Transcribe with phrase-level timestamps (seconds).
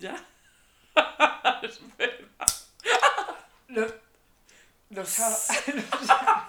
[0.00, 0.16] ¿Ya?
[3.68, 3.86] No,
[4.88, 5.28] no sa-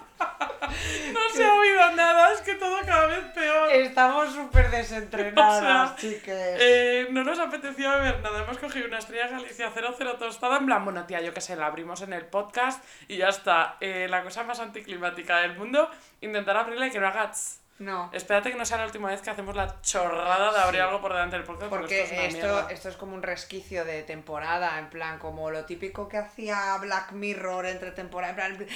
[1.12, 3.70] No se ha oído nada, es que todo cada vez peor.
[3.72, 6.56] Estamos súper O desentrenadas, sea, chiques.
[6.60, 8.42] Eh, no nos apetecía beber nada.
[8.42, 10.56] Hemos cogido una estrella Galicia 00 tostada.
[10.58, 13.76] En plan, bueno, tía, yo qué sé, la abrimos en el podcast y ya está.
[13.80, 15.90] Eh, la cosa más anticlimática del mundo.
[16.22, 17.60] Intentar abrirla y que no haga tss.
[17.78, 18.10] No.
[18.12, 20.86] Espérate que no sea la última vez que hacemos la chorrada de abrir Sí.
[20.86, 21.68] algo por delante del podcast.
[21.70, 22.14] Porque esto
[22.60, 26.76] es esto, es como un resquicio de temporada, en plan, como lo típico que hacía
[26.78, 28.66] Black Mirror entre temporada, en plan,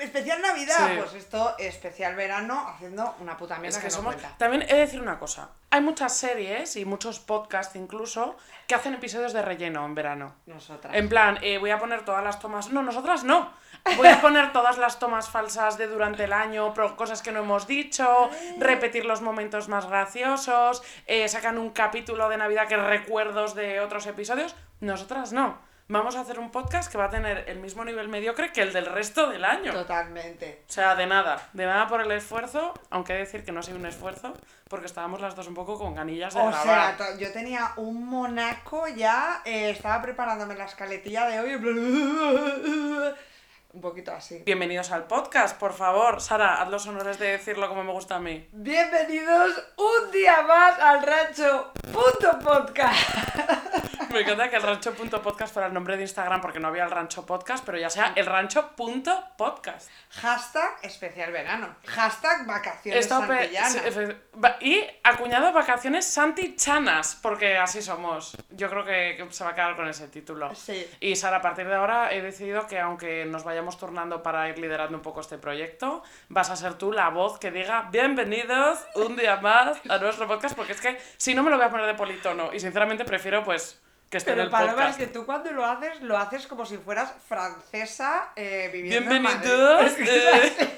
[0.00, 0.94] especial Navidad, Sí.
[0.98, 4.14] pues esto, especial verano, haciendo una puta mierda Es que, que no somos...
[4.16, 4.36] cuenta.
[4.38, 5.50] También he de decir una cosa.
[5.70, 8.36] Hay muchas series y muchos podcasts incluso
[8.66, 10.34] que hacen episodios de relleno en verano.
[10.46, 10.94] Nosotras.
[10.94, 12.68] En plan, eh, voy a poner todas las tomas.
[12.70, 13.50] No, nosotras no.
[13.96, 17.66] Voy a poner todas las tomas falsas de durante el año, cosas que no hemos
[17.66, 23.80] dicho, repetir los momentos más graciosos, eh, sacan un capítulo de Navidad que recuerdos de
[23.80, 24.54] otros episodios.
[24.80, 25.58] Nosotras no.
[25.88, 28.72] Vamos a hacer un podcast que va a tener el mismo nivel mediocre que el
[28.72, 29.72] del resto del año.
[29.72, 30.62] Totalmente.
[30.66, 33.76] O sea, de nada, de nada por el esfuerzo, aunque decir que no ha sido
[33.78, 34.32] un esfuerzo,
[34.68, 36.96] porque estábamos las dos un poco con ganillas de O grabar.
[36.96, 43.14] sea, yo tenía un monaco ya, eh, estaba preparándome la escaletilla de hoy,
[43.72, 44.42] un poquito así.
[44.44, 46.20] Bienvenidos al podcast, por favor.
[46.20, 48.46] Sara, haz los honores de decirlo como me gusta a mí.
[48.52, 52.98] Bienvenidos un día más al rancho punto podcast.
[54.12, 57.24] Me encanta que el rancho.podcast fuera el nombre de Instagram porque no había el rancho
[57.24, 59.88] podcast, pero ya sea el rancho.podcast.
[60.10, 61.74] Hashtag especial verano.
[61.86, 64.16] Hashtag vacaciones Esto santillanas.
[64.60, 68.36] y acuñado vacaciones santichanas, porque así somos.
[68.50, 70.54] Yo creo que, se va a quedar con ese título.
[70.54, 70.86] Sí.
[71.00, 74.58] Y Sara, a partir de ahora he decidido que aunque nos vayamos turnando para ir
[74.58, 79.14] liderando un poco este proyecto, vas a ser tú la voz que diga bienvenidos un
[79.14, 81.86] día más a nuestro podcast, porque es que si no me lo voy a poner
[81.86, 83.80] de politono y sinceramente prefiero pues
[84.12, 86.76] que en Pero el Paloma, es que tú cuando lo haces, lo haces como si
[86.76, 89.48] fueras francesa eh, viviendo en Madrid.
[89.96, 89.98] Bienvenidos.
[90.00, 90.76] eh,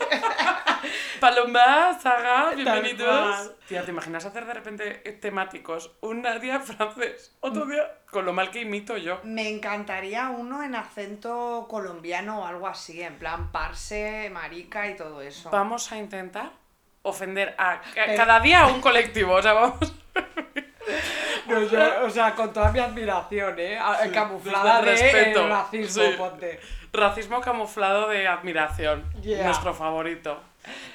[1.19, 3.51] Paloma, Saga, bienvenidos.
[3.67, 5.91] Tía, ¿te imaginas hacer de repente temáticos?
[6.01, 9.19] Un día francés, otro día con lo mal que imito yo.
[9.25, 15.23] Me encantaría uno en acento colombiano o algo así, en plan parse, marica y todo
[15.23, 15.51] eso.
[15.51, 16.53] Vamos a intentar
[17.03, 19.35] ofender a Pero- cada día a un colectivo.
[19.35, 19.93] O sea, vamos.
[21.47, 23.79] No, yo- o sea, con toda mi admiración, ¿eh?
[23.79, 26.11] A- Camuflada de respeto, eh, racismo, sí.
[26.17, 26.61] ponte.
[26.93, 29.05] Racismo camuflado de admiración.
[29.21, 29.45] Yeah.
[29.45, 30.41] Nuestro favorito.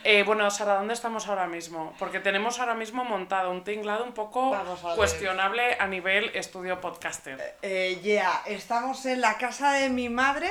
[0.04, 1.94] Eh, bueno, Sara, ¿dónde estamos ahora mismo?
[2.00, 7.56] Porque tenemos ahora mismo montado un tinglado un poco a cuestionable a nivel estudio podcaster.
[7.62, 10.50] Eh, yeah, estamos en la casa de mi madre.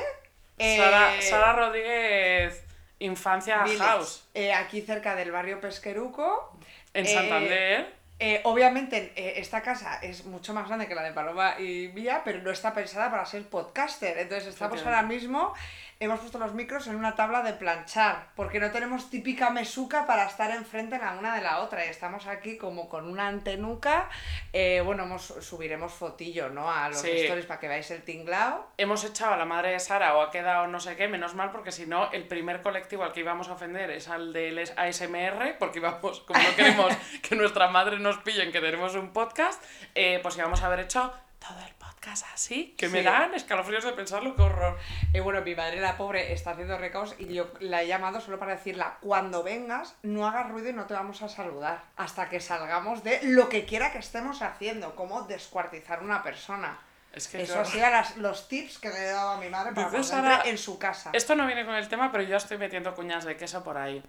[0.59, 2.65] eh, Sara, Sara Rodríguez,
[3.01, 6.53] Infancia Village, House, eh, aquí cerca del barrio Pesqueruco.
[6.95, 7.95] en Eh, Santander.
[8.21, 12.23] Eh, obviamente eh, esta casa es mucho más grande que la de Paloma y Mía,
[12.25, 14.19] pero no está pensada para ser podcaster.
[14.19, 15.55] Entonces estamos ahora mismo,
[16.01, 20.25] hemos puesto los micros en una tabla de planchar, porque no tenemos típica mesuca para
[20.27, 21.85] estar enfrente la una de la otra.
[21.85, 24.09] Y estamos aquí como con una antenuca.
[24.53, 26.71] Eh, bueno, hemos- subiremos fotillo, ¿no?
[26.71, 27.11] A los Sí.
[27.11, 28.71] stories para que veáis el tinglao.
[28.79, 31.51] Hemos echado a la madre de Sara o ha quedado no sé qué, menos mal,
[31.51, 35.57] porque si no, el primer colectivo al que íbamos a ofender es al del ASMR,
[35.59, 36.93] porque íbamos, como no queremos
[37.29, 39.63] que nuestra madre nos pillen que tenemos un podcast,
[39.95, 43.93] eh, pues íbamos a haber hecho todo el podcast así, que me dan escalofríos de
[43.93, 44.79] pensarlo, qué horror.
[45.13, 48.39] Y bueno, mi madre, la pobre, está haciendo recaos y yo la he llamado solo
[48.39, 51.83] para decirla, cuando vengas, no hagas ruido y no te vamos a saludar.
[51.97, 56.79] Hasta que salgamos de lo que quiera que estemos haciendo, como descuartizar una persona.
[57.13, 60.03] Es que Eso sido las- los tips que le he dado a mi madre para
[60.03, 61.11] Sara- en su casa.
[61.13, 64.03] Esto no viene con el tema, pero yo estoy metiendo cuñas de queso por ahí.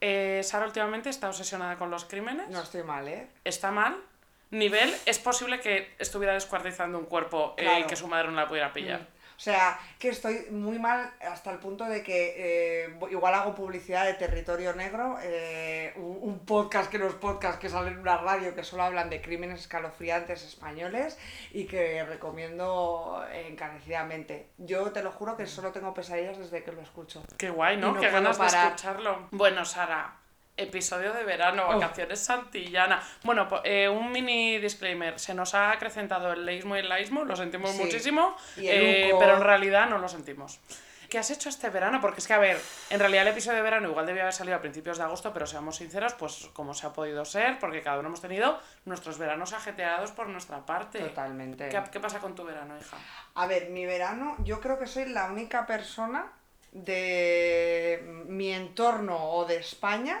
[0.00, 2.48] Eh, Sara últimamente está obsesionada con los crímenes.
[2.50, 3.28] No estoy mal, ¿eh?
[3.44, 3.96] está mal.
[4.52, 7.86] Nivel, es posible que estuviera descuartizando un cuerpo eh, y Claro.
[7.88, 9.00] que su madre no la pudiera pillar.
[9.34, 14.04] O sea, que estoy muy mal hasta el punto de que eh, igual hago publicidad
[14.04, 18.18] de Territorio Negro, eh, un, un podcast que no es podcast, que sale en una
[18.18, 21.18] radio que solo hablan de crímenes escalofriantes españoles
[21.50, 24.50] y que recomiendo encarecidamente.
[24.58, 27.24] Yo te lo juro que solo tengo pesadillas desde que lo escucho.
[27.36, 27.98] Qué guay, ¿no?
[27.98, 29.28] Qué ganas de escucharlo.
[29.32, 30.18] Bueno, Sara,
[30.56, 31.74] episodio de verano, Oh.
[31.78, 33.02] vacaciones santillana.
[33.24, 35.18] Bueno, po- eh, un mini disclaimer.
[35.18, 37.78] Se nos ha acrecentado el leísmo y el laísmo, lo sentimos Sí.
[37.82, 40.60] muchísimo, eh, pero en realidad no lo sentimos.
[41.08, 42.00] ¿Qué has hecho este verano?
[42.00, 42.58] Porque es que, a ver,
[42.88, 45.46] en realidad el episodio de verano igual debía haber salido a principios de agosto, pero
[45.46, 49.52] seamos sinceros, pues como se ha podido ser, porque cada uno hemos tenido nuestros veranos
[49.52, 51.00] ajeteados por nuestra parte.
[51.00, 51.68] Totalmente.
[51.68, 52.96] ¿Qué, qué pasa con tu verano, hija?
[53.34, 56.32] A ver, mi verano, yo creo que soy la única persona
[56.72, 60.18] de mi entorno o de España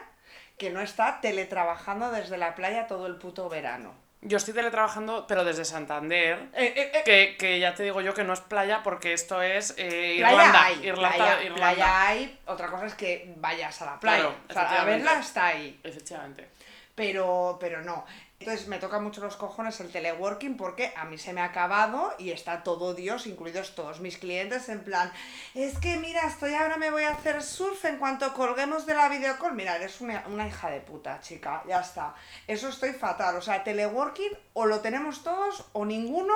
[0.62, 3.92] que no está teletrabajando desde la playa todo el puto verano.
[4.20, 8.14] Yo estoy teletrabajando, pero desde Santander, Eh, eh, eh, que, que ya te digo yo
[8.14, 10.64] que no es playa porque esto es playa Irlanda.
[10.66, 11.54] hay, Irlanda, playa, Irlanda.
[11.56, 14.22] playa hay, otra cosa es que vayas a la playa.
[14.22, 15.80] Claro, o sea, a verla está ahí.
[15.82, 16.48] Efectivamente.
[16.94, 18.04] pero, pero no.
[18.42, 22.12] Entonces me toca mucho los cojones el teleworking porque a mí se me ha acabado
[22.18, 25.12] y está todo Dios, incluidos todos mis clientes, en plan,
[25.54, 29.08] es que mira, estoy ahora me voy a hacer surf en cuanto colguemos de la
[29.08, 29.54] videocall.
[29.54, 32.16] Mira, eres una, una hija de puta, chica, ya está.
[32.48, 33.36] Eso estoy fatal.
[33.36, 36.34] O sea, teleworking o lo tenemos todos o ninguno.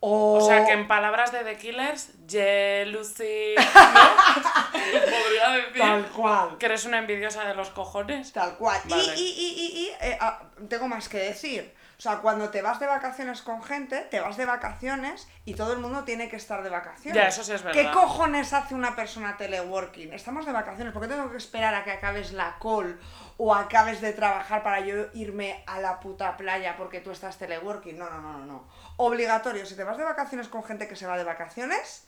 [0.00, 3.62] O, O sea que en palabras de The Killers, jealousy, ¿no?
[4.72, 6.58] Podría decir Tal cual.
[6.58, 8.32] que eres una envidiosa de los cojones.
[8.32, 8.80] Tal cual.
[8.84, 9.14] Y- Vale.
[9.16, 11.74] Y, y, y, y, eh, ah, tengo más que decir.
[11.96, 15.72] O sea, cuando te vas de vacaciones con gente, te vas de vacaciones y todo
[15.72, 17.14] el mundo tiene que estar de vacaciones.
[17.14, 17.80] Ya, eso sí es verdad.
[17.80, 20.12] ¿Qué cojones hace una persona teleworking?
[20.12, 22.98] Estamos de vacaciones, ¿por qué tengo que esperar a que acabes la call
[23.38, 27.96] o acabes de trabajar para yo irme a la puta playa porque tú estás teleworking?
[27.96, 28.68] No, no, no, no, no.
[28.96, 32.06] Obligatorio, si te vas de vacaciones con gente que se va de vacaciones,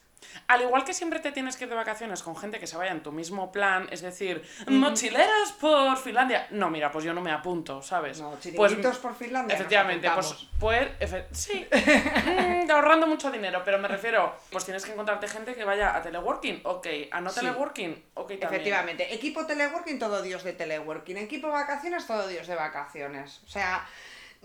[0.49, 2.91] Al igual que siempre te tienes que ir de vacaciones con gente que se vaya
[2.91, 6.47] en tu mismo plan, es decir, mochileros por Finlandia.
[6.51, 8.19] No, mira, pues yo no me apunto, ¿sabes?
[8.21, 9.55] no, pues, por Finlandia.
[9.55, 11.67] Efectivamente, pues, pues efe- sí,
[12.27, 16.01] Mm, ahorrando mucho dinero, pero me refiero, pues tienes que encontrarte gente que vaya a
[16.03, 17.41] teleworking, ok, a no Sí.
[17.41, 18.53] teleworking, ok también.
[18.55, 21.19] Efectivamente, equipo teleworking, todo Dios de teleworking.
[21.19, 23.43] Equipo vacaciones, todo Dios de vacaciones.
[23.45, 23.87] O sea,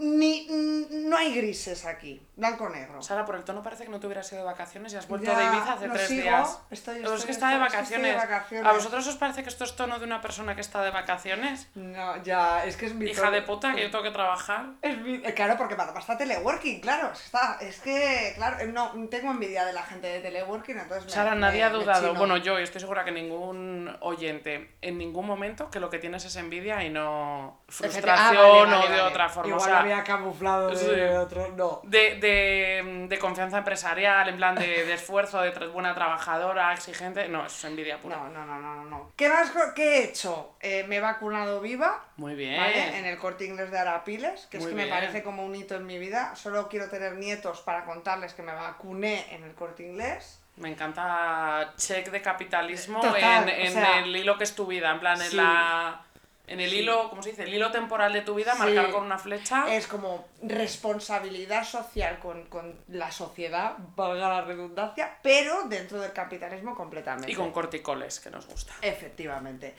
[0.01, 0.47] ni,
[0.89, 3.01] no hay grises aquí, blanco negro.
[3.01, 5.31] Sara, por el tono parece que no te hubieras ido de vacaciones y has vuelto
[5.31, 6.59] Ya, de Ibiza hace tres sigo, días.
[6.71, 8.65] estoy- es que está de estoy- es que estoy de vacaciones.
[8.67, 11.69] ¿A vosotros os parece que esto es tono de una persona que está de vacaciones?
[11.75, 13.31] No, ya, es que es mi Hija tono.
[13.31, 14.65] de puta, que yo tengo que trabajar.
[14.81, 17.11] Es mi- eh, Claro, porque para está teleworking, claro.
[17.11, 21.11] Está, es que, claro, eh, no, tengo envidia de la gente de teleworking, entonces me.
[21.11, 25.27] Sara, me- nadie ha dudado, bueno, yo y estoy segura que ningún oyente, en ningún
[25.27, 28.97] momento, que lo que tienes es envidia y no frustración Ah, vale, vale, o de
[28.97, 29.01] vale.
[29.01, 29.49] otra forma.
[29.49, 31.15] Igual o sea, había camuflado de sí.
[31.15, 31.47] otro.
[31.55, 31.81] No.
[31.83, 37.27] de, de, de confianza empresarial, en plan de, de esfuerzo, de buena trabajadora, exigente.
[37.27, 38.17] No, eso es envidia pura.
[38.17, 39.11] No, no, no, no, no.
[39.15, 40.55] ¿Qué más qué he hecho?
[40.59, 42.03] Eh, me he vacunado viva.
[42.17, 42.59] Muy bien.
[42.59, 42.97] ¿Vale?
[42.97, 45.75] En el corte inglés de Arapiles, que Muy es que me parece como un hito
[45.75, 46.35] en mi vida.
[46.35, 50.39] Solo quiero tener nietos para contarles que me vacuné en el corte inglés.
[50.57, 54.65] Me encanta check de capitalismo Total, en, o en sea, el hilo que es tu
[54.67, 55.35] vida, en plan, en sí.
[55.35, 56.01] la...
[56.51, 56.77] En el Sí.
[56.79, 57.43] hilo, ¿cómo se dice?
[57.43, 58.59] El hilo temporal de tu vida, Sí.
[58.59, 59.73] marcar con una flecha.
[59.73, 66.75] Es como responsabilidad social con, con la sociedad, valga la redundancia, pero dentro del capitalismo
[66.75, 67.31] completamente.
[67.31, 68.73] Y con corticoles, que nos gusta.
[68.81, 69.75] Efectivamente.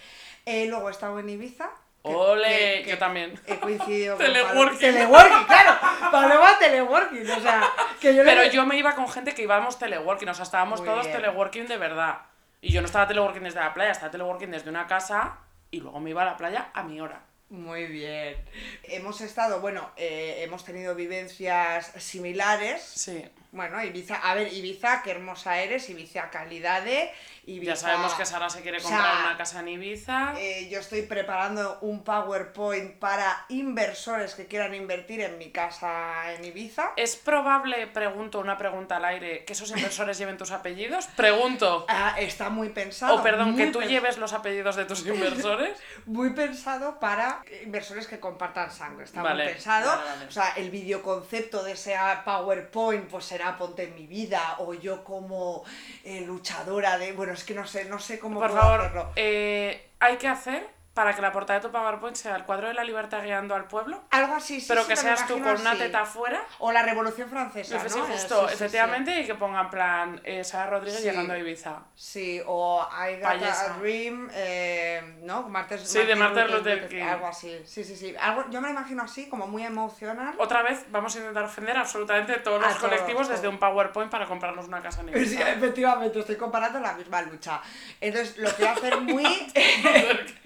[0.46, 1.70] Eh, luego he estado en Ibiza.
[2.04, 2.48] que- ¡Ole!
[2.78, 3.38] que- que Yo también.
[3.46, 4.78] He coincidido con Teleworking.
[4.80, 5.78] Teleworking, claro.
[6.10, 7.30] Paloma teleworking.
[7.30, 7.62] O sea,
[8.00, 10.80] que yo le- Pero yo me iba con gente que íbamos teleworking, o sea, estábamos
[10.80, 11.16] Muy todos bien.
[11.18, 12.18] teleworking de verdad.
[12.60, 15.38] Y yo no estaba teleworking desde la playa, estaba teleworking desde una casa
[15.72, 17.24] y luego me iba a la playa a mi hora.
[17.48, 18.36] Muy bien.
[18.84, 22.82] Hemos estado, bueno, eh, hemos tenido vivencias similares.
[22.82, 23.24] Sí.
[23.52, 27.10] Bueno, Ibiza, a ver, Ibiza, qué hermosa eres, Ibiza calidad de,
[27.44, 27.72] Ibiza...
[27.72, 30.32] Ya sabemos que Sara se quiere o sea, comprar una casa en Ibiza.
[30.38, 36.46] Eh, yo estoy preparando un PowerPoint para inversores que quieran invertir en mi casa en
[36.46, 36.92] Ibiza.
[36.96, 41.08] ¿Es probable, pregunto una pregunta al aire, que esos inversores lleven tus apellidos?
[41.14, 41.84] Pregunto.
[41.90, 43.16] Ah, está muy pensado.
[43.16, 45.76] O perdón, que tú pens- lleves los apellidos de tus inversores.
[46.06, 49.04] Muy pensado para inversores que compartan sangre.
[49.04, 49.88] Está Vale, muy pensado.
[49.90, 50.24] vale, vale.
[50.26, 55.04] O sea, el videoconcepto de ese PowerPoint pues será Ponte en mi vida o yo
[55.04, 55.64] como
[56.04, 57.12] eh, luchadora de...
[57.12, 59.12] Bueno, es que no sé, no sé cómo Por puedo favor, hacerlo.
[59.16, 62.74] eh, hay que hacer para que la portada de tu PowerPoint sea el cuadro de
[62.74, 65.74] la libertad guiando al pueblo, Algo así, sí, pero sí, que seas tú con una
[65.74, 66.44] teta afuera.
[66.58, 67.88] O la Revolución Francesa, ¿no?
[67.88, 71.82] sí, Eh, justo, efectivamente, y que pongan plan eh, Sara Rodríguez llegando a Ibiza.
[71.94, 75.48] Sí, o I Got a Dream, eh, ¿no?
[75.48, 77.02] Martes, Sí, de Martin Luther King.
[77.02, 78.14] Algo así, sí, sí, sí.
[78.20, 80.34] Algo, yo me lo imagino así, como muy emocional.
[80.38, 84.26] Otra vez vamos a intentar ofender absolutamente todos A los colectivos desde un PowerPoint para
[84.26, 87.62] comprarnos una casa en Sí, efectivamente, estoy comparando la misma lucha.
[88.00, 89.24] Entonces, lo quiero hacer muy...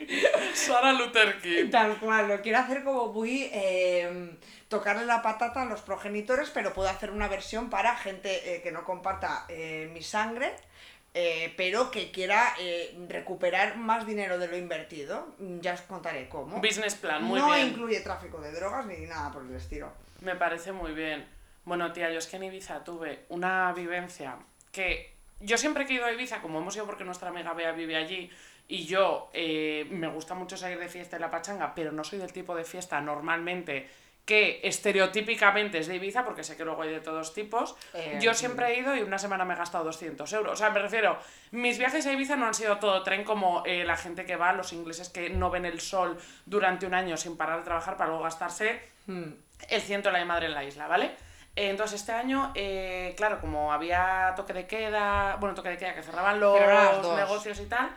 [0.55, 1.69] Sara Luther King.
[1.71, 3.49] Tal cual, lo quiero hacer como muy...
[3.53, 4.37] eh,
[4.69, 8.73] tocarle la patata a los progenitores, pero puedo hacer una versión para gente eh, que
[8.73, 10.53] no comparta eh, mi sangre,
[11.15, 15.35] eh, pero que quiera eh, recuperar más dinero de lo invertido.
[15.39, 16.61] Ya os contaré cómo.
[16.61, 17.69] Business plan, muy no bien.
[17.69, 19.93] incluye tráfico de drogas ni nada por el estilo.
[20.21, 21.25] Me parece muy bien.
[21.65, 24.37] Bueno, tía, yo es que en Ibiza tuve una vivencia
[24.73, 27.73] que yo siempre que he ido a Ibiza, como hemos ido porque nuestra amiga Bea
[27.73, 28.31] vive allí,
[28.69, 32.19] y yo eh, me gusta mucho salir de fiesta en la pachanga, pero no soy
[32.19, 33.89] del tipo de fiesta normalmente
[34.25, 37.77] que estereotípicamente es de Ibiza, porque sé que luego hay de todos tipos.
[37.95, 40.53] Eh, yo siempre he ido y una semana me he gastado 200 euros.
[40.55, 41.17] O sea, me refiero,
[41.53, 44.53] mis viajes a Ibiza no han sido todo tren como eh, la gente que va,
[44.53, 48.09] los ingleses que no ven el sol durante un año sin parar de trabajar para
[48.11, 49.35] luego gastarse Hmm.
[49.69, 51.13] el ciento la de madre en la isla, ¿vale?
[51.55, 55.95] Eh, Entonces este año, eh, claro, como había toque de queda, bueno, toque de queda,
[55.95, 57.89] que cerraban los negocios y tal,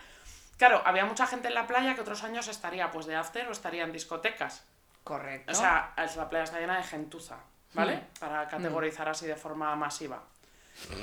[0.60, 3.51] claro, había mucha gente en la playa que otros años estaría pues de after o
[3.51, 4.63] estaría en discotecas.
[5.04, 5.54] Correcto.
[5.54, 7.38] O sea, la playa está llena de gentuza,
[7.74, 7.96] ¿vale?
[7.96, 8.20] Mm.
[8.20, 10.22] Para categorizar así de forma masiva.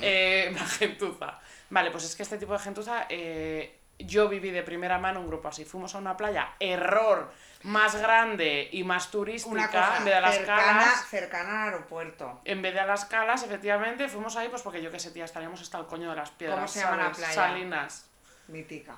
[0.01, 1.39] Eh, la gentuza.
[1.69, 5.27] Vale, pues es que este tipo de gentuza, eh, yo viví de primera mano un
[5.27, 5.65] grupo así.
[5.65, 7.33] Fuimos a una playa, error,
[7.63, 11.07] más grande y más turística, una cosa en vez de las cercana, calas.
[11.07, 12.41] cercana al aeropuerto.
[12.45, 15.25] En vez de a las calas, efectivamente, fuimos ahí pues porque yo qué sé, tía,
[15.25, 16.59] estaríamos hasta el coño de las piedras.
[16.59, 17.33] ¿Cómo se llama la playa?
[17.33, 18.09] Salinas.
[18.47, 18.97] Mítica.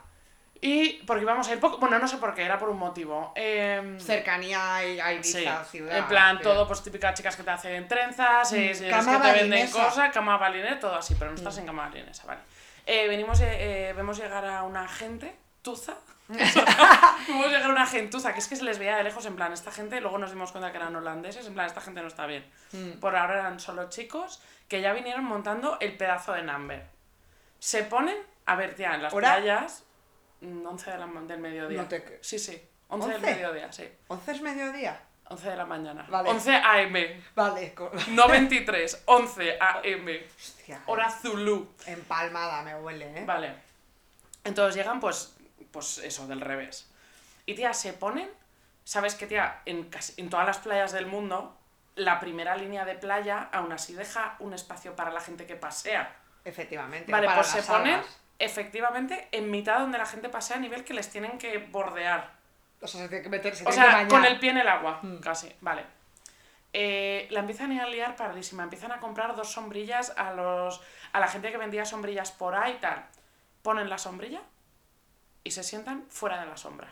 [0.62, 3.32] Y porque íbamos a ir poco, bueno, no sé por qué, era por un motivo.
[3.36, 5.98] Em, Cercanía a Ibiza, Sí, ciudad.
[5.98, 9.28] en plan, todo, pues típicas chicas que te hacen trenzas, eh, es, es cama que
[9.30, 12.42] te venden cosas, cama balinesa, todo así, pero no estás en cama balinesa, vale.
[12.86, 15.94] Eh, venimos, eh, eh, vemos llegar a una gente, tuza,
[16.28, 19.54] vemos llegar a una gentuza, que es que se les veía de lejos, en plan,
[19.54, 22.26] esta gente, luego nos dimos cuenta que eran holandeses, en plan, esta gente no está
[22.26, 22.46] bien.
[22.74, 23.00] Mm.
[23.00, 26.86] Por ahora eran solo chicos que ya vinieron montando el pedazo de number.
[27.60, 29.36] Se ponen, a ver, tía, en las ¿Hora?
[29.38, 29.89] playas, mm,
[30.42, 31.82] 11 de la, del mediodía.
[31.82, 33.26] No te Sí, sí, 11, del ¿11?
[33.26, 33.90] mediodía, sí.
[34.08, 35.02] 11 es mediodía.
[35.30, 36.06] 11 de la mañana.
[36.10, 36.30] Vale.
[36.30, 36.96] 11 AM.
[37.36, 37.76] Vale,
[38.10, 40.08] No 23, 11 AM.
[40.36, 41.72] Hostia, Hora Zulu.
[41.86, 43.26] empalmada me huele, ¿eh?
[43.26, 43.54] Vale.
[44.44, 45.36] Entonces llegan, pues,
[45.72, 46.90] pues eso, del revés.
[47.46, 48.30] Y tía, se ponen.
[48.84, 49.62] ¿Sabes qué, tía?
[49.66, 51.56] En, casi, en todas las playas del mundo,
[51.96, 56.16] la primera línea de playa aún así deja un espacio para la gente que pasea.
[56.44, 57.12] Efectivamente.
[57.12, 58.02] Vale, para pues se las ponen.
[58.40, 62.32] Efectivamente, en mitad donde la gente pasea a nivel que les tienen que bordear.
[62.82, 64.58] O sea, se tiene que meter, se O tiene que sea, con el pie en
[64.58, 65.18] el agua, Mm.
[65.20, 65.54] casi.
[65.62, 65.84] Vale.
[66.72, 68.64] Eh, la empiezan a liar pardísima.
[68.64, 70.82] Empiezan a comprar dos sombrillas a los
[71.12, 73.04] a la gente que vendía sombrillas por ahí y tal.
[73.64, 74.42] Ponen la sombrilla
[75.44, 76.88] y se sientan fuera de la sombra.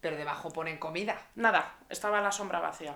[0.00, 1.18] Pero debajo ponen comida.
[1.34, 2.94] Nada, estaba la sombra vacía.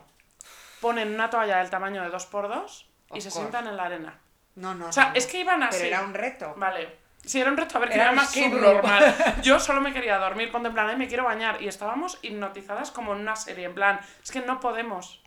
[0.81, 3.31] Ponen una toalla del tamaño de 2x2 y Of se course.
[3.31, 4.19] sientan en la arena.
[4.55, 5.17] No, no, O sea, no, no.
[5.17, 5.79] es que iban así.
[5.79, 6.55] Pero era un reto.
[6.57, 6.97] Vale.
[7.29, 9.15] Sí, era un ver, que Era más subnormal.
[9.43, 11.61] Yo solo me quería dormir, ponte en plan, "Ay, me quiero bañar.
[11.61, 15.23] Y estábamos hipnotizadas como en una serie, en plan, es que no podemos.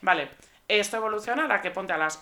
[0.00, 0.30] Vale,
[0.66, 2.20] esto evoluciona a la que ponte a las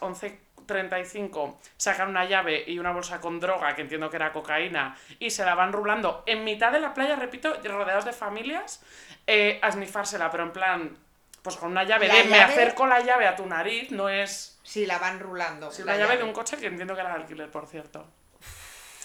[0.67, 5.31] 11.35, sacan una llave y una bolsa con droga, que entiendo que era cocaína, y
[5.31, 8.83] se la van rulando en mitad de la playa, repito, rodeados de familias,
[9.27, 10.97] eh, a snifársela, pero en plan,
[11.43, 14.09] pues con una llave La de me llave- acerco la llave a tu nariz, no
[14.09, 14.59] es...
[14.63, 15.71] Sí, la van rulando.
[15.71, 18.07] Sí, la una llave de un coche que entiendo que era de alquiler, por cierto.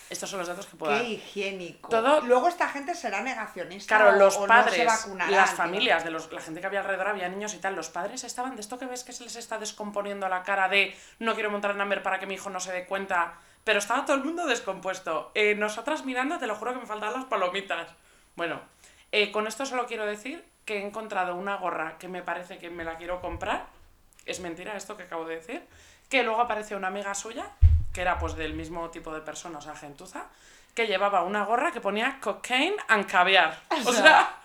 [0.10, 1.06] Estos son los datos que puedo Qué dar.
[1.08, 1.90] higiénico.
[1.90, 3.98] Todo- Luego esta gente será negacionista.
[3.98, 6.80] Claro, o- los o no padres, se las familias, de los, la gente que había
[6.80, 9.36] alrededor, había niños y tal, los padres estaban de esto que ves que se les
[9.36, 12.60] está descomponiendo la cara de no quiero montar en Amber para que mi hijo no
[12.62, 13.34] se dé cuenta,
[13.66, 15.32] pero estaba todo el mundo descompuesto.
[15.36, 17.90] Eh, nosotras mirando, te lo juro que me faltaban las palomitas.
[18.36, 18.62] Bueno,
[19.12, 22.70] eh, con esto solo quiero decir que he encontrado una gorra que me parece que
[22.70, 23.66] me la quiero comprar.
[24.26, 25.66] Es mentira esto que acabo de decir.
[26.10, 27.50] Que luego apareció una amiga suya,
[27.98, 30.26] que era pues del mismo tipo de persona, o sea, gentuza,
[30.76, 33.60] que llevaba una gorra que ponía cocaine and caviar.
[33.88, 34.36] O sea,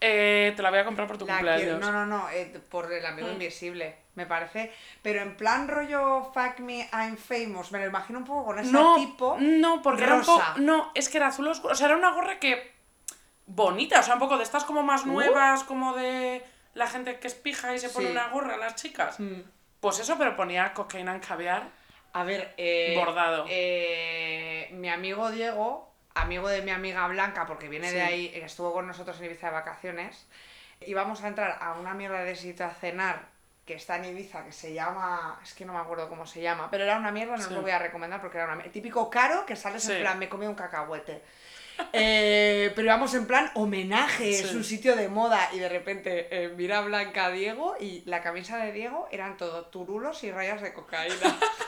[0.00, 1.62] eh, te la voy a comprar por tu La cumpleaños.
[1.62, 3.06] quiero- no, no, no, eh, por el Mm.
[3.06, 4.72] amigo invisible, me parece.
[5.00, 8.72] Pero en plan rollo Fuck Me, I'm Famous, me lo imagino un poco con ese
[8.72, 9.36] no, tipo.
[9.38, 10.40] no, porque era un poco.
[10.40, 10.54] rosa.
[10.56, 11.74] No, es que era azul oscuro.
[11.74, 12.76] O sea, era una gorra que.
[13.46, 15.12] bonita, o sea, un poco de estas como más Uh.
[15.12, 18.12] nuevas, como de la gente que es pija y se pone Sí.
[18.12, 19.18] una gorra, las chicas.
[19.20, 19.40] Mm.
[19.80, 21.68] Pues eso, pero ponía cocaine and caviar.
[22.18, 23.46] A ver, eh, Bordado.
[23.48, 27.94] eh, mi amigo Diego, amigo de mi amiga Blanca, porque viene Sí.
[27.94, 30.26] de ahí, estuvo con nosotros en Ibiza de vacaciones,
[30.80, 33.26] íbamos a entrar a una mierda de sitio a cenar
[33.64, 36.68] que está en Ibiza, que se llama, es que no me acuerdo cómo se llama,
[36.70, 38.72] pero era una mierda, no os lo voy a recomendar porque era una mierda.
[38.72, 39.92] Típico caro que sales Sí.
[39.92, 41.22] en plan, me comí un cacahuete.
[41.92, 46.48] Eh, pero íbamos en plan homenaje, es un sitio de moda y de repente eh,
[46.48, 50.72] mira Blanca a Diego y la camisa de Diego eran todo turulos y rayas de
[50.72, 51.14] cocaína.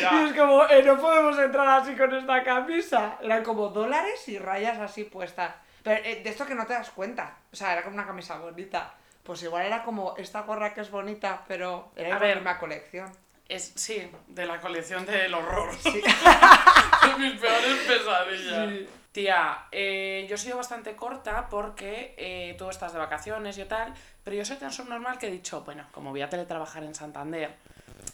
[0.00, 3.18] Y es como, eh, no podemos entrar así con esta camisa.
[3.22, 5.54] Eran como dólares y rayas así puestas.
[5.82, 7.36] Pero eh, de esto que no te das cuenta.
[7.52, 8.94] O sea, era como una camisa bonita.
[9.22, 12.36] Pues igual era como esta gorra que es bonita, pero era A ver.
[12.36, 13.10] misma colección.
[13.48, 15.70] Es, sí, de la colección del horror.
[15.80, 15.90] Sí.
[16.02, 18.68] de mis peores pesadillas.
[18.68, 18.88] Sí.
[19.12, 23.94] Tía, eh, yo he sido bastante corta porque eh, tú estás de vacaciones y tal,
[24.22, 27.56] pero yo soy tan subnormal que he dicho, bueno, como voy a teletrabajar en Santander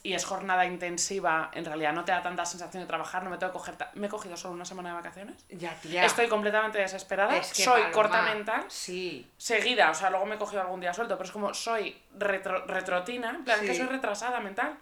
[0.04, 3.38] y es jornada intensiva, en realidad no te da tanta sensación de trabajar, no me
[3.38, 3.74] tengo que coger...
[3.94, 5.44] Me he cogido solo una semana de vacaciones.
[5.48, 6.04] Ya, tía.
[6.04, 9.26] Estoy completamente desesperada, Es que, soy Paloma, corta mental, Sí.
[9.38, 12.66] seguida, o sea, luego me he cogido algún día suelto, pero es como soy retro-
[12.66, 13.66] retrotina, en plan, Sí.
[13.66, 14.76] que soy retrasada mental.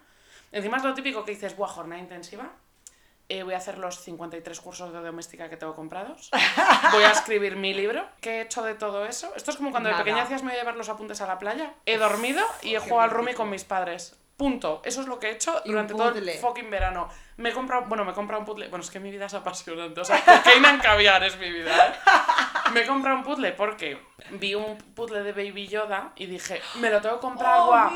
[0.51, 2.51] Encima es lo típico que dices, buah, jornada intensiva.
[3.29, 6.29] eh, voy a hacer los 53 cursos de doméstica que tengo comprados,
[6.93, 8.05] voy a escribir mi libro.
[8.21, 9.33] ¿Qué he hecho de todo eso?
[9.37, 10.05] Esto es como cuando de Nada.
[10.05, 11.73] pequeña hacías me voy a llevar los apuntes a la playa.
[11.87, 14.19] He dormido y he jugado al rumi con mis padres.
[14.37, 14.83] Punto.
[14.85, 17.09] Eso es lo que he hecho durante todo el fucking verano.
[17.37, 18.69] Me he comprado, bueno, me he comprado un puzzle.
[18.69, 20.01] Bueno, es que mi vida es apasionante.
[20.01, 21.71] O sea, cocaína en caviar es mi vida.
[21.89, 22.71] ¿eh?
[22.73, 23.99] Me he comprado un puzzle porque
[24.33, 27.91] vi un puzzle de Baby Yoda y dije, me lo tengo que comprar, Oh, guau.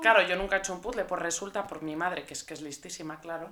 [0.00, 2.54] Claro, yo nunca he hecho un puzzle, pues resulta por mi madre, que es que
[2.54, 3.50] es listísima, claro,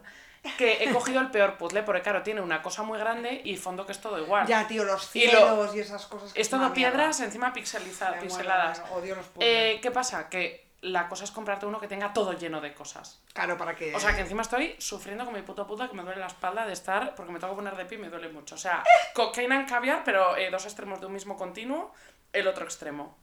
[0.59, 3.85] que he cogido el peor puzzle, porque claro, tiene una cosa muy grande y fondo
[3.87, 4.47] que es todo igual.
[4.47, 6.32] Ya, tío, los Y lo- cielos y, esas cosas.
[6.32, 6.75] que Es todo mierda.
[6.75, 8.82] piedras encima pixeliza- Me muero, pixeladas.
[8.92, 9.49] Odio los puzzles.
[9.76, 10.28] Eh, ¿Qué pasa?
[10.28, 13.20] Que la cosa es comprarte uno que tenga todo lleno de cosas.
[13.34, 13.94] claro, para que.
[13.94, 16.64] O sea, que encima estoy sufriendo con mi puto puta que me duele la espalda
[16.66, 18.54] de estar, porque me tengo que poner de pie y me duele mucho.
[18.54, 18.82] O sea,
[19.14, 21.92] cocaína en caviar, pero eh, dos extremos de un mismo continuo,
[22.32, 23.16] el otro extremo.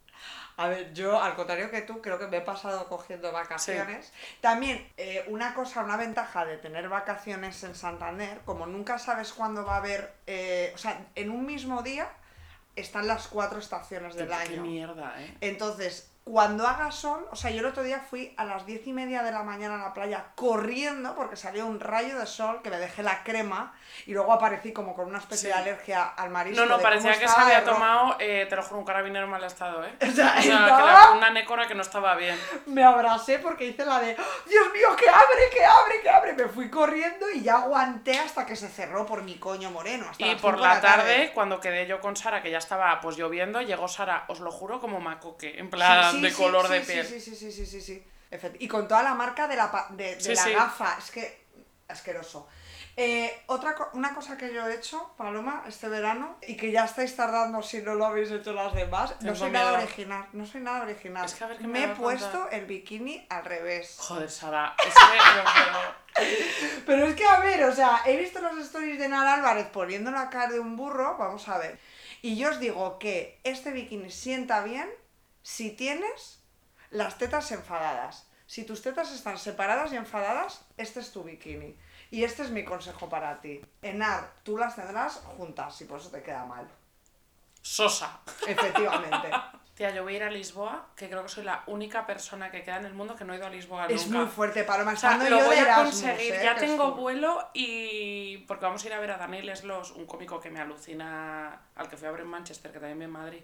[0.59, 4.11] A ver, yo al contrario que tú, creo que me he pasado cogiendo vacaciones.
[4.41, 9.63] También, eh, una cosa, una ventaja de tener vacaciones en Santander, como nunca sabes cuándo
[9.65, 10.13] va a haber.
[10.25, 12.09] eh, o sea, en un mismo día
[12.75, 14.61] están las cuatro estaciones del Qué- Qué año.
[14.63, 15.37] mierda, ¿eh?
[15.41, 18.93] Entonces, cuando haga sol, o sea, yo el otro día fui a las diez y
[18.93, 22.69] media de la mañana a la playa corriendo porque salió un rayo de sol que
[22.69, 23.73] me dejé la crema
[24.05, 25.47] y luego aparecí como con una especie Sí.
[25.47, 26.65] de alergia al marisco.
[26.65, 29.85] No, no, parecía que se había tomado, eh, te lo juro, un carabinero mal estado,
[29.85, 29.95] ¿eh?
[30.01, 32.37] O sea, que estaba- la- una nécora que no estaba bien.
[32.65, 36.33] Me abracé porque hice la de "¡Oh, Dios mío, que abre, que abre, que abre.
[36.33, 40.07] Me fui corriendo y ya aguanté hasta que se cerró por mi coño moreno.
[40.09, 43.61] hasta Y por la tarde, cuando quedé yo con Sara, que ya estaba pues lloviendo,
[43.61, 46.81] llegó Sara, os lo juro, como macoque, en plan Sí, sí, de sí, color de
[46.81, 47.05] piel.
[47.05, 48.03] Sí, sí, sí, sí, sí, sí.
[48.59, 50.97] Y con toda la marca de la, de, de la gafa.
[50.97, 51.47] Es que
[51.87, 52.47] asqueroso.
[52.99, 57.15] Eh, otra una cosa que yo he hecho, Paloma, este verano, y que ya estáis
[57.15, 60.81] tardando si no lo habéis hecho las demás, no soy nada original, no soy nada
[60.81, 61.23] original.
[61.23, 62.55] Es que a ver qué me me he puesto contar.
[62.55, 63.97] el bikini al revés.
[63.99, 64.93] Joder, Sara, es
[66.15, 66.23] que.
[66.87, 70.09] Pero es que, a ver, o sea, he visto los stories de Nara Álvarez poniendo
[70.09, 71.77] la cara de un burro, vamos a ver.
[72.23, 74.89] Y yo os digo que este bikini sienta bien
[75.47, 76.43] si tienes
[76.89, 78.27] las tetas enfadadas.
[78.47, 81.73] Si tus tetas están separadas y enfadadas, este es tu bikini.
[82.11, 83.61] Y este es mi consejo para ti.
[83.81, 86.67] Enar, tú las tendrás juntas y por eso te queda mal.
[87.61, 88.19] Sosa.
[88.45, 89.29] Efectivamente.
[89.73, 92.63] Tía, yo voy a ir a Lisboa, que creo que soy la única persona que
[92.63, 94.17] queda en el mundo que no ha ido a Lisboa es nunca.
[94.19, 94.93] muy fuerte, Paloma.
[94.93, 96.33] O sea, lo yo voy de a conseguir.
[96.33, 96.41] ¿eh?
[96.43, 98.39] ya es tengo vuelo y.
[98.49, 101.87] Porque vamos a ir a ver a Daniel Leslos, un cómico que me alucina, al
[101.87, 103.43] que fui a ver en Manchester, que también vi en Madrid.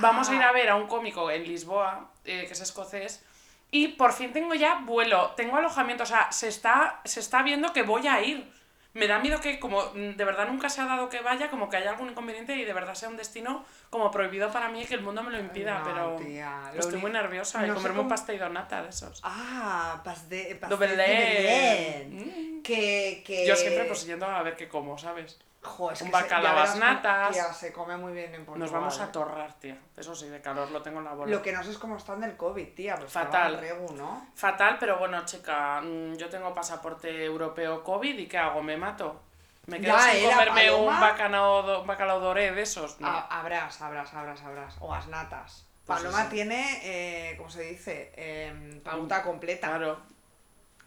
[0.00, 3.24] Vamos a ir a ver a un cómico en Lisboa, eh, que es escocés.
[3.70, 7.72] Y por fin tengo ya vuelo, tengo alojamiento, o sea, se está, se está viendo
[7.72, 8.52] que voy a ir.
[8.92, 11.68] Me da miedo que, como mm, de verdad nunca se ha dado que vaya, como
[11.68, 14.84] que haya algún inconveniente y de verdad sea un destino como prohibido para mí y
[14.84, 17.72] que el mundo me lo impida, No, pero tía, lo estoy muy nerviosa de no
[17.74, 19.20] sé comerme cómo- un pastel de nata de esos.
[19.24, 22.16] Ah, pastel, de Belén.
[22.16, 22.62] Belén.
[22.62, 23.44] Que, que...
[23.44, 25.40] Yo siempre pues yendo a ver qué como, ¿sabes?
[25.64, 27.32] Jo, es un que bacalao cómo- natas.
[27.32, 28.60] tía, se come muy bien en Portugal.
[28.60, 29.08] Nos vamos a eh.
[29.12, 29.78] torrar, tía.
[29.96, 31.30] Eso sí, de calor lo tengo en la bola.
[31.30, 32.96] Lo que no sé es cómo están del COVID, tía.
[32.96, 33.58] Pues Fatal.
[33.58, 34.26] regu, ¿no?
[34.34, 38.62] Fatal, pero bueno, chica, mm, yo tengo pasaporte europeo COVID y ¿qué hago?
[38.62, 39.20] ¿Me mato?
[39.66, 43.00] ¿Me quedo Ya sin era, comerme un bacalao, un bacalao doré de esos?
[43.00, 43.08] No.
[43.08, 44.76] Ah, habrás, habrás, habrás, habrás.
[44.80, 45.66] O las natas.
[45.86, 48.12] Pues Paloma tiene, eh, ¿cómo se dice?
[48.16, 49.68] Em, pauta completa.
[49.68, 49.98] Claro.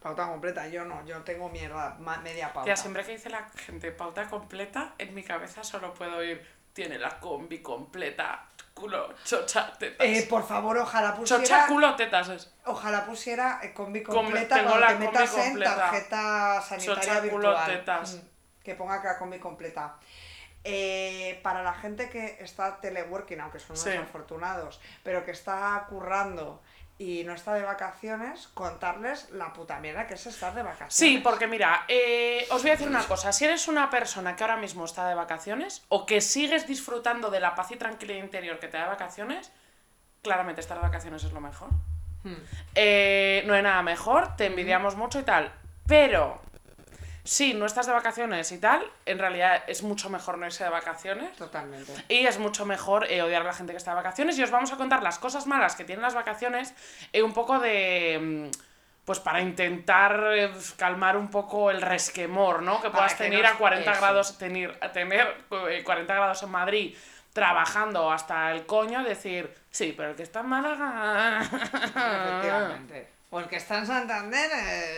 [0.01, 0.67] Pauta completa.
[0.67, 2.65] Yo no, yo tengo mierda, media pauta.
[2.65, 6.99] Tía, siempre que dice la gente pauta completa, en mi cabeza solo puedo ir, tiene
[6.99, 10.05] la combi completa, culo, chocha, tetas.
[10.07, 12.53] Eh, por favor, ojalá chocha, pusiera, culo, tetas es.
[12.65, 15.75] ojalá pusiera eh, combi Com- completa la te combi metas en completa.
[15.75, 17.65] tarjeta sanitaria Chocha, culo, virtual.
[17.71, 18.13] tetas.
[18.15, 18.19] Mm,
[18.63, 19.95] Que ponga que la combi completa.
[20.63, 23.91] Eh, para la gente que está teleworking, aunque son unos Sí.
[23.91, 26.61] afortunados, pero que está currando
[26.99, 30.93] y no está de vacaciones, contarles la puta mierda que es estar de vacaciones.
[30.93, 34.43] Sí, porque mira, eh, os voy a decir una cosa, si eres una persona que
[34.43, 38.57] ahora mismo está de vacaciones o que sigues disfrutando de la paz y tranquilidad interior
[38.57, 39.51] que te da vacaciones,
[40.23, 41.69] claramente estar de vacaciones es lo mejor.
[42.23, 42.35] Hmm.
[42.73, 45.53] Eh, no hay nada mejor, te envidiamos mucho y tal,
[45.85, 46.41] pero
[47.27, 50.69] si no estás de vacaciones y tal, en realidad es mucho mejor no irse de
[50.69, 51.35] vacaciones.
[51.35, 51.91] Totalmente.
[52.07, 54.37] Y es mucho mejor eh, odiar a la gente que está de vacaciones.
[54.39, 56.73] Y os vamos a contar las cosas malas que tienen las vacaciones.
[57.11, 58.49] eh, un poco de.
[58.53, 58.57] mm,
[59.05, 62.81] Pues para intentar eh, calmar un poco el resquemor, ¿no?
[62.81, 64.01] Que puedas tener a 40 eso.
[64.01, 66.95] grados, tener, tener eh, 40 grados en Madrid
[67.33, 71.39] trabajando hasta el coño, decir, sí, pero el que está en Málaga.
[71.41, 73.07] Efectivamente.
[73.29, 74.49] O el que está en Santander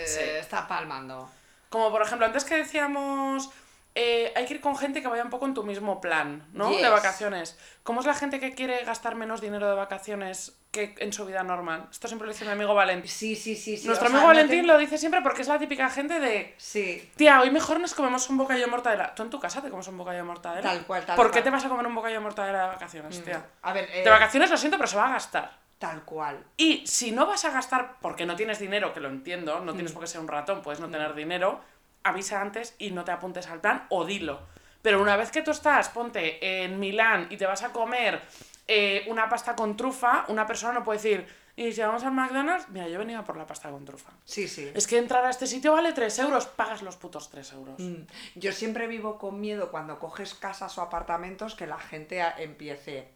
[0.08, 0.20] Sí.
[0.22, 1.30] está palmando.
[1.70, 3.50] Como por ejemplo, antes que decíamos
[3.96, 6.70] eh, hay que ir con gente que vaya un poco en tu mismo plan, ¿no?
[6.70, 7.58] De vacaciones.
[7.84, 11.42] ¿Cómo es la gente que quiere gastar menos dinero de vacaciones que en su vida
[11.44, 11.88] normal?
[11.92, 13.10] Esto siempre lo dice mi amigo Valentín.
[13.10, 13.78] Sí, sí, sí.
[13.78, 13.88] sí.
[13.88, 16.20] Nuestro o sea, amigo no Valentín te- lo dice siempre porque es la típica gente
[16.20, 16.54] de...
[16.58, 17.12] Sí.
[17.18, 19.14] Tía, hoy mejor nos comemos un bocadillo de mortadela.
[19.16, 20.70] ¿Tú en tu casa te comes un bocadillo de mortadela?
[20.70, 21.34] Tal cual, tal ¿Por cual.
[21.34, 23.44] qué te vas a comer un bocadillo de mortadela de vacaciones, tía?
[23.64, 25.58] A ver, eh, De vacaciones lo siento, pero se va a gastar.
[25.80, 26.44] Tal cual.
[26.58, 29.76] Y si no vas a gastar porque no tienes dinero, que lo entiendo, no Mm.
[29.76, 31.62] tienes por qué ser un ratón, puedes no tener dinero,
[32.04, 34.40] avisa antes y no te apuntes al plan o dilo.
[34.82, 38.22] Pero una vez que tú estás, ponte en Milán y te vas a comer
[38.68, 42.70] eh, una pasta con trufa, una persona no puede decir, y si vamos al McDonald's,
[42.70, 44.12] mira, yo venía por la pasta con trufa.
[44.24, 44.72] Sí, sí.
[44.74, 47.76] Es que entrar a este sitio vale 3 euros, pagas los putos 3 euros.
[47.80, 48.04] Mm.
[48.36, 53.10] Yo siempre vivo con miedo cuando coges casas o apartamentos que la gente empiece.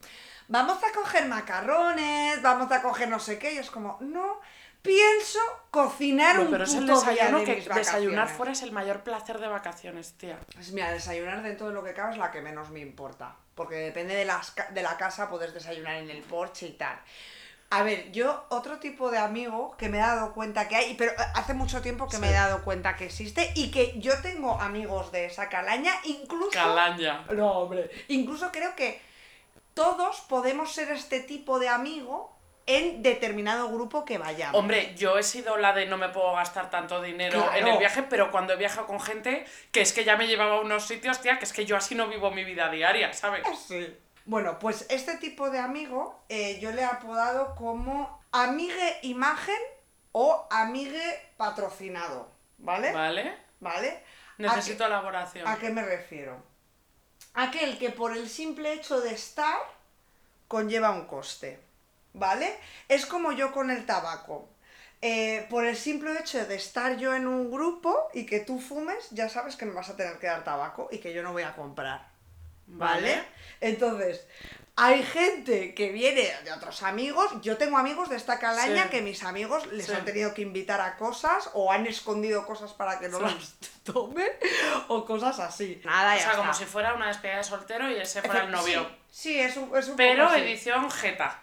[0.47, 4.39] Vamos a coger macarrones, vamos a coger no sé qué, y es como, no,
[4.82, 5.39] pienso
[5.71, 9.01] cocinar un pero es el puto día desayuno de que desayunar fuera es el mayor
[9.01, 10.39] placer de vacaciones, tía.
[10.53, 13.36] Pues mira, desayunar dentro de lo que cabe es la que menos me importa.
[13.56, 16.99] Porque depende de, las, de la casa, puedes desayunar en el porche y tal.
[17.69, 21.12] A ver, yo otro tipo de amigo que me he dado cuenta que hay, pero
[21.34, 25.12] hace mucho tiempo que me he dado cuenta que existe y que yo tengo amigos
[25.12, 26.51] de esa calaña, incluso...
[26.51, 27.25] Calaña.
[27.32, 27.89] No, hombre.
[28.10, 29.01] Incluso creo que
[29.73, 32.33] todos podemos ser este tipo de amigo
[32.65, 34.57] en determinado grupo que vayamos.
[34.57, 37.57] Hombre, yo he sido la de no me puedo gastar tanto dinero Claro.
[37.57, 40.55] en el viaje, pero cuando he viajado con gente que es que ya me llevaba
[40.55, 43.43] a unos sitios, tía, que es que yo así no vivo mi vida diaria, ¿sabes?
[43.67, 43.97] Sí.
[44.25, 49.59] Bueno, pues este tipo de amigo eh, yo le he apodado como amigue imagen
[50.13, 51.03] o amigue
[51.36, 52.93] patrocinado, ¿vale?
[52.93, 53.38] ¿Vale?
[53.59, 54.03] ¿Vale?
[54.38, 55.45] Necesito ¿A elaboración.
[55.47, 56.41] ¿A qué me refiero?
[57.34, 59.58] Aquel que por el simple hecho de estar
[60.48, 61.60] conlleva un coste,
[62.13, 62.58] ¿vale?
[62.88, 64.50] Es como yo con el tabaco.
[65.02, 69.10] Eh, por el simple hecho de estar yo en un grupo y que tú fumes,
[69.12, 71.43] ya sabes que me vas a tener que dar tabaco y que yo no voy
[71.43, 72.08] a comprar.
[72.67, 73.22] ¿Vale?
[73.60, 74.26] Entonces,
[74.75, 77.29] hay gente que viene de otros amigos.
[77.41, 78.89] Yo tengo amigos de esta calaña Sí.
[78.89, 79.93] que mis amigos les Sí.
[79.93, 83.23] han tenido que invitar a cosas o han escondido cosas para que no Sí.
[83.25, 84.25] las tome
[84.88, 85.79] o cosas así.
[85.86, 88.51] Nada, O ya sea, como si fuera una despedida de soltero y ese fuera el
[88.51, 88.89] novio.
[89.12, 90.43] Sí, sí, es un, es un Pero poco así.
[90.43, 91.39] edición jeta.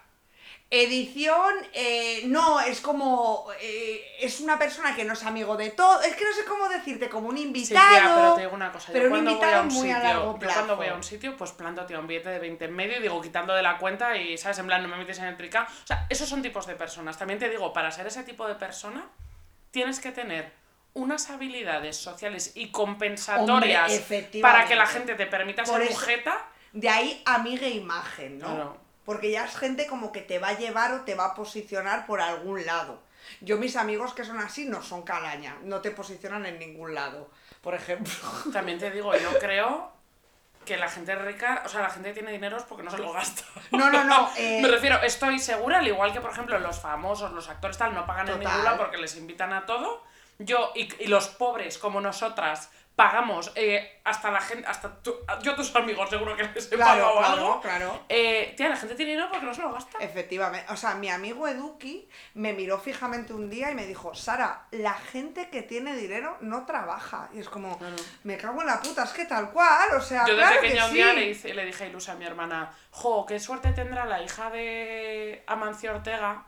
[0.73, 3.47] Edición, eh, no, es como.
[3.59, 6.01] eh, es una persona que no es amigo de todo.
[6.01, 7.89] Es que no sé cómo decirte, como un Sí, invitado.
[7.89, 8.93] tía, pero te digo una cosa.
[8.93, 11.03] pero yo un cuando voy a un muy a sitio, yo cuando voy a un
[11.03, 13.77] sitio, pues planto, tío, un billete de 20 en medio y digo, quitando de la
[13.77, 14.59] cuenta y, ¿sabes?
[14.59, 15.65] En plan, no me metes en el tricao.
[15.65, 17.17] O sea, esos son tipos de personas.
[17.17, 19.05] También te digo, para ser ese tipo de persona,
[19.71, 20.53] tienes que tener
[20.93, 25.99] unas habilidades sociales y compensatorias Hombre, para que la gente te permita Por ser eso-
[25.99, 26.45] sujeta.
[26.71, 28.45] De ahí amiga e imagen, ¿no?
[28.47, 28.77] Claro.
[29.05, 32.05] Porque ya es gente como que te va a llevar o te va a posicionar
[32.05, 33.01] por algún lado.
[33.39, 37.29] Yo, mis amigos que son así, no son calaña, no te posicionan en ningún lado.
[37.61, 38.13] Por ejemplo.
[38.53, 39.91] También te digo, yo creo
[40.65, 42.97] que la gente rica, o sea, la gente que tiene dinero es porque no se
[42.97, 43.43] lo gasta.
[43.71, 47.31] No, no, no, eh, Me refiero, estoy segura, al igual que, por ejemplo, los famosos,
[47.31, 50.03] los actores tal, no pagan en ningún lado porque les invitan a todo.
[50.37, 55.51] Yo y, y los pobres, como nosotras, pagamos eh, hasta la gente, hasta tu- yo
[55.53, 57.61] a tus amigos seguro que les he Claro, pagado claro, algo.
[57.61, 57.99] claro.
[58.09, 59.97] Eh, tía, la gente tiene dinero porque no se lo gasta.
[59.99, 60.71] Efectivamente.
[60.71, 64.93] O sea, mi amigo Eduki me miró fijamente un día y me dijo, Sara, la
[64.93, 67.29] gente que tiene dinero no trabaja.
[67.33, 67.79] Y es como,
[68.23, 70.83] me cago en la puta, es que tal cual, o sea, Yo de claro pequeña
[70.83, 71.15] que un día sí.
[71.15, 74.49] le, hice- le dije a Ilusa, a mi hermana, jo, qué suerte tendrá la hija
[74.49, 76.45] de Amancio Ortega,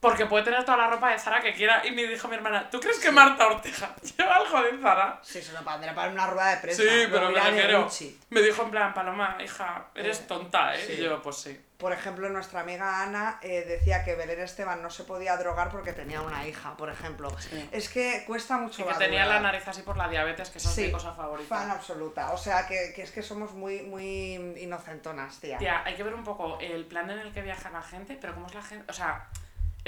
[0.00, 1.84] porque puede tener toda la ropa de Zara que quiera.
[1.86, 5.18] Y me dijo mi hermana, ¿tú crees que Marta Ortega lleva algo de Zara?
[5.22, 6.82] Sí, se lo pondré para una rueda de prensa.
[6.82, 7.88] Sí, pero me refiero.
[8.30, 10.84] Me dijo en plan, Paloma, hija, eres Eh, tonta, ¿eh?
[10.86, 10.92] sí.
[10.92, 11.64] Y yo, pues sí.
[11.78, 15.92] Por ejemplo, nuestra amiga Ana eh, decía que Belén Esteban no se podía drogar porque
[15.92, 17.30] tenía una hija, por ejemplo.
[17.38, 17.68] Sí.
[17.70, 18.98] Es que cuesta mucho Y que madurar.
[19.08, 21.56] tenía la nariz así por la diabetes, que es Sí, mi cosa favorita.
[21.56, 22.32] Fan absoluta.
[22.32, 25.58] O sea, que, que es que somos muy, muy inocentonas, tía.
[25.58, 28.34] Tía, hay que ver un poco el plan en el que viaja la gente, pero
[28.34, 28.84] cómo es la gente.
[28.90, 29.28] O sea,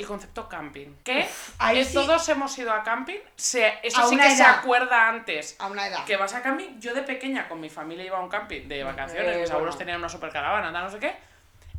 [0.01, 0.95] el concepto camping.
[1.05, 1.95] Que ahí eh, sí.
[1.95, 4.59] todos hemos ido a camping, se, eso A sí una que se edad.
[4.59, 5.57] acuerda antes.
[5.59, 6.05] A una edad.
[6.05, 8.83] Que vas a camping, yo de pequeña con mi familia iba a un camping de
[8.85, 9.79] vacaciones, Eh, mis abuelos bueno.
[9.79, 11.15] tenían una super caravana, no sé qué.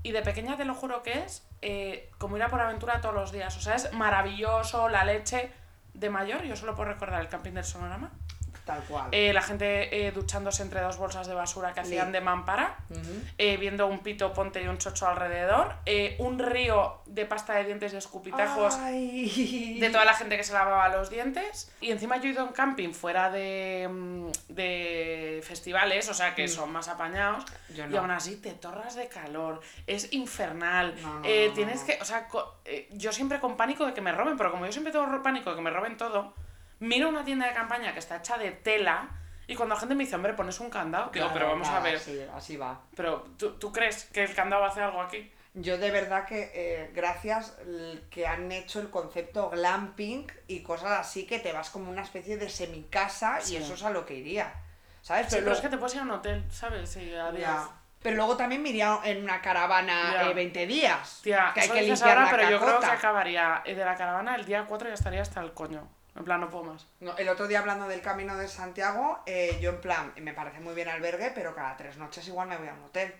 [0.03, 3.13] Y de pequeña te lo juro que es eh, como ir a por aventura todos
[3.13, 3.55] los días.
[3.57, 5.51] O sea, es maravilloso, la leche.
[5.93, 8.09] De mayor, yo solo puedo recordar el camping del Sonorama.
[8.73, 9.07] Tal cual.
[9.11, 12.11] Eh, la gente eh, duchándose entre dos bolsas de basura que hacían Sí.
[12.13, 12.77] de mampara.
[13.37, 15.75] Eh, viendo un pito ponte y un chocho alrededor.
[16.19, 19.79] un río de pasta de dientes y escupitajos Ay.
[19.79, 21.71] de toda la gente que se lavaba los dientes.
[21.81, 26.47] Y encima yo he ido en camping fuera de, mm, de festivales, o sea que
[26.47, 27.45] son más apañados.
[27.69, 27.73] Mm.
[27.73, 30.95] Yo Y aún así te torras de calor, es infernal.
[31.01, 32.27] No, no, no, tienes que, o sea,
[32.91, 35.55] yo siempre con pánico de que me roben, pero como yo siempre tengo pánico de
[35.55, 36.33] que me roben todo,
[36.81, 39.07] miro una tienda de campaña que está hecha de tela.
[39.47, 41.79] Y cuando la gente me dice, hombre, pones un candado, digo, Claro, pero vamos a
[41.79, 41.97] ver.
[41.99, 42.79] sí, así va.
[42.95, 45.31] Pero ¿tú, ¿tú crees que el candado hace algo aquí?
[45.53, 47.57] Yo de verdad que eh, gracias
[48.09, 52.37] que han hecho el concepto glamping y cosas así que te vas como una especie
[52.37, 53.55] de semicasa Sí.
[53.55, 54.53] y eso es a lo que iría.
[55.01, 55.27] ¿Sabes?
[55.29, 56.95] Sí, pero es que te puedes ir a un hotel, ¿sabes?
[56.95, 57.67] Y adiós.
[58.01, 60.29] Pero luego también me iría en una caravana Ya.
[60.29, 61.19] eh, 20 días.
[61.21, 63.95] Tía, que hay que limpiar ahora, la pero yo creo que acabaría eh, de la
[63.95, 65.85] caravana el día 4 ya estaría hasta el coño.
[66.15, 66.85] En plan, no puedo más.
[66.99, 70.59] No, el otro día hablando del camino de Santiago, eh, yo en plan, me parece
[70.59, 73.15] muy bien albergue, pero cada tres noches igual me voy a un hotel.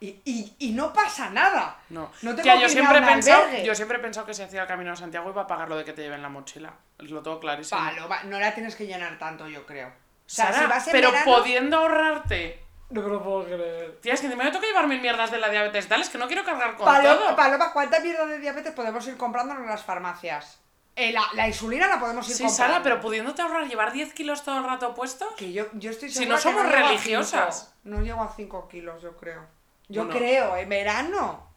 [0.00, 1.78] Y, y, y no pasa nada.
[1.88, 2.10] No.
[2.22, 4.34] No tengo Tía, que yo ir a siempre, un pensado, yo siempre he pensado que
[4.34, 6.28] si hacía el camino de Santiago iba a pagar lo de que te lleven la
[6.28, 6.74] mochila.
[6.98, 7.80] Lo tengo clarísimo.
[7.80, 9.88] Paloma, no la tienes que llenar tanto, yo creo.
[9.88, 9.92] O
[10.26, 12.62] sea, Sara, si vas en pero verano- pudiendo ahorrarte.
[12.90, 13.98] No me lo puedo creer.
[14.02, 16.18] Tía, es que me tengo que llevar mil mierdas de la diabetes tal, es que
[16.18, 17.36] no quiero cargar con Paloma, todo.
[17.36, 20.58] Paloma, ¿cuánta mierda de diabetes podemos ir comprando en las farmacias?
[20.94, 22.72] Eh, la, la insulina la podemos ir Sí, comprando.
[22.74, 25.32] Sara, pero pudiéndote ahorrar llevar 10 kilos todo el rato puestos.
[25.36, 27.74] Que yo, yo estoy Si no somos religiosas.
[27.84, 29.46] No llego a 5 kilos, yo creo.
[29.88, 30.18] Yo Bueno.
[30.18, 31.50] creo, en verano.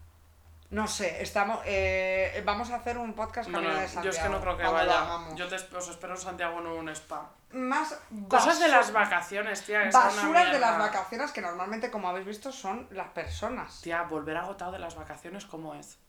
[0.71, 4.03] No sé, estamos, eh, vamos a hacer un podcast No, camino no, de Santiago.
[4.05, 5.05] yo es que no creo que vaya.
[5.35, 7.29] Yo te os espero en Santiago en un spa.
[7.51, 9.89] Más Cosas de las vacaciones, tía.
[9.93, 13.81] Basuras de las vacaciones que normalmente, como habéis visto, son las personas.
[13.81, 15.99] Tía, volver agotado de las vacaciones, ¿cómo es?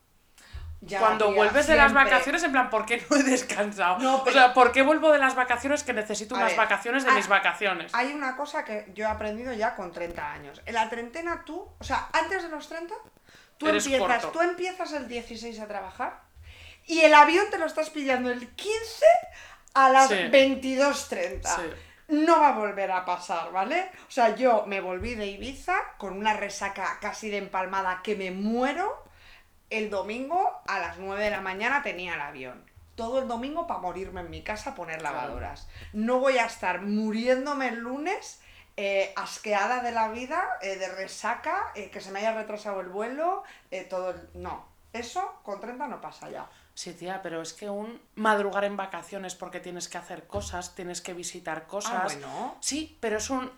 [0.83, 3.99] Ya, Cuando tía, vuelves de las vacaciones, en plan, ¿por qué no he descansado?
[3.99, 7.13] No, O sea, ¿por qué vuelvo de las vacaciones que necesito unas ver, vacaciones de
[7.13, 7.95] mis vacaciones?
[7.95, 10.63] Hay una cosa que yo he aprendido ya con 30 años.
[10.67, 12.95] En la treintena tú, o sea, antes de los 30,
[13.57, 14.39] tú Eres empiezas, corto.
[14.39, 16.21] tú empiezas el 16 a trabajar
[16.85, 19.07] y el avión te lo estás pillando el 15
[19.75, 20.15] a las Sí.
[20.31, 21.43] 22.30.
[21.57, 21.63] Sí.
[22.09, 23.91] No va a volver a pasar, ¿vale?
[24.09, 28.31] O sea, yo me volví de Ibiza con una resaca casi de empalmada que me
[28.31, 29.05] muero.
[29.71, 32.65] El domingo a las 9 de la mañana tenía el avión.
[32.95, 35.69] Todo el domingo para morirme en mi casa a poner lavadoras.
[35.93, 38.41] No voy a estar muriéndome el lunes
[38.79, 42.89] eh, asqueada de la vida, eh, de resaca, eh, que se me haya retrasado el
[42.89, 43.43] vuelo,
[43.91, 44.29] todo el...
[44.35, 46.49] No, eso con 30 no pasa ya.
[46.75, 51.01] Sí, tía, pero es que un madrugar en vacaciones porque tienes que hacer cosas, tienes
[51.01, 51.95] que visitar cosas.
[51.95, 52.57] Ah, bueno.
[52.61, 53.51] Sí, pero es un.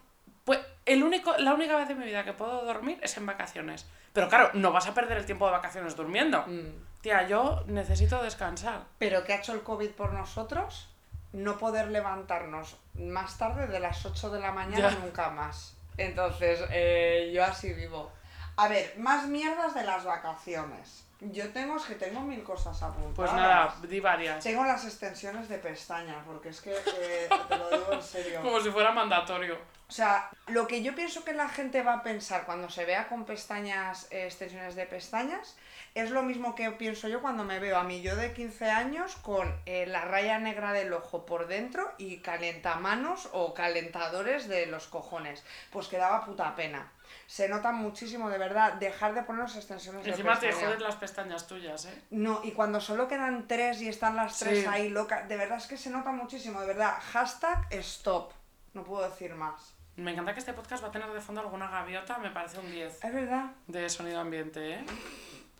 [0.49, 3.85] Pues el único, la única vez de mi vida que puedo dormir es en vacaciones.
[4.15, 6.43] Pero claro, no vas a perder el tiempo de vacaciones durmiendo.
[6.47, 7.03] Mm.
[7.03, 8.85] Tía, yo necesito descansar.
[8.99, 10.89] Pero ¿qué ha hecho el COVID por nosotros?
[11.35, 14.99] No poder levantarnos más tarde de las 8 de la mañana Ya.
[15.01, 15.77] nunca más.
[15.99, 18.11] Entonces, eh, yo así vivo.
[18.57, 21.05] A ver, más mierdas de las vacaciones.
[21.21, 23.15] Yo tengo, es que tengo mil cosas apuntadas.
[23.15, 24.43] Pues nada, di varias.
[24.43, 28.41] Tengo las extensiones de pestañas, porque es que eh, te lo digo en serio.
[28.43, 29.77] Como si fuera mandatorio.
[29.89, 33.09] O sea, lo que yo pienso que la gente va a pensar cuando se vea
[33.09, 35.57] con pestañas, eh, extensiones de pestañas,
[35.95, 39.17] es lo mismo que pienso yo cuando me veo a mí yo de 15 años
[39.17, 44.87] con eh, la raya negra del ojo por dentro y calentamanos o calentadores de los
[44.89, 45.43] cojones.
[45.73, 46.93] Pues que daba puta pena.
[47.27, 50.69] Se nota muchísimo, de verdad, dejar de ponernos extensiones Encima de te pestañas.
[50.69, 52.03] jodes las pestañas tuyas, ¿eh?
[52.11, 54.67] No, y cuando solo quedan tres y están las tres Sí.
[54.71, 56.95] ahí locas, de verdad es que se nota muchísimo, de verdad.
[57.13, 58.33] Hashtag stop.
[58.75, 59.75] No puedo decir más.
[59.99, 62.71] Me encanta que este podcast va a tener de fondo alguna gaviota, me parece un
[62.71, 63.51] 10 Es verdad.
[63.67, 64.85] de sonido ambiente, ¿eh?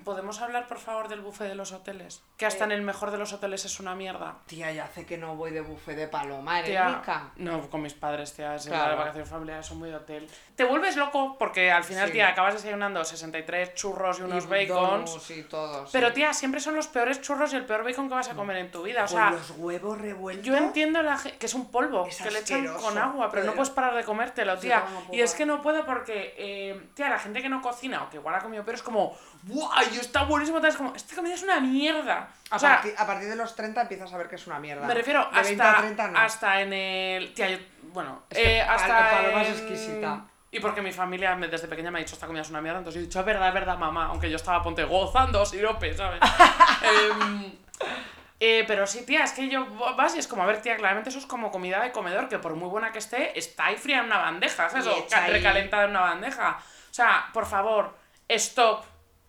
[0.05, 2.23] ¿Podemos hablar, por favor, del buffet de los hoteles?
[2.37, 2.67] Que hasta Eh.
[2.69, 4.37] en el mejor de los hoteles es una mierda.
[4.47, 7.31] Tía, ya hace que no voy de buffet de paloma, eres Tía, rica.
[7.37, 8.91] no, con mis padres, tía, Claro.
[8.91, 10.29] las vacaciones familiares son muy de hotel.
[10.57, 12.13] Te vuelves loco porque al final, Sí.
[12.15, 15.11] tía, acabas desayunando 63 churros y unos Y bacons.
[15.11, 15.91] donuts y todo, sí.
[15.93, 18.57] Pero, tía, siempre son los peores churros y el peor bacon que vas a comer
[18.59, 19.01] en tu vida.
[19.05, 20.47] O Con sea, los huevos revueltos.
[20.47, 23.53] yo entiendo la que es un polvo Es que le echan con agua, pero no
[23.55, 24.85] puedes parar de comértelo, tía.
[25.13, 28.17] Y es que no puedo porque, eh, tía, la gente que no cocina o que
[28.17, 29.88] igual ha comido pero es como, ¡buah!
[29.93, 32.29] Y está buenísimo, tal, es como, esta comida es una mierda.
[32.51, 34.59] A, O sea, partir, a partir de los 30 empiezas a ver que es una
[34.59, 34.87] mierda.
[34.87, 36.19] me refiero de 20 a hasta, 30 no.
[36.19, 37.35] hasta en el.
[37.35, 37.59] Tía, yo.
[37.93, 39.11] Bueno, Es que eh, hasta.
[39.11, 40.25] Paloma es en- exquisita.
[40.51, 42.79] Y porque mi familia me- desde pequeña me ha dicho esta comida es una mierda,
[42.79, 46.21] entonces he dicho, es verdad, es verdad, mamá, aunque yo estaba ponte gozando sirope, ¿sabes?
[46.83, 47.53] Em,
[48.41, 51.11] eh, pero sí, tía, es que yo vas y es como, a ver, tía, claramente
[51.11, 53.99] eso es como comida de comedor, que por muy buena que esté, está ahí fría
[53.99, 54.87] en una bandeja, ¿sabes?
[54.87, 56.57] O recalentada en una bandeja.
[56.91, 57.95] O sea, por favor,
[58.29, 58.85] stop.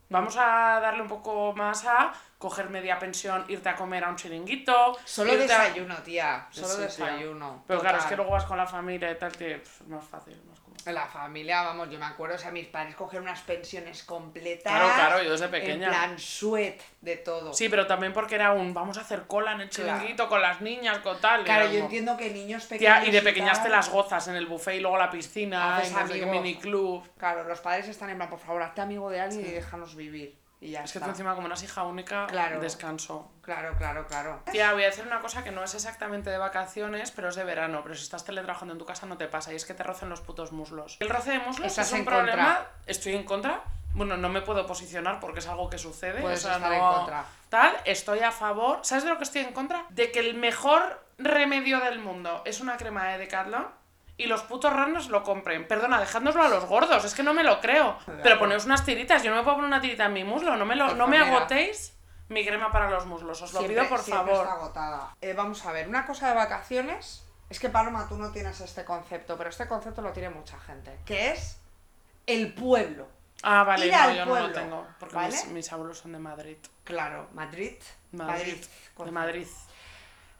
[0.09, 4.15] Vamos a darle un poco más a coger media pensión, irte a comer a un
[4.15, 4.97] chiringuito.
[5.05, 6.47] Solo irte a- desayuno, tía.
[6.49, 6.85] Solo Sí, tía.
[6.85, 7.63] desayuno.
[7.67, 10.41] Pero claro, es que luego vas con la familia y tal, que es más fácil,
[10.49, 10.58] más
[10.93, 14.71] la familia, vamos, yo me acuerdo, o sea, mis padres cogieron unas pensiones completas.
[14.73, 15.87] Claro, claro, yo desde pequeña.
[15.87, 17.53] En plan, sweat de todo.
[17.53, 19.93] Sí, pero también porque era un vamos a hacer cola en el Claro.
[19.99, 21.43] chiringuito con las niñas, con tal.
[21.43, 23.07] Claro, yo como- entiendo que niños pequeños.
[23.07, 25.93] Y de pequeñas tal- te las gozas en el buffet y luego la piscina, Haces
[25.93, 26.31] qué amigos.
[26.31, 27.09] miniclub.
[27.17, 30.38] Claro, los padres están en plan, por favor, hazte amigo de alguien y déjanos vivir.
[30.61, 32.59] Y ya Es que tú encima como eras hija única, Claro.
[32.59, 33.31] descanso.
[33.41, 34.41] Claro, claro, claro.
[34.51, 37.45] Tía, voy a decir una cosa que no es exactamente de vacaciones, pero es de
[37.45, 37.79] verano.
[37.81, 40.09] Pero si estás teletrabajando en tu casa no te pasa, y es que te rocen
[40.09, 40.97] los putos muslos.
[40.99, 42.45] El roce de muslos Estás es un en problema.
[42.55, 42.71] contra.
[42.87, 43.61] Estoy en contra.
[43.93, 46.21] Bueno, no me puedo posicionar porque es algo que sucede.
[46.21, 47.25] Puedes o sea, estar no- en contra.
[47.47, 48.79] Tal, estoy a favor.
[48.83, 49.85] ¿Sabes de lo que estoy en contra?
[49.89, 53.78] De que el mejor remedio del mundo es una crema de Decathlon.
[54.19, 55.65] Y los putos ranos lo compren.
[55.67, 57.97] Perdona, dejádnoslo a los gordos, es que no me lo creo.
[58.21, 60.65] Pero poneos unas tiritas, yo no me puedo poner una tirita en mi muslo, no
[60.65, 61.95] me, lo, no me agotéis
[62.27, 64.43] mi crema para los muslos, os lo Siempre- pido por favor.
[64.43, 65.15] está agotada.
[65.21, 67.25] Eh, vamos a ver, una cosa de vacaciones.
[67.49, 70.99] Es que Paloma, tú no tienes este concepto, pero este concepto lo tiene mucha gente.
[71.05, 71.57] Que es
[72.27, 73.07] el pueblo.
[73.41, 74.87] Ah, vale, Ir no, yo no lo pueblo, tengo.
[74.99, 75.29] Porque ¿vale?
[75.31, 76.57] mis, mis abuelos son de Madrid.
[76.83, 77.77] Claro, Madrid.
[78.11, 78.61] Madrid.
[78.97, 79.47] De Madrid.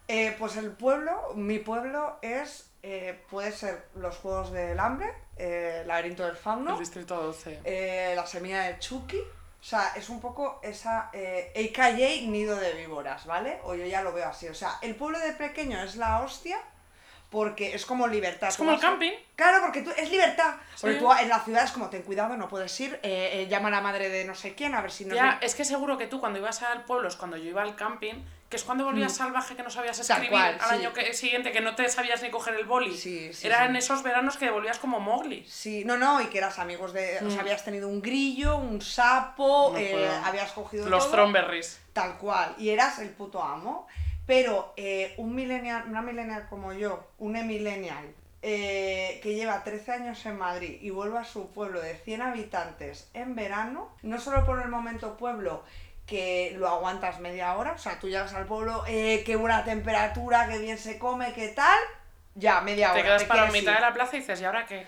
[0.09, 5.83] Eh, pues el pueblo, mi pueblo es, eh, puede ser los Juegos del Hambre, eh,
[5.85, 7.61] Laberinto del Fauno, El distrito 12.
[7.63, 9.19] eh, la semilla de Chucky.
[9.19, 11.51] O sea, es un poco esa eh,
[12.27, 13.59] nido de víboras, ¿vale?
[13.63, 14.47] O yo ya lo veo así.
[14.47, 16.61] O sea, el pueblo de pequeño es la hostia
[17.29, 18.49] porque es como libertad.
[18.49, 19.11] Es como el camping.
[19.35, 20.55] Claro, porque tú, es libertad.
[20.79, 20.99] Porque Sí.
[21.03, 23.71] tú en la ciudad es como, ten cuidado, no puedes ir, eh, eh, llama a
[23.71, 25.13] la madre de no sé quién, a ver si no...
[25.13, 27.75] Ya, es que seguro que tú cuando ibas al pueblo es cuando yo iba al
[27.75, 28.15] camping,
[28.49, 30.01] que es cuando volvías salvaje que no sabías Mm.
[30.01, 30.75] Escribir cual, al sí.
[30.75, 32.97] año que- siguiente, que no te sabías ni coger el boli.
[32.97, 35.45] Sí, sí, Era en esos veranos que volvías como Mowgli.
[35.47, 37.19] Sí, no, no, y que eras amigos de...
[37.21, 37.27] Mm.
[37.27, 41.17] O sea, habías tenido un grillo, un sapo, No eh, habías cogido Los todo.
[41.17, 41.79] Thornberries.
[41.93, 43.87] Tal cual, y eras el puto amo.
[44.25, 50.25] Pero eh, un millennial, una millennial como yo, un millennial eh, que lleva 13 años
[50.25, 54.61] en Madrid y vuelve a su pueblo de 100 habitantes en verano, no solo por
[54.61, 55.63] el momento pueblo
[56.09, 60.47] que lo aguantas media hora, o sea, tú llegas al pueblo, eh, qué buena temperatura,
[60.49, 61.79] qué bien se come, qué tal,
[62.33, 63.01] ya, media hora.
[63.01, 64.85] Te quedas para la mitad ir de la plaza y dices, ¿y ahora qué?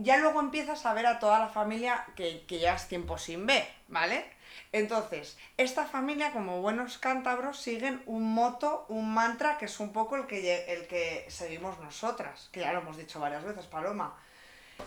[0.00, 3.66] ya luego empiezas a ver a toda la familia que, que llevas tiempo sin ver,
[3.88, 4.24] ¿vale?
[4.70, 10.16] Entonces, esta familia, como buenos cántabros, siguen un moto, un mantra que es un poco
[10.16, 14.16] el que, el que seguimos nosotras, que ya lo hemos dicho varias veces, Paloma,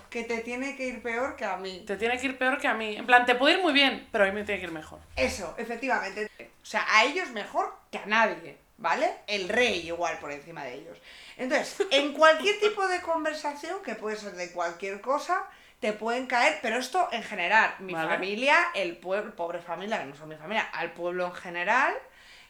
[0.09, 1.83] que te tiene que ir peor que a mí.
[1.87, 2.95] Te tiene que ir peor que a mí.
[2.97, 4.99] En plan, te puede ir muy bien, pero a mí me tiene que ir mejor.
[5.15, 6.29] Eso, efectivamente.
[6.61, 9.09] O sea, a ellos mejor que a nadie, ¿vale?
[9.27, 10.97] El rey igual por encima de ellos.
[11.37, 15.47] Entonces, en cualquier tipo de conversación, que puede ser de cualquier cosa,
[15.79, 18.09] te pueden caer, pero esto en general, mi Vale.
[18.09, 21.93] familia, el pueblo, pobre familia, que no son mi familia, al pueblo en general,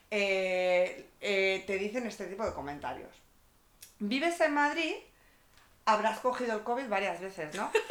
[0.10, 3.10] eh, eh, te dicen este tipo de comentarios.
[4.00, 4.96] Vives en Madrid,
[5.86, 7.72] habrás cogido el COVID varias veces, ¿no?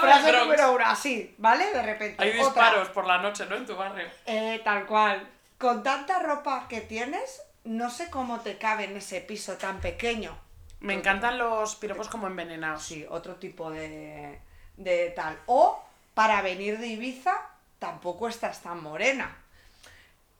[0.00, 0.44] Frase Bronx.
[0.46, 1.70] número uno, así, ¿vale?
[1.72, 2.22] De repente.
[2.22, 2.44] Hay Otra.
[2.44, 3.56] disparos por la noche, ¿no?
[3.56, 4.06] En tu barrio.
[4.26, 5.26] Eh, tal cual.
[5.58, 10.36] Con tanta ropa que tienes, no sé cómo te cabe en ese piso tan pequeño.
[10.80, 12.82] Me encantan los piropos como envenenados.
[12.82, 14.40] Sí, otro tipo de,
[14.76, 15.38] de tal.
[15.46, 17.34] O para venir de Ibiza,
[17.78, 19.34] tampoco estás tan morena.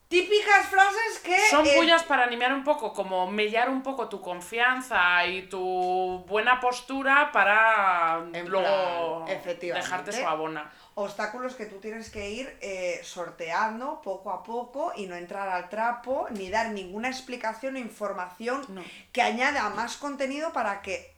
[0.07, 1.35] Típicas frases que.
[1.49, 6.23] Son eh, pullas para animar un poco, como mellar un poco tu confianza y tu
[6.27, 10.71] buena postura para luego plan, dejarte suavona.
[10.93, 15.69] obstáculos que tú tienes que ir eh, sorteando poco a poco y no entrar al
[15.69, 18.83] trapo ni dar ninguna explicación o información No.
[19.11, 21.15] que añada más contenido para que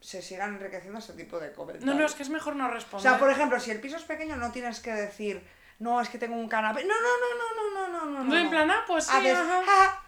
[0.00, 1.84] se sigan enriqueciendo este tipo de comentarios.
[1.92, 3.02] No, no, es que es mejor no O responder.
[3.10, 5.44] sea, por ejemplo, si el piso es pequeño no tienes que decir,
[5.78, 6.84] no, es que tengo un canapé.
[6.84, 8.24] No, no, no, no, no, no, no, no.
[8.24, 10.02] No, en plan, ah, pues sí, ajá.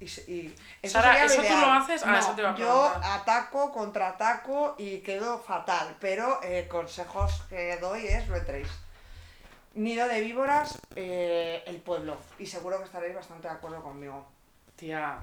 [0.00, 2.02] Y, y eso Sara, ¿eso tú lo haces?
[2.04, 7.76] Ah, No, eso te a yo ataco, contraataco y quedo fatal, pero eh, consejos que
[7.78, 8.68] doy es lo entréis.
[9.74, 12.16] Nido de víboras, eh, el pueblo.
[12.38, 14.26] Y seguro que estaréis bastante de acuerdo conmigo.
[14.76, 15.18] Tía,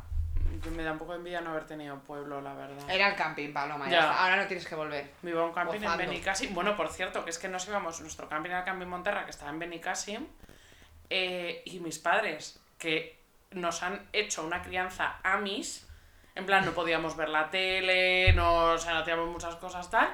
[0.72, 2.90] me da un poco de envidia no haber tenido pueblo, la verdad.
[2.90, 3.90] Era el camping, Paloma.
[3.90, 4.24] ya.
[4.24, 5.12] Ahora no tienes que volver.
[5.22, 6.04] Me iba a un camping Gozando.
[6.04, 6.54] en Benicassim.
[6.54, 9.32] Bueno, por cierto, que es que nos íbamos, nuestro camping era el camping Monterra, que
[9.32, 10.28] estaba en Benicassim,
[11.10, 13.20] eh, y mis padres, que
[13.52, 15.88] nos han hecho una crianza amis,
[16.36, 20.14] en plan, no podíamos ver la tele, no, o sea, no teníamos muchas cosas tal,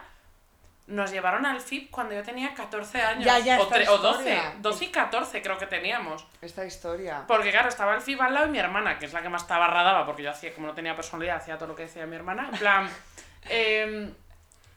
[0.91, 3.25] nos llevaron al FIP cuando yo tenía 14 años.
[3.25, 4.53] Ya, ya, o, o 12, historia.
[4.59, 6.25] 12 y 14 creo que teníamos.
[6.41, 7.23] Esta historia.
[7.27, 9.47] Porque claro, estaba el FIB al lado y mi hermana, que es la que más
[9.47, 12.49] tabarradaba, porque yo hacía, como no tenía personalidad, hacía todo lo que decía mi hermana.
[12.51, 12.89] En plan,
[13.49, 14.13] em,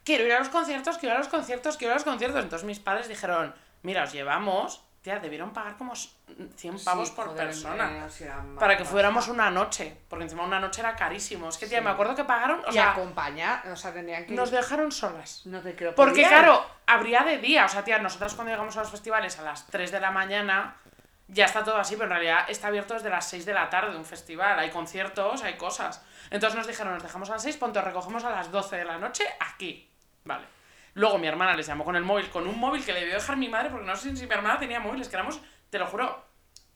[0.04, 2.42] quiero ir a los conciertos, quiero ir a los conciertos, quiero ir a los conciertos.
[2.42, 7.26] Entonces mis padres dijeron, mira, os llevamos, tía, debieron pagar como 100 pavos Sí, por
[7.26, 8.06] joder, persona.
[8.08, 11.50] eh, Para que fuéramos una noche, porque encima una noche era carísimo.
[11.50, 11.84] Es que, tía, Sí.
[11.84, 15.42] me acuerdo que pagaron, o y sea, acompañar, o sea, tendrían que nos dejaron solas.
[15.44, 15.94] No te creo.
[15.94, 16.30] Porque ¿podían?
[16.30, 19.66] claro, habría de día, o sea, tía, nosotras cuando llegamos a los festivales a las
[19.66, 20.76] 3 de la mañana,
[21.28, 23.94] ya está todo así, pero en realidad está abierto desde las 6 de la tarde
[23.98, 26.02] un festival, hay conciertos, hay cosas.
[26.30, 28.96] Entonces nos dijeron, nos dejamos a las 6, ponte, recogemos a las 12 de la
[28.96, 29.90] noche aquí.
[30.24, 30.46] Vale.
[30.94, 33.36] Luego mi hermana les llamó con el móvil, con un móvil que le debió dejar
[33.36, 35.40] mi madre, porque no sé si mi hermana tenía móviles, que éramos,
[35.70, 36.24] te lo juro,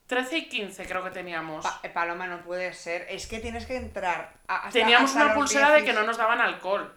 [0.06, 1.64] 13 y 15 creo que teníamos.
[1.64, 3.06] Pa- eh, Paloma, no puede ser.
[3.10, 4.32] Es que tienes que entrar.
[4.48, 6.00] hasta- teníamos hasta una pulsera de que 16.
[6.00, 6.94] no nos daban alcohol.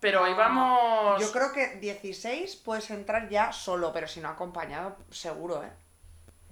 [0.00, 1.20] Pero Ah, íbamos...
[1.22, 5.70] Yo creo que 16 puedes entrar ya solo, pero si no acompañado, seguro, ¿eh?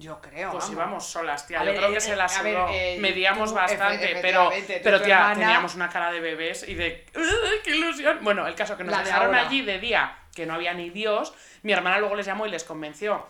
[0.02, 0.50] Yo creo.
[0.50, 0.70] Pues vamos.
[0.76, 1.60] íbamos solas, tía.
[1.60, 2.68] A Yo ver, creo que eh, se la a ver, sudó.
[2.70, 4.50] eh, Medíamos tú, bastante, pero,
[4.82, 8.18] pero tía, hermana- teníamos una cara de bebés y de "Ugh, ¡qué ilusión!
[8.22, 9.46] Bueno, el caso que nos La de dejaron ahora.
[9.48, 11.32] allí de día, que no había ni Dios,
[11.62, 13.26] mi hermana luego les llamó y les convenció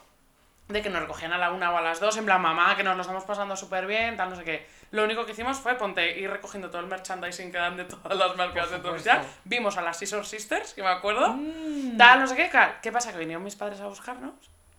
[0.69, 2.83] de que nos recogían a la una o a las dos, en plan, mamá, que
[2.83, 4.67] nos lo estamos pasando súper bien, tal, no sé qué.
[4.93, 8.17] Lo único que hicimos fue, ponte, ir recogiendo todo el merchandising que dan de todas
[8.17, 9.23] las marcas de todo ya.
[9.45, 11.97] Vimos a las Scissor Sisters, que me acuerdo, Mm.
[11.99, 12.51] tal, no sé qué.
[12.81, 13.13] ¿Qué pasa?
[13.13, 14.33] Que vinieron mis padres a buscarnos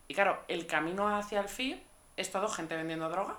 [0.08, 1.82] y claro, el camino hacia el FIB
[2.18, 3.38] es todo gente vendiendo droga,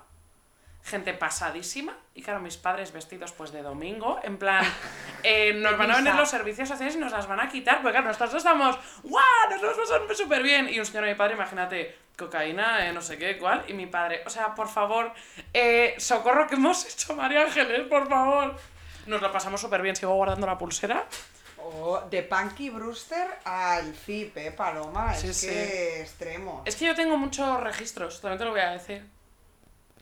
[0.83, 4.63] gente pasadísima y claro, mis padres vestidos pues de domingo, en plan,
[5.23, 7.91] eh, nos van a venir los servicios sociales y nos las van a quitar, porque
[7.91, 9.23] claro, nosotros estamos, ¡guau!
[9.49, 10.69] Nos lo hemos pasado súper bien.
[10.69, 13.87] Y un señor de mi padre, imagínate, cocaína, eh, no sé qué, cuál, y mi
[13.87, 15.11] padre, o sea, por favor,
[15.53, 18.55] eh, socorro que hemos hecho María Ángeles, por favor.
[19.07, 21.05] Nos lo pasamos súper bien, sigo guardando la pulsera.
[21.77, 25.13] Oh, de Punky Brewster al FIP, ¿eh, Paloma?
[25.13, 25.47] Sí, es sí.
[25.47, 26.61] que extremo.
[26.65, 29.05] Es que yo tengo muchos registros, también te lo voy a decir.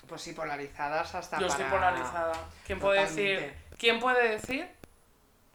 [0.08, 2.34] Pues sí, polarizadas hasta Yo estoy para- polarizada.
[2.66, 3.54] ¿Quién puede decir.
[3.78, 4.70] ¿quién puede decir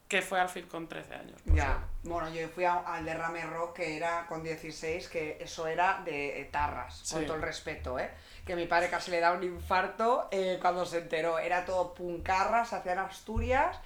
[0.09, 1.41] que fue al FIP con 13 años?
[1.45, 5.67] Pues Ya, bueno, yo fui a- al derrame rock que era con 16, que eso
[5.67, 8.11] era de tarras, con todo el respeto, ¿eh?
[8.47, 11.39] Que mi padre casi le da un infarto eh, cuando se enteró.
[11.39, 13.77] Era todo puncarras, hacían Asturias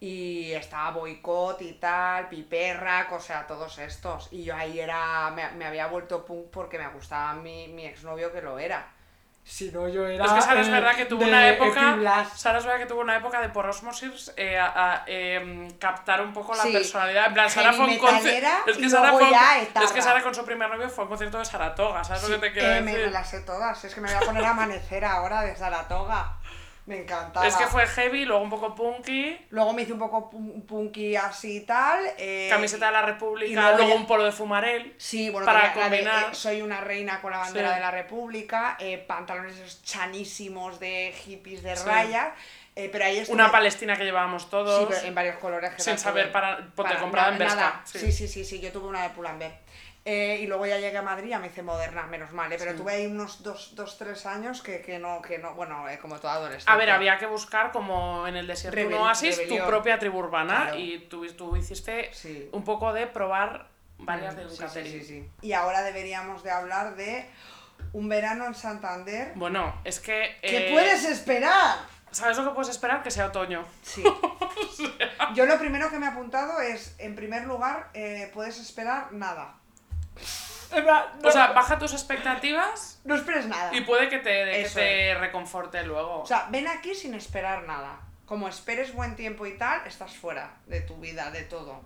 [0.00, 4.28] y estaba boicot y tal, piperrac, o sea, todos estos.
[4.30, 8.32] Y yo ahí era, me, me había vuelto punk porque me gustaba mi, mi exnovio
[8.32, 8.86] que lo era.
[9.42, 10.26] Si no, yo era.
[10.26, 11.96] Es que Sara es eh, verdad que tuvo una época.
[12.36, 16.20] Sara es verdad que tuvo una época de por osmosis eh, a, a, em, captar
[16.20, 16.72] un poco la Sí.
[16.74, 17.28] personalidad.
[17.28, 18.48] En plan, Sara fue un concierto.
[18.66, 22.04] Es que Es que Sara con su primer novio fue a un concierto de Saratoga.
[22.04, 23.06] ¿Sabes Sí, lo que te quiero eh, me, decir?
[23.06, 23.82] me las sé todas.
[23.82, 26.36] Es que me voy a poner a amanecer ahora de Saratoga.
[26.88, 27.46] Me encantaba.
[27.46, 29.38] Es que fue heavy, luego un poco punky.
[29.50, 32.00] Luego me hice un poco pun- punky así y tal.
[32.16, 34.94] eh, Camiseta de la y República, luego luego ya- un polo de Fumarel.
[34.96, 36.32] Sí, bueno, para de, combinar.
[36.32, 37.74] eh, soy una reina con la bandera Sí.
[37.74, 41.82] de la República, eh, pantalones esos chanísimos de hippies de Sí.
[42.74, 44.78] eh, pero ahí Una palestina que llevábamos todos.
[44.80, 45.72] Sí, pero en varios colores.
[45.76, 47.38] Sin saber para- ponte comprada en
[47.84, 47.98] Sí.
[47.98, 48.12] sí.
[48.12, 49.52] sí, sí, sí, yo tuve una de Pull&Bear.
[50.10, 52.56] Eh, y luego ya llegué a Madrid y ya me hice moderna, menos mal, ¿eh?
[52.58, 55.98] pero tuve ahí unos dos, dos tres años que, que no, que no, bueno, eh,
[55.98, 56.72] como toda adolescente.
[56.72, 59.64] A ver, había que buscar como en el desierto un Rebel- oasis rebelión.
[59.64, 60.78] tu propia tribu urbana Claro.
[60.78, 62.48] y tú, tú hiciste Sí.
[62.52, 64.90] un poco de probar varias de Sí, sí, Ducateri.
[64.90, 65.30] sí, sí.
[65.42, 67.26] Y ahora deberíamos de hablar de
[67.92, 69.32] un verano en Santander.
[69.34, 70.36] Bueno, es que...
[70.40, 71.80] ¿Qué puedes esperar?
[72.12, 73.02] ¿Sabes lo que puedes esperar?
[73.02, 73.66] Que sea otoño.
[73.82, 74.02] Sí.
[75.34, 77.90] Yo lo primero que me he apuntado es, en primer lugar,
[78.32, 79.56] puedes esperar nada.
[81.24, 83.74] O sea, baja tus expectativas No esperes nada.
[83.74, 86.20] y puede que te, que te reconforte luego.
[86.22, 88.00] O sea, ven aquí sin esperar nada.
[88.26, 91.80] Como esperes buen tiempo y tal, estás fuera de tu vida, de todo.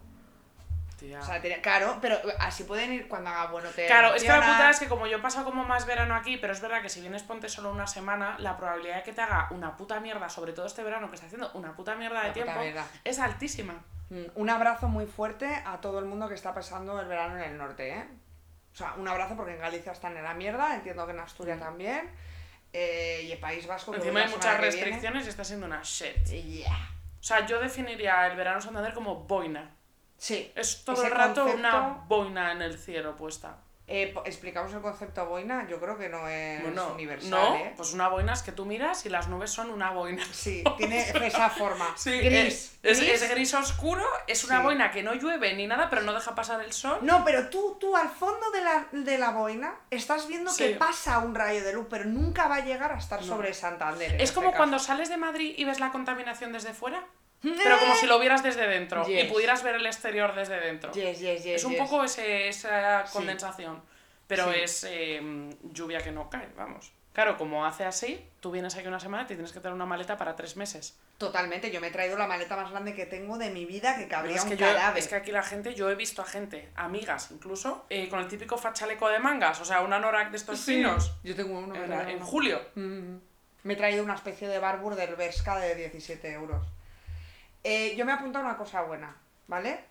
[0.98, 1.20] Tía.
[1.20, 4.36] O sea, claro, pero así pueden ir cuando haga bueno te Claro, es que la
[4.36, 6.88] putada es que como yo he pasado como más verano aquí, pero es verdad que
[6.88, 10.28] si vienes ponte solo una semana, la probabilidad de que te haga una puta mierda,
[10.28, 12.84] sobre todo este verano que está haciendo una puta mierda de tiempo, mierda.
[13.04, 13.74] es altísima.
[14.10, 17.50] Mm, Un abrazo muy fuerte a todo el mundo que está pasando el verano en
[17.50, 18.08] el norte, ¿eh?
[18.72, 21.58] O sea, un abrazo porque en Galicia están en la mierda, entiendo que en Asturias
[21.60, 22.10] también.
[22.74, 23.94] eh, y el País Vasco.
[23.94, 26.24] Encima hay muchas restricciones y está siendo una shit.
[26.24, 26.90] Yeah.
[27.20, 29.76] O sea, yo definiría el verano Santander como boina.
[30.16, 30.50] Sí.
[30.54, 33.58] Es todo el rato concepto- una boina en el cielo puesta.
[33.94, 37.74] Eh, explicamos el concepto boina, yo creo que no es Bueno, universal, no, ¿eh?
[37.76, 40.24] pues una boina es que tú miras y las nubes son una boina.
[40.32, 41.86] Sí, tiene esa forma.
[41.96, 42.78] Sí, gris.
[42.82, 43.22] Es, gris.
[43.22, 44.62] es gris oscuro, es una Sí.
[44.64, 46.98] boina que no llueve ni nada, pero no deja pasar el sol.
[47.02, 50.64] No, pero tú, tú al fondo de la, de la boina estás viendo Sí.
[50.64, 53.26] que pasa un rayo de luz, pero nunca va a llegar a estar No.
[53.26, 54.14] sobre Santander.
[54.14, 54.56] Es este como caso.
[54.56, 57.04] cuando sales de Madrid y ves la contaminación desde fuera,
[57.42, 60.92] pero como si lo vieras desde dentro y pudieras ver el exterior desde dentro.
[60.92, 63.12] Yes, yes, yes, es un poco ese, esa Sí.
[63.12, 63.82] condensación,
[64.26, 64.60] pero Sí.
[64.60, 66.92] es eh, lluvia que no cae, vamos.
[67.12, 69.84] Claro, como hace así, tú vienes aquí una semana y te tienes que tener una
[69.84, 70.98] maleta para tres meses.
[71.18, 74.08] Totalmente, yo me he traído la maleta más grande que tengo de mi vida que
[74.08, 74.98] cabría es, un que yo- cadáver.
[74.98, 78.28] es que aquí la gente, yo he visto a gente, amigas incluso, eh, con el
[78.28, 80.76] típico fachaleco de mangas, o sea, un anorak de estos Sí.
[80.76, 81.74] finos, Yo tengo uno.
[81.74, 82.60] en, en julio.
[82.76, 83.16] Mm.
[83.64, 86.66] Me he traído una especie de Barbour del Berska de 17 euros.
[87.64, 89.14] Eh, yo me he apuntado una cosa buena,
[89.46, 89.84] ¿vale?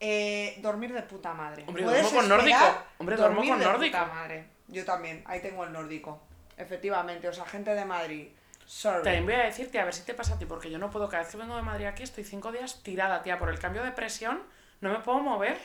[0.00, 1.64] Eh, dormir de puta madre.
[1.66, 2.58] Hombre, ¿Puedes duermo con nórdico.
[2.98, 3.98] Hombre, duermo con nórdico.
[3.98, 4.46] puta madre.
[4.68, 6.20] Yo también, ahí tengo el nórdico.
[6.56, 8.28] Efectivamente, o sea, gente de Madrid.
[8.66, 9.02] Sorry.
[9.04, 11.08] También voy a decirte, a ver si te pasa a ti, porque yo no puedo,
[11.08, 13.82] cada vez que vengo de Madrid aquí estoy cinco días tirada, tía, por el cambio
[13.84, 14.42] de presión,
[14.80, 15.58] No me puedo mover.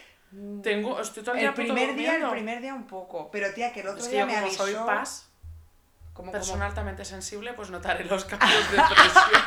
[0.63, 3.29] Tengo, estoy todo el día El puto primer día, el primer día un poco.
[3.31, 4.63] Pero tía, que el otro Es que día yo me como avisó...
[4.65, 5.29] soy paz,
[6.13, 9.41] como- como- persona altamente sensible, pues notaré los cambios de presión.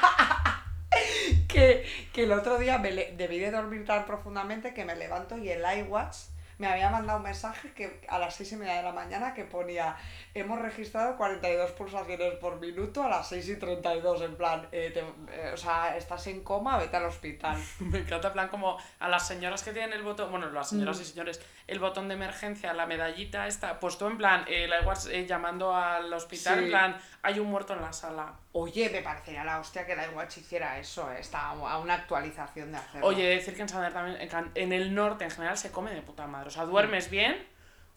[1.54, 5.38] Que, que el otro día me le- debí de dormir tan profundamente que me levanto
[5.38, 6.16] y el iWatch
[6.56, 9.42] me había mandado un mensaje que a las seis y media de la mañana que
[9.44, 9.96] ponía
[10.34, 15.00] hemos registrado 42 pulsaciones por minuto a las 6 y 32 en plan, eh, te-
[15.34, 17.56] eh, o sea, estás en coma, vete al hospital.
[17.80, 20.98] Me encanta, en plan, como a las señoras que tienen el botón, bueno, las señoras
[20.98, 21.02] Mm.
[21.02, 24.80] y señores, el botón de emergencia, la medallita esta, pues tú en plan, eh, la
[24.80, 24.96] igual
[25.26, 26.64] llamando al hospital, Sí.
[26.66, 28.34] en plan, hay un muerto en la sala.
[28.56, 32.70] Oye, me parecería la hostia que la iWatch hiciera eso, eh, está a una actualización
[32.70, 33.08] de hacerlo.
[33.08, 33.92] Oye, decir que en Santander
[34.22, 36.46] también, en el norte en general se come de puta madre.
[36.48, 36.70] O sea, Mm.
[36.70, 37.36] duermes bien,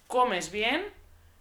[0.07, 0.83] comes bien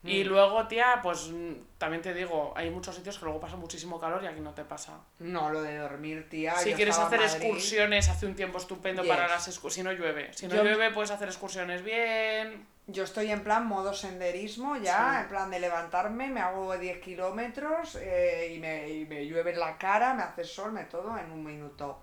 [0.07, 3.99] y luego, tía, pues mm, también te digo, hay muchos sitios que luego pasa muchísimo
[4.01, 4.99] calor y aquí no te pasa.
[5.19, 6.55] No, lo de dormir, tía.
[6.57, 7.35] si yo quieres hacer Madrid.
[7.37, 9.11] excursiones, hace un tiempo estupendo Yes.
[9.13, 9.93] para las excursiones.
[9.93, 10.33] Si no llueve.
[10.33, 12.67] Si no Yo- llueve, puedes hacer excursiones bien.
[12.89, 15.23] Yo estoy en plan modo senderismo ya, Sí.
[15.23, 19.59] en plan de levantarme, me hago 10 kilómetros eh, y, me, y me llueve en
[19.61, 22.01] la cara, me hace sol, me todo en un minuto.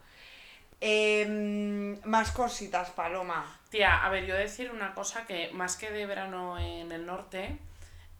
[0.85, 3.45] Em, más cositas, Paloma.
[3.69, 7.57] Tía, a ver, yo decir una cosa que más que de verano en el norte,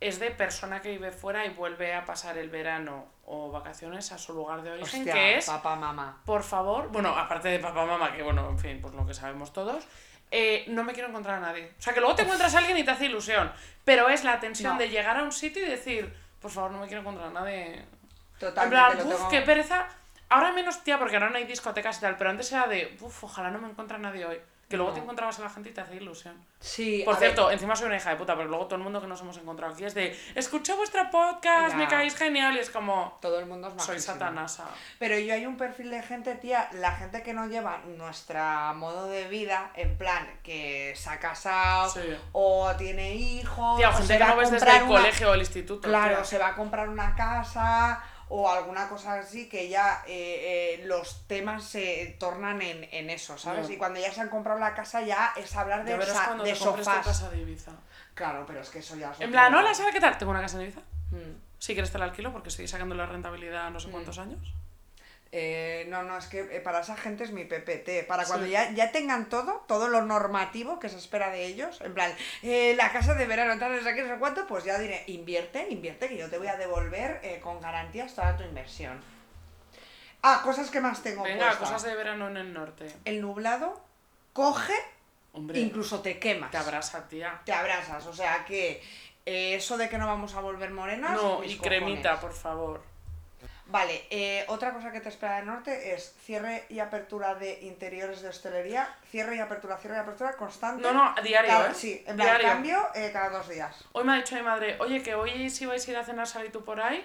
[0.07, 4.17] es de persona que vive fuera y vuelve a pasar el verano o vacaciones a
[4.17, 6.21] su lugar de origen, Hostia, que es, papá, mamá.
[6.25, 9.53] por favor, bueno, aparte de papá, mamá, que bueno, en fin, pues lo que sabemos
[9.53, 9.85] todos,
[10.31, 11.71] eh, no me quiero encontrar a nadie.
[11.77, 13.51] O sea, que luego te encuentras a alguien y te hace ilusión,
[13.85, 14.79] pero es la tensión No.
[14.79, 17.75] de llegar a un sitio y decir, por favor, no me quiero encontrar a nadie.
[17.75, 17.85] En
[18.39, 19.87] Totalmente plan, lo uff, qué pereza.
[20.29, 23.23] Ahora menos, tía, porque ahora no hay discotecas y tal, pero antes era de, uff,
[23.23, 24.41] ojalá no me encuentre a nadie hoy.
[24.73, 26.35] Que luego te encontrabas a la gente y te hace ilusión.
[26.59, 28.99] Sí, Por ver, cierto, encima soy una hija de puta, pero luego todo el mundo
[28.99, 31.75] que nos hemos encontrado aquí es de, escuché vuestro podcast, Ya.
[31.77, 34.13] me caéis genial, y es como, todo el mundo es soy majísimo.
[34.15, 34.65] satanasa.
[34.97, 39.05] Pero yo hay un perfil de gente, tía, la gente que no lleva nuestra modo
[39.07, 41.99] de vida, en plan, que se ha casado Sí.
[42.31, 45.29] o tiene hijos, Tía, o gente se que va no ves desde el una- colegio
[45.29, 45.87] o el instituto.
[45.87, 46.23] Claro, tía.
[46.25, 48.03] se va a comprar una casa
[48.35, 53.37] o alguna cosa así que ya eh, eh, los temas se tornan en, en eso,
[53.37, 53.69] ¿sabes?
[53.69, 57.05] Y cuando ya se han comprado la casa ya es hablar de, sa- de sofás.
[57.05, 57.73] casa de Ibiza.
[58.15, 60.17] Claro, pero es que eso ya es En plan, hola, ¿sabes qué tal?
[60.17, 60.81] Tengo una casa en Ibiza.
[61.11, 61.37] Mm.
[61.59, 64.51] Si quieres te la alquilo porque estoy sacando la rentabilidad no sé cuántos años.
[65.35, 68.05] Eh, no, no, es que eh, para esa gente es mi PPT.
[68.07, 68.51] Para cuando Sí.
[68.51, 72.13] ya, ya tengan todo, todo lo normativo que se espera de ellos, en plan,
[72.43, 75.03] eh, la casa de verano, tal, no sé qué, no sé cuánto, pues ya diré,
[75.07, 79.01] invierte, invierte, que yo te voy a devolver eh, con garantías toda tu inversión.
[80.21, 82.93] Ah, cosas que más tengo Venga, cosas de verano en el norte.
[83.03, 83.83] El nublado
[84.33, 84.75] coge,
[85.33, 86.51] Hombre, incluso te quemas.
[86.51, 87.41] te abrasa, tía.
[87.43, 88.83] Te abrazas, o sea que
[89.25, 91.13] eh, eso de que no vamos a volver morenas.
[91.19, 92.92] No, y cremita, por favor.
[93.73, 98.21] Vale, eh, otra cosa que te espera del norte es cierre y apertura de interiores
[98.21, 100.83] de hostelería, cierre y apertura, cierre y apertura constante.
[100.83, 101.73] No, no, a diario, Cada- ¿eh?
[101.73, 102.47] Sí, en plan, Diario.
[102.49, 103.83] cambio eh, cada dos días.
[103.93, 106.27] Hoy me ha dicho mi madre, oye, que hoy si vais a ir a cenar
[106.27, 107.03] sal y tú por ahí,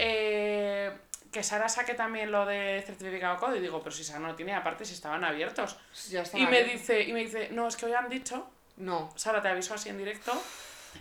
[0.00, 0.90] eh,
[1.30, 3.58] que Sara saque también lo de certificado COVID.
[3.58, 5.78] Y digo, pero si Sara no lo tiene, aparte si estaban abiertos.
[6.10, 9.12] Ya está Y me dice, y me dice, no, es que hoy han dicho, No.
[9.14, 10.32] Sara te avisó así en directo,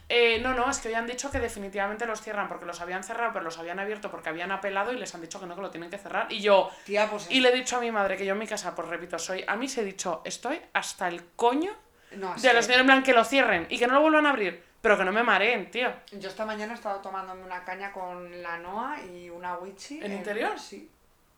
[0.09, 3.03] eh, no, no, es que hoy han dicho que definitivamente los cierran porque los habían
[3.03, 5.61] cerrado, pero los habían abierto porque habían apelado y les han dicho que no, que
[5.61, 6.31] lo tienen que cerrar.
[6.31, 7.27] Y yo, Tía, pues.
[7.29, 9.43] y le he dicho a mi madre que yo en mi casa, pues repito, soy,
[9.47, 11.71] a mí se he dicho, estoy hasta el coño
[12.11, 14.31] no, de los señores en plan que lo cierren y que no lo vuelvan a
[14.31, 15.91] abrir, pero que no me mareen, tío.
[16.11, 19.99] Yo esta mañana he estado tomándome una caña con la Noa y una Wichi.
[20.03, 20.59] ¿En interior?
[20.59, 20.89] Sí.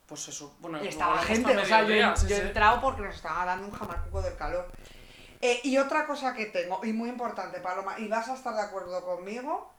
[0.06, 3.68] Pues eso, bueno, Y estaba gente, o sea, yo, he entrado porque nos estaba dando
[3.68, 4.70] un jamacuco del calor.
[5.46, 8.62] Eh, y otra cosa que tengo, y muy importante, Paloma, y vas a estar de
[8.62, 9.70] acuerdo conmigo,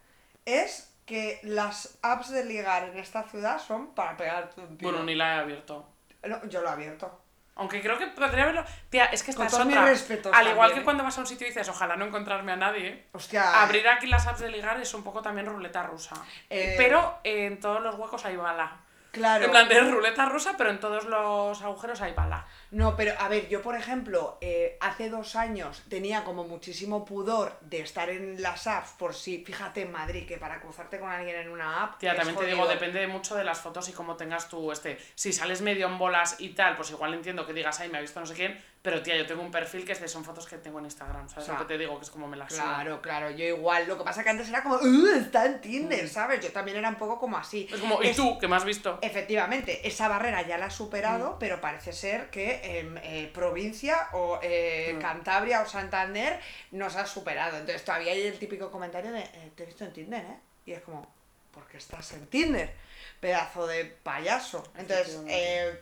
[0.45, 4.91] es que las apps de ligar en esta ciudad son para pegarte un tiro.
[4.91, 5.89] Bueno, ni la he abierto.
[6.23, 7.19] No, yo lo he abierto.
[7.57, 8.62] Aunque creo que podría haberlo.
[8.91, 10.39] Tía, es que esta Con es otra.
[10.39, 10.85] Al igual que ¿eh?
[10.85, 13.07] cuando vas a un sitio y dices, ojalá no encontrarme a nadie.
[13.12, 13.62] Hostia.
[13.62, 16.17] Abrir aquí las apps de ligar es un poco también ruleta rusa.
[16.51, 18.85] Eh, Pero en todos los huecos hay bala.
[19.12, 19.45] Claro.
[19.45, 22.45] En plan de ruleta rusa, pero en todos los agujeros hay bala.
[22.75, 27.57] No, pero a ver, yo por ejemplo, eh, hace dos años tenía como muchísimo pudor
[27.61, 31.37] de estar en las apps por si, fíjate en Madrid, que para cruzarte con alguien
[31.37, 31.99] en una app.
[31.99, 34.99] Tía, también te digo, depende mucho de las fotos y cómo tengas tú este.
[35.14, 38.01] Si sales medio en bolas y tal, pues igual entiendo que digas, ay, me ha
[38.01, 40.47] visto no sé quién, pero tía, yo tengo un perfil que es de, son fotos
[40.47, 41.97] que tengo en Instagram, ¿sabes O sea, lo que te digo?
[41.99, 42.53] Que es como me las.
[42.53, 43.87] Claro, claro, yo igual.
[43.87, 46.41] Lo que pasa que antes era como, "Uh, está en Tinder, ¿sabes?
[46.45, 47.66] Yo también era un poco como así.
[47.70, 47.75] Mm.
[47.75, 48.99] Es como, ¿y Es- tú, que me has visto?
[49.01, 51.39] Efectivamente, esa barrera ya la has superado, Mm.
[51.39, 55.01] pero parece ser que eh, provincia o eh, Mm.
[55.01, 56.41] Cantabria o Santander
[56.73, 57.57] nos has superado.
[57.59, 60.39] Entonces todavía hay el típico comentario de, eh, te he visto en Tinder, ¿eh?
[60.67, 61.07] Y es como,
[61.53, 62.73] ¿por qué estás en Tinder?
[63.21, 64.62] Pedazo de payaso.
[64.77, 65.21] Entonces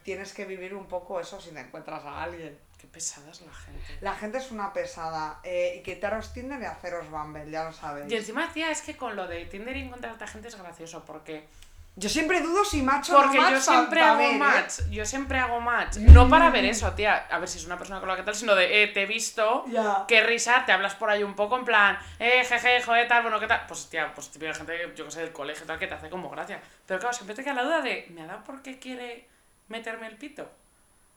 [0.03, 2.59] tienes que vivir un poco eso si te encuentras a alguien.
[2.83, 3.81] Qué pesada es la gente.
[4.01, 5.39] La gente es una pesada.
[5.45, 8.11] Eh, y quitaros Tinder y haceros Bumble, ya lo sabéis.
[8.11, 10.57] Y encima, tía, es que con lo de Tinder y encontrar a esta gente es
[10.57, 11.47] gracioso porque
[11.95, 14.31] Yo siempre dudo si macho o Porque no match yo siempre pa- pa hago ver,
[14.35, 14.39] ¿eh?
[14.39, 15.97] match, yo siempre hago match.
[15.99, 18.35] No para ver eso, tía, a ver si es una persona con la que tal,
[18.35, 20.07] sino de, eh, te he visto, Ya.
[20.09, 23.39] qué risa, te hablas por ahí un poco en plan, eh, jeje, joder, tal, bueno,
[23.39, 23.67] qué tal.
[23.69, 26.31] Pues, tía, pues típica gente, yo que sé, del colegio, tal, que te hace como
[26.31, 26.63] gracia.
[26.87, 29.29] Pero claro, siempre te queda la duda de, ¿me ha dado porque quiere
[29.69, 30.51] meterme el pito?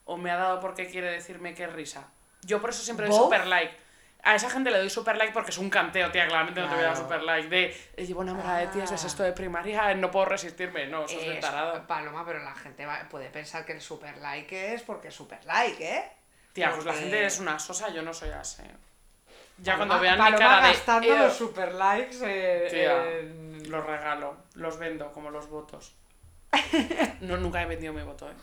[0.04, 2.10] ¿O me ha dado porque quiere decirme qué risa?
[2.44, 3.74] Yo por eso siempre doy super like.
[4.26, 6.76] A esa gente le doy super like porque es un canteo, tía, claramente no te
[6.76, 7.48] voy a dar super like.
[7.48, 8.96] De, llevo enamorada de ti, es Ah.
[8.96, 10.88] esto de primaria, no puedo resistirme.
[10.88, 11.86] No, eso es de tarado.
[11.86, 15.46] Paloma, pero la gente va- puede pensar que el super like es porque es super
[15.46, 16.12] like, ¿eh?
[16.54, 18.64] Tía, pues la gente es una sosa, yo no soy así.
[19.60, 20.74] Ya Paloma- cuando vean mi Paloma cara de...
[20.74, 25.94] gastando los super likes eh, Tía, los regalo, los vendo como los votos.
[27.22, 28.34] No, nunca he vendido mi voto, ¿eh?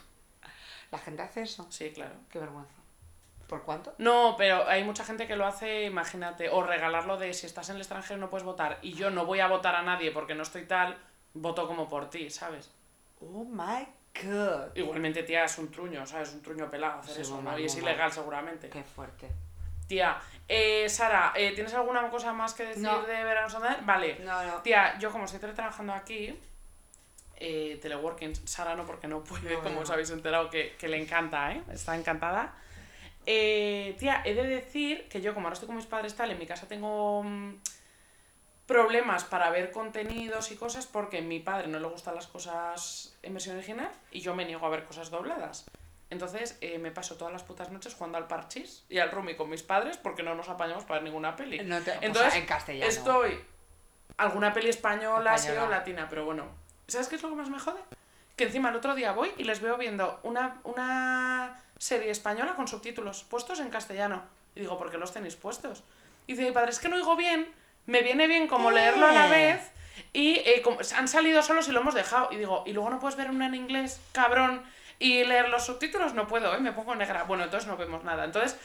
[0.90, 1.66] La gente hace eso.
[1.70, 2.14] Sí, claro.
[2.30, 2.72] Qué vergüenza.
[3.52, 3.92] ¿Por cuánto?
[3.98, 7.74] No, pero hay mucha gente que lo hace, imagínate, o regalarlo de si estás en
[7.76, 10.42] el extranjero no puedes votar y yo no voy a votar a nadie porque no
[10.42, 10.96] estoy tal,
[11.34, 12.72] voto como por ti, ¿sabes?
[13.20, 13.86] Oh my
[14.24, 14.74] god.
[14.74, 16.32] Igualmente, tía, es un truño, ¿sabes?
[16.32, 17.58] Un truño pelado hacer Sí, eso, ¿no?
[17.58, 18.12] Y es ilegal mal.
[18.12, 18.70] seguramente.
[18.70, 19.28] Qué fuerte.
[19.86, 20.16] Tía,
[20.48, 23.02] eh, Sara, eh, ¿tienes alguna cosa más que decir No.
[23.02, 23.84] de Verano Santander?
[23.84, 24.18] Vale.
[24.20, 24.62] No, no.
[24.62, 26.40] Tía, yo como estoy trabajando aquí,
[27.36, 30.96] eh, teleworking, Sara no porque no puede, No, como os habéis enterado, que, que le
[30.96, 31.62] encanta, ¿eh?
[31.70, 32.54] Está encantada.
[33.26, 36.38] Eh, tía, he de decir que yo como ahora estoy con mis padres tal, en
[36.38, 37.54] mi casa tengo mm,
[38.66, 43.16] problemas para ver contenidos y cosas porque a mi padre no le gustan las cosas
[43.22, 45.66] en versión original y yo me niego a ver cosas dobladas.
[46.10, 49.48] Entonces eh, me paso todas las putas noches jugando al parchís y al rumi con
[49.48, 51.58] mis padres porque no nos apañamos para ver ninguna peli.
[51.64, 52.88] No te- o sea, Entonces, en castellano.
[52.90, 53.40] Estoy
[54.18, 55.64] alguna peli española, Española.
[55.66, 56.46] o latina, pero bueno.
[56.86, 57.80] ¿Sabes qué es lo que más me jode?
[58.36, 62.66] Que encima el otro día voy y les veo viendo una, una serie española con
[62.68, 64.22] subtítulos puestos en castellano.
[64.54, 65.82] Y digo, ¿por qué los tenéis puestos?
[66.26, 67.52] Y dice, mi padre, es que no oigo bien,
[67.86, 69.30] me viene bien como leerlo a la Eh.
[69.30, 69.70] vez
[70.12, 72.28] y eh, como- han salido solos y lo hemos dejado.
[72.32, 74.62] Y digo, ¿y luego no puedes ver una en inglés, cabrón?
[74.98, 76.60] Y leer los subtítulos no puedo, ¿eh?
[76.60, 77.24] me pongo negra.
[77.24, 78.24] Bueno, entonces no vemos nada.
[78.24, 78.56] Entonces,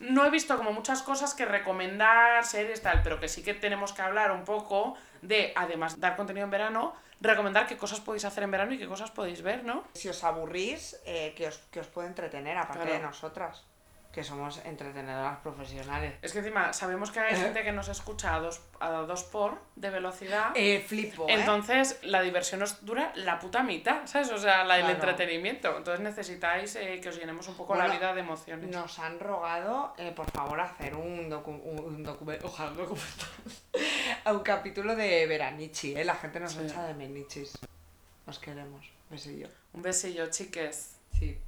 [0.00, 3.92] no he visto como muchas cosas que recomendar, series, tal, pero que sí que tenemos
[3.92, 8.42] que hablar un poco de, además, dar contenido en verano, recomendar qué cosas podéis hacer
[8.44, 9.84] en verano y qué cosas podéis ver, ¿no?
[9.94, 12.92] Si os aburrís, eh, que, os, que os puede entretener, aparte Claro.
[12.94, 13.64] de nosotras,
[14.12, 16.14] que somos entretenedoras profesionales.
[16.20, 19.58] Es que encima sabemos que hay gente que nos escucha a dos, a dos por
[19.74, 20.50] de velocidad.
[20.54, 21.32] Eh, flipo, ¿eh?
[21.34, 24.30] Entonces, la diversión os dura la puta mitad, ¿sabes?
[24.30, 24.94] O sea, la, el Claro.
[24.96, 25.76] entretenimiento.
[25.78, 28.68] Entonces necesitáis eh, que os llenemos un poco la vida de emociones.
[28.70, 33.28] Nos han rogado, eh, por favor, hacer un, docu- un, un documento, ojalá un documental,
[34.24, 36.04] a un capítulo de Veranichi, ¿eh?
[36.04, 36.60] La gente nos Sí.
[36.66, 37.58] echa de Menichis.
[38.26, 39.48] Nos queremos, besillo.
[39.72, 40.96] Un besillo, chiques.
[41.18, 41.38] Sí.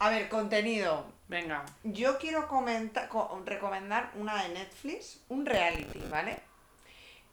[0.00, 1.12] A ver, contenido.
[1.28, 1.64] Venga.
[1.84, 6.38] Yo quiero comentar, co- recomendar una de Netflix, un reality, ¿vale?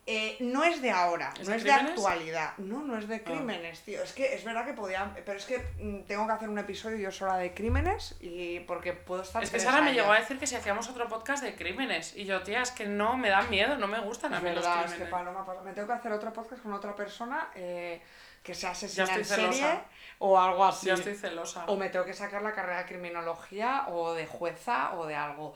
[0.07, 1.91] Eh, no es de ahora, ¿Es no de es de crímenes?
[1.97, 2.53] actualidad.
[2.57, 4.03] No, no es de crímenes, tío.
[4.03, 5.11] Es que es verdad que podía.
[5.25, 8.93] Pero es que mm, tengo que hacer un episodio yo sola de crímenes y porque
[8.93, 9.41] puedo estar.
[9.43, 12.15] Es que Sara me llegó a decir que si hacíamos otro podcast de crímenes.
[12.15, 14.49] Y yo, tía, es que no, me da miedo, no me gustan a Es mí
[14.49, 15.07] los verdad, es crímenes.
[15.07, 17.99] que Paloma, me tengo que hacer otro podcast con otra persona eh,
[18.43, 19.85] que se asesina en serie celosa.
[20.19, 20.89] O algo así.
[20.89, 21.65] Estoy celosa.
[21.67, 25.55] O me tengo que sacar la carrera de criminología o de jueza o de algo.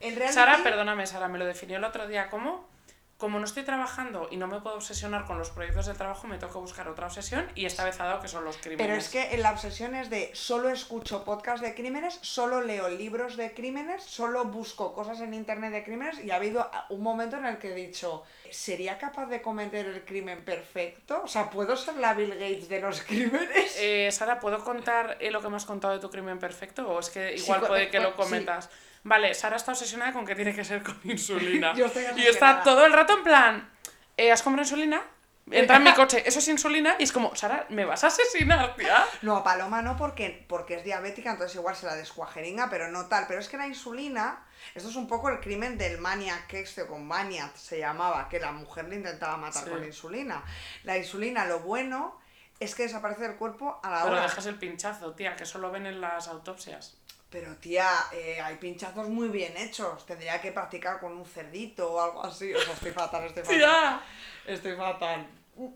[0.00, 2.73] En reality, Sara, perdóname, Sara, me lo definió el otro día como...
[3.16, 6.36] Como no estoy trabajando y no me puedo obsesionar con los proyectos del trabajo, me
[6.36, 8.86] tengo que buscar otra obsesión y esta vez ha dado que son los crímenes.
[8.86, 12.88] Pero es que en la obsesión es de solo escucho podcast de crímenes, solo leo
[12.88, 17.36] libros de crímenes, solo busco cosas en internet de crímenes y ha habido un momento
[17.36, 21.22] en el que he dicho, ¿sería capaz de cometer el crimen perfecto?
[21.24, 23.76] O sea, ¿puedo ser la Bill Gates de los crímenes?
[23.78, 26.88] Eh, Sara, ¿puedo contar eh, lo que me has contado de tu crimen perfecto?
[26.88, 28.68] ¿O es que igual puede que lo sí.
[29.04, 31.72] Vale, Sara está obsesionada con que tiene que ser con insulina.
[31.76, 33.70] Yo estoy y está todo el rato en plan,
[34.16, 35.02] eh, ¿has comprado insulina?
[35.50, 38.76] Entra en mi coche, eso es insulina, y es como, Sara, ¿me vas a asesinar,
[38.76, 39.04] tía?
[39.20, 43.08] No, a Paloma no porque, porque es diabética, entonces igual se la descuajeringa, pero no
[43.08, 43.26] tal.
[43.28, 44.42] Pero es que la insulina,
[44.74, 48.52] esto es un poco el crimen del maniac este, con maniac se llamaba, que la
[48.52, 49.68] mujer le intentaba matar Sí.
[49.70, 50.42] con insulina.
[50.84, 52.18] La insulina, lo bueno
[52.58, 54.22] es que desaparece del cuerpo a la Pero hora.
[54.22, 56.96] dejas el pinchazo, tía, que eso lo ven en las autopsias.
[57.34, 60.06] Pero tía, eh, hay pinchazos muy bien hechos.
[60.06, 62.54] Tendría que practicar con un cerdito o algo así.
[62.54, 63.58] O sea, estoy fatal, estoy fatal.
[63.58, 64.00] ¡Tía!
[64.46, 65.26] Estoy fatal.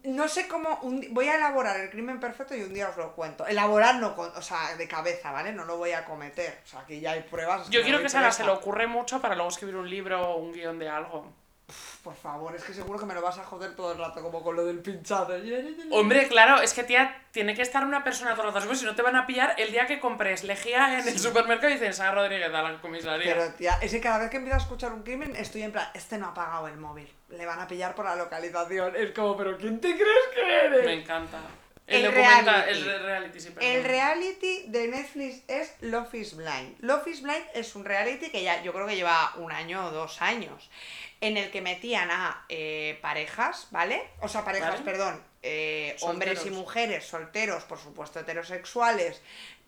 [0.05, 0.79] No sé cómo.
[0.83, 3.45] un voy a elaborar el crimen perfecto y un día os lo cuento.
[3.45, 5.51] Elaborar no, con, o sea, de cabeza, ¿vale?
[5.51, 6.61] No lo voy a cometer.
[6.65, 7.69] O sea, aquí ya hay pruebas.
[7.71, 10.53] Yo quiero que Sara se le ocurre mucho para luego escribir un libro o un
[10.53, 11.33] guion de algo.
[12.03, 14.43] Por favor, es que seguro que me lo vas a joder todo el rato, como
[14.43, 15.35] con lo del pinchado.
[15.91, 18.75] Hombre, claro, es que tía, tiene que estar una persona todo el rato.
[18.75, 21.75] Si no te van a pillar el día que compres lejía en el supermercado y
[21.75, 23.35] dicen, Sara Rodríguez a la comisaría.
[23.35, 25.89] Pero tía, es que cada vez que empiezo a escuchar un crimen estoy en plan,
[25.93, 27.13] este no ha pagado el móvil.
[27.29, 28.97] Le van a pillar por la localización.
[28.97, 30.85] Es como, pero ¿quién te crees que eres?
[30.87, 31.39] Me encanta.
[31.87, 32.71] El, El reality.
[32.71, 33.55] el reality, sí.
[33.61, 36.77] El reality de Netflix es Love is Blind.
[36.81, 39.91] Love is Blind es un reality que ya yo creo que lleva un año o
[39.91, 40.69] dos años,
[41.21, 44.09] en el que metían a eh, parejas, ¿vale?
[44.21, 44.85] O sea, parejas, Vale.
[44.85, 49.21] perdón, eh, hombres y mujeres, solteros, por supuesto heterosexuales,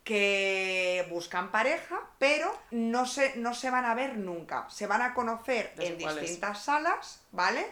[0.04, 4.68] que buscan pareja, pero no se, no se van a ver nunca.
[4.70, 5.98] Se van a conocer en es.
[5.98, 7.66] distintas salas, ¿vale?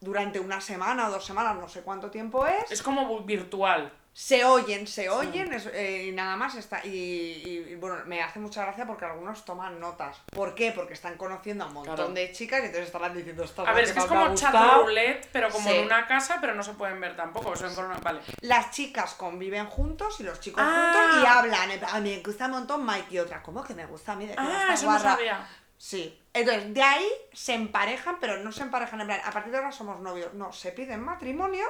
[0.00, 2.70] Durante una semana o dos semanas, no sé cuánto tiempo es.
[2.70, 3.92] Es como virtual.
[4.22, 6.84] Se oyen, se oyen es- eh, y nada más está.
[6.84, 10.18] Y, y- y, bueno, me hace mucha gracia porque algunos toman notas.
[10.30, 10.72] ¿Por qué?
[10.72, 12.12] Porque están conociendo a un montón Claro.
[12.12, 13.66] de chicas y entonces estarán diciendo esto.
[13.66, 15.74] A ver, es que es como chat roulette, pero como Sí.
[15.74, 17.56] en una casa, pero no se pueden ver tampoco.
[17.56, 18.20] son una- Vale.
[18.42, 20.92] Las chicas conviven juntos y los chicos Ah.
[20.92, 21.70] juntos y hablan.
[21.70, 23.42] en plan, "Ah, me gusta un montón Mike y otra.
[23.42, 24.26] ¿Cómo que me gusta a mí?
[24.26, 25.12] ¿De qué Ah, eso no guarra?".
[25.16, 25.48] sabía.
[25.78, 26.20] Sí.
[26.34, 29.72] Entonces, de ahí se emparejan, pero no se emparejan en plan, a partir de ahora
[29.72, 30.34] somos novios.
[30.34, 31.66] No, se piden matrimonio,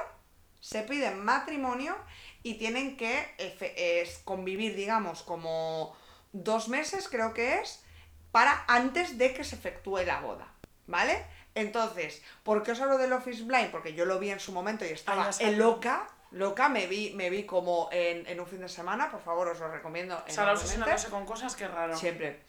[0.59, 1.95] se piden matrimonio
[2.43, 5.95] y tienen que es, convivir, digamos, como
[6.31, 7.83] dos meses, creo que es,
[8.31, 10.47] para antes de que se efectúe la boda.
[10.87, 11.25] ¿Vale?
[11.55, 13.71] Entonces, ¿por qué os hablo del Office Blind?
[13.71, 16.07] Porque yo lo vi en su momento y estaba en loca.
[16.31, 19.59] Loca, me vi, me vi como en, en un fin de semana, por favor, os
[19.59, 20.15] lo recomiendo.
[20.15, 20.61] Sara enormemente.
[20.61, 21.95] obsesionándose con cosas, qué raro.
[21.95, 22.39] Siempre.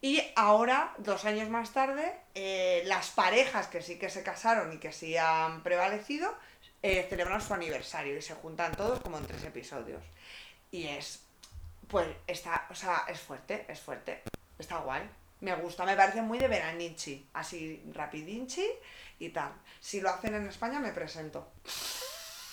[0.00, 4.78] Y ahora, dos años más tarde, eh, las parejas que sí que se casaron y
[4.78, 6.32] que sí han prevalecido,
[6.82, 10.02] eh, celebran su aniversario y se juntan todos como en tres episodios.
[10.70, 11.22] Y es,
[11.88, 14.22] pues, está, o sea, es fuerte, es fuerte,
[14.58, 15.08] está guay.
[15.40, 18.66] Me gusta, me parece muy de veranichi, así rapidinchi
[19.20, 19.52] y tal.
[19.80, 21.52] Si lo hacen en España me presento.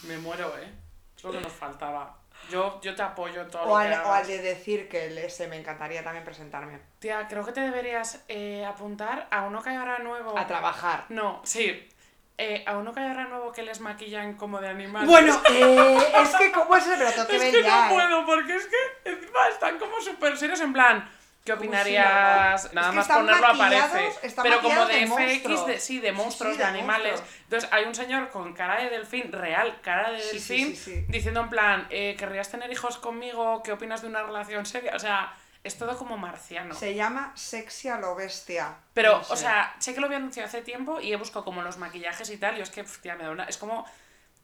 [0.04, 0.72] Me muero, ¿eh?
[1.18, 2.20] Es lo que nos faltaba.
[2.52, 4.28] Yo, yo te apoyo en todo O lo al, que o al hagas.
[4.28, 6.80] de decir que el ese me encantaría también presentarme.
[7.00, 10.38] Tía, creo que te deberías eh, apuntar a uno que hay ahora nuevo.
[10.38, 11.06] A trabajar.
[11.10, 11.90] No, sí.
[12.38, 15.10] Eh, a uno que hay nuevo que les maquillan como de animales.
[15.10, 17.88] Bueno, eh, es que como es pero tengo que es que no eh.
[17.90, 21.10] puedo, porque es que encima están como súper serios en plan.
[21.46, 22.74] ¿Qué opinarías?
[22.74, 24.10] Nada Es que más ponerlo aparece.
[24.42, 27.12] Pero como de, de FX, de, sí, de monstruos, sí, de, de animales.
[27.12, 27.42] monstruos.
[27.44, 30.76] Entonces hay un señor con cara de delfín, real, cara de delfín,
[31.08, 33.62] diciendo en plan, eh, ¿querrías tener hijos conmigo?
[33.64, 34.96] ¿Qué opinas de una relación seria?
[34.96, 35.34] O sea,
[35.66, 36.74] es todo como marciano.
[36.76, 38.76] Se llama Sexy a lo bestia.
[38.94, 39.34] Pero, No sé.
[39.34, 42.30] o sea, sé que lo había anunciado hace tiempo y he buscado como los maquillajes
[42.30, 43.44] y tal, y es que, tía, me da una...
[43.46, 43.86] Es como,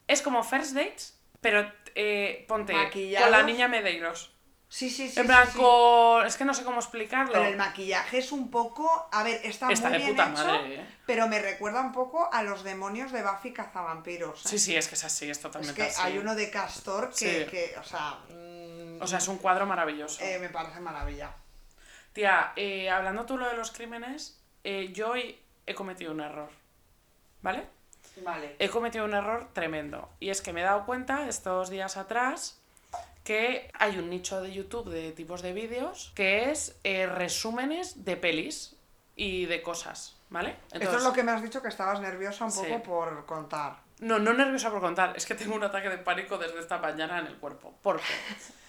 [0.07, 3.29] es como First Dates, pero eh, ponte Maquillados.
[3.29, 4.33] con la niña Medeiros.
[4.67, 5.19] Sí, sí, sí.
[5.19, 5.57] en plan, sí.
[5.57, 6.25] con...
[6.25, 7.33] Es que no sé cómo explicarlo.
[7.33, 9.09] Pero el maquillaje es un poco.
[9.11, 10.85] A ver, está, Está muy de bien puta hecho, madre, ¿eh?
[11.05, 14.45] pero me recuerda un poco a los demonios de Buffy cazavampiros.
[14.45, 14.49] ¿eh?
[14.49, 15.99] Sí, sí, es que es así, es es totalmente que así.
[16.01, 17.51] hay uno de Castor que, Sí.
[17.51, 18.17] que, o sea.
[19.01, 20.23] O sea, es un cuadro maravilloso.
[20.23, 21.31] eh, me parece maravilla.
[22.13, 26.49] Tía, eh, hablando tú lo de los crímenes, eh, yo hoy he cometido un error.
[27.41, 27.65] ¿Vale?
[28.23, 28.55] Vale.
[28.59, 30.09] he cometido un error tremendo.
[30.19, 32.59] Y es que me he dado cuenta estos días atrás
[33.23, 38.17] que hay un nicho de YouTube de tipos de vídeos que es eh, resúmenes de
[38.17, 38.75] pelis
[39.15, 40.55] y de cosas, ¿vale?
[40.73, 42.81] Esto es lo que me has dicho que estabas nerviosa un poco Sí.
[42.85, 43.77] por contar.
[43.99, 47.19] No, no nerviosa por contar, es que tengo un ataque de pánico desde esta mañana
[47.19, 47.73] en el cuerpo.
[47.81, 48.03] ¿Por qué?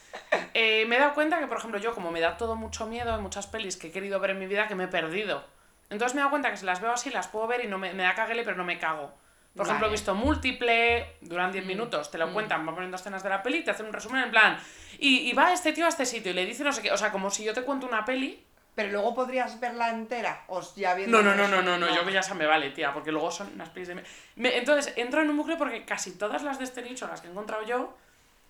[0.55, 3.15] Eh, me he dado cuenta que, por ejemplo, yo como me da todo mucho miedo,
[3.15, 5.45] hay muchas pelis que he querido ver en mi vida que me he perdido.
[5.91, 7.79] Entonces me he dado cuenta que si las veo así, las puedo ver y no
[7.79, 9.13] me, me da caguele, pero no me cago.
[9.55, 13.29] Por ejemplo, he visto múltiple, duran 10 minutos, te lo cuentan, van poniendo escenas de
[13.29, 14.59] la peli, te hacen un resumen en plan,
[14.99, 16.97] y, y va este tío a este sitio y le dice no sé qué, o
[16.97, 18.43] sea, como si yo te cuento una peli.
[18.75, 21.23] Pero luego podrías verla entera, o ya viendo.
[21.23, 23.31] No, no, no, no, no, no, yo que ya se me vale, tía, porque luego
[23.31, 24.03] son unas pelis de...
[24.37, 27.27] me- entonces, entro en un bucle porque casi todas las de este nicho, las que
[27.29, 27.95] he encontrado yo,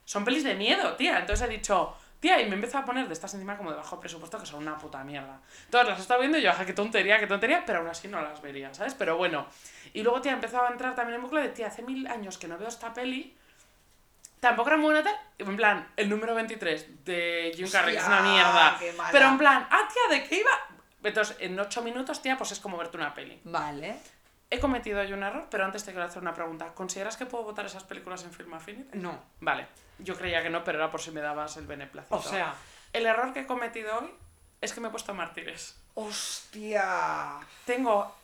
[0.05, 1.19] son pelis de miedo, tía.
[1.19, 3.99] Entonces he dicho, tía, y me empezó a poner de estas encima como de bajo
[3.99, 5.41] presupuesto que son una puta mierda.
[5.71, 8.09] Todas las he estado viendo y yo, ajá, qué tontería, qué tontería, pero aún así
[8.09, 8.95] no las vería, ¿sabes?
[8.95, 9.47] Pero bueno.
[9.93, 12.49] Y luego, tía, empezaba a entrar también en bucle de, tía, hace mil años que
[12.49, 13.37] no veo esta peli.
[14.41, 15.17] Tampoco era muy buena tal.
[15.39, 18.79] En plan, el número 23 de Jim Carrey, es una mierda.
[19.13, 20.51] Pero en plan, ah, tía, ¿de qué iba?
[21.03, 23.41] Entonces, en 8 minutos, tía, pues es como verte una peli.
[23.45, 23.97] Vale.
[24.55, 26.75] He cometido yo un error, pero antes te quiero hacer una pregunta.
[26.75, 28.99] ¿Consideras que puedo votar esas películas en Film Affinity?
[28.99, 29.19] No.
[29.41, 29.67] Vale,
[29.99, 32.17] yo creía que no, pero era por si me dabas el beneplácito.
[32.17, 32.55] O sea.
[32.93, 34.11] El error que he cometido hoy
[34.61, 35.81] es que me he puesto mártires.
[35.95, 37.39] Hostia.
[37.65, 38.15] Tengo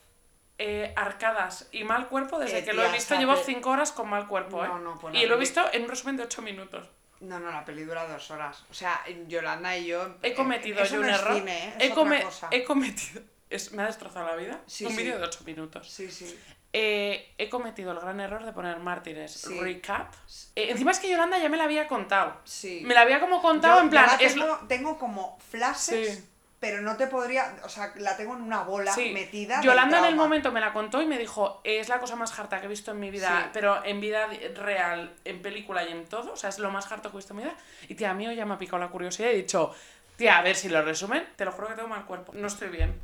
[0.58, 3.14] eh, arcadas y mal cuerpo desde Eh, que lo he visto.
[3.18, 4.68] Llevo pe- 5 horas con mal cuerpo, ¿eh?
[4.68, 6.86] No, no, pues y lo he visto en un resumen de 8 minutos.
[7.20, 8.64] No, no, la peli dura dos horas.
[8.70, 10.16] O sea, Yolanda y yo.
[10.22, 11.34] He eh, cometido yo un no error.
[11.34, 11.90] cine, ¿eh?
[11.94, 13.22] Come- he cometido.
[13.50, 14.60] Es, me ha destrozado la vida.
[14.66, 14.98] Sí, un sí.
[14.98, 15.90] vídeo de 8 minutos.
[15.90, 16.38] Sí, sí.
[16.72, 19.58] Eh, he cometido el gran error de poner mártires Sí.
[19.58, 20.12] recap.
[20.54, 22.36] Eh, encima es que Yolanda ya me la había contado.
[22.44, 22.82] Sí.
[22.84, 24.06] Me la había como contado Yo- en plan.
[24.06, 26.24] la es tengo, lo- tengo como flashes,
[26.60, 27.56] pero no te podría.
[27.64, 29.62] O sea, la tengo en una bola metida.
[29.62, 32.60] Yolanda en el momento me la contó y me dijo, es la cosa más harta
[32.60, 34.26] que he visto en mi vida, pero en vida
[34.56, 37.32] real, en película y en todo, o sea, es lo más harto que he visto
[37.32, 37.56] en mi vida.
[37.88, 39.74] Y tía, a mí ya me ha picado la curiosidad y he dicho,
[40.16, 42.68] tía, a ver si lo resumen, te lo juro que tengo mal cuerpo, no estoy
[42.68, 43.00] bien,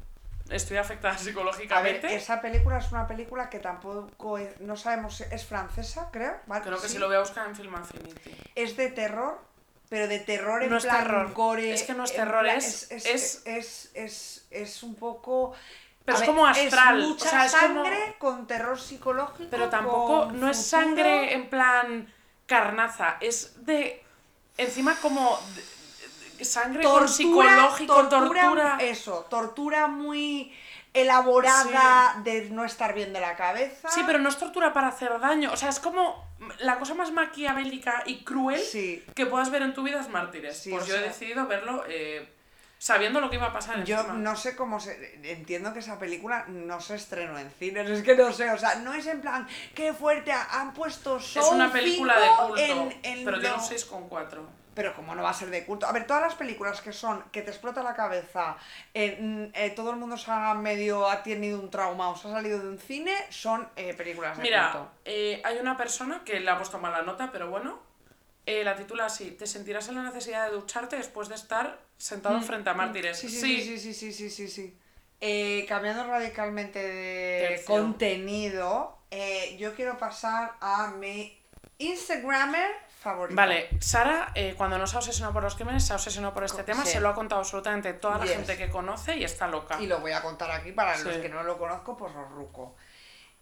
[0.50, 2.14] estoy afectada A ver, psicológicamente.
[2.14, 6.36] esa película es una película que tampoco es- no sabemos, es francesa, creo.
[6.46, 6.64] ¿vale?
[6.64, 6.94] Creo que Sí.
[6.94, 8.36] si lo voy a buscar en Film Affinity.
[8.54, 9.40] Es de terror,
[9.88, 11.32] pero de terror en No es plan terror.
[11.32, 11.72] gore.
[11.72, 15.54] Es que no es terror, plan- es- es, es- es, es, es un poco.
[16.04, 19.48] Pero es ver, como astral, Es o mucha sea, es como- sangre con terror psicológico.
[19.50, 20.82] Pero tampoco, no es futuro.
[20.82, 22.12] sangre en plan
[22.46, 24.04] carnaza, es de,
[24.58, 25.38] encima como
[26.44, 28.78] sangre con psicológico, tortura.
[28.80, 30.52] Eso, tortura muy
[30.92, 33.88] elaborada de no estar bien de la cabeza.
[33.90, 35.52] Sí, pero no es tortura para hacer daño.
[35.52, 36.24] O sea, es como
[36.60, 39.04] la cosa más maquiavélica y cruel Sí.
[39.14, 40.56] que puedas ver en tu vida es Mártires.
[40.58, 42.28] Sí, pues yo he decidido verlo eh,
[42.78, 44.14] sabiendo lo que iba a pasar Yo encima.
[44.14, 45.18] no sé cómo se.
[45.24, 48.76] Entiendo que esa película no se estrenó en cines, es que no sé, o sea,
[48.76, 52.46] no es en plan, qué fuerte, ha- han puesto es una Soul película de 5
[52.48, 54.46] culto, en- en pero tiene un 6,4.
[54.74, 55.86] Pero como no va a ser de culto.
[55.86, 58.56] A ver, todas las películas que son, que te explota la cabeza,
[58.92, 62.26] eh, mm, eh, todo el mundo se ha medio, ha tenido un trauma o se
[62.28, 64.90] ha salido de un cine, son eh, películas de Mira, culto.
[65.04, 67.78] eh, hay una persona que le ha puesto mala nota, pero bueno,
[68.46, 72.68] la titula así, te sentirás en la necesidad de ducharte después de estar sentado frente
[72.68, 73.22] a Mártires.
[73.24, 74.48] Mm, Sí, sí, sí, sí, sí, sí, sí,
[75.20, 75.66] sí.
[75.66, 77.66] Cambiando radicalmente de Tercio.
[77.74, 78.98] contenido,
[79.56, 81.40] yo quiero pasar a mi
[81.78, 82.70] Instagramer
[83.04, 83.36] favorito.
[83.36, 86.42] Vale, Sara, eh, cuando no se ha obsesionado por los crímenes, se ha obsesionado por
[86.42, 86.92] este tema, sí.
[86.92, 88.34] se lo ha contado absolutamente toda la Yes.
[88.34, 89.80] gente que conoce y está loca.
[89.80, 92.74] Y lo voy a contar aquí para los que no lo conozco, pues os ruco.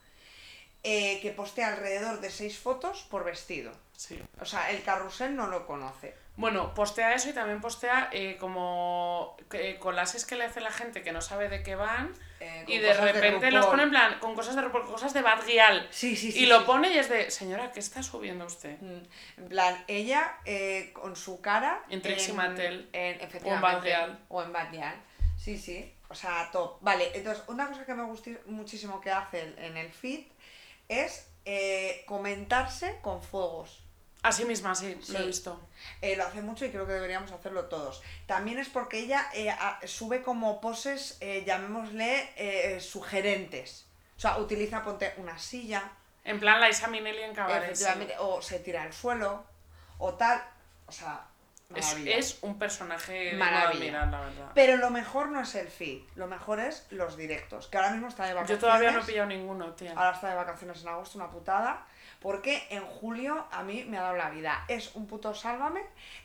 [0.83, 3.73] eh, que postea alrededor de seis fotos por vestido.
[3.97, 4.23] Sí.
[4.41, 6.15] O sea, el carrusel no lo conoce.
[6.37, 11.03] Bueno, postea eso y también postea eh, como eh, collages que le hace la gente
[11.03, 14.35] que no sabe de qué van Eh, y de repente los pone en plan con
[14.35, 15.89] cosas de RuPaul, cosas de Bad Gyal.
[15.91, 16.43] Sí, sí, sí.
[16.43, 16.65] y lo sí.
[16.67, 18.77] pone y es de, señora, ¿qué está subiendo usted?
[18.83, 19.03] Mm,
[19.39, 21.83] En plan, ella eh, con su cara.
[21.89, 22.91] En Trixie Mattel.
[22.93, 24.19] En, O en Bad Gyal.
[24.29, 24.95] O en Bad Gyal.
[25.39, 25.91] Sí, sí.
[26.09, 26.79] O sea, top.
[26.83, 30.27] Vale, entonces, una cosa que me gusta muchísimo que hace en el feed
[30.89, 33.83] es eh, comentarse con fuegos.
[34.23, 35.61] Así misma, sí, lo he visto.
[36.03, 38.03] Eh, lo hace mucho y creo que deberíamos hacerlo todos.
[38.27, 43.87] También es porque ella eh, a- sube como poses, llamémosle, sugerentes.
[44.17, 45.93] O sea, utiliza, ponte, una silla,
[46.25, 47.77] En plan, la Isa Minnelli en cabaret.
[47.77, 47.85] sí.
[48.19, 49.45] o se tira al suelo,
[49.99, 50.43] o tal.
[50.89, 51.25] O sea,
[51.75, 53.71] Es, es un personaje de Maravilla.
[54.01, 54.53] admirar, la verdad.
[54.55, 58.09] Pero lo mejor no es el feed, lo mejor es los directos, que ahora mismo
[58.09, 58.61] está de Yo vacaciones.
[58.61, 59.93] todavía no he pillado ninguno, tía.
[59.97, 61.85] Ahora está de vacaciones en agosto, una putada.
[62.21, 64.65] Porque en julio a mí me ha dado la vida.
[64.69, 65.83] Es un puto sálvame.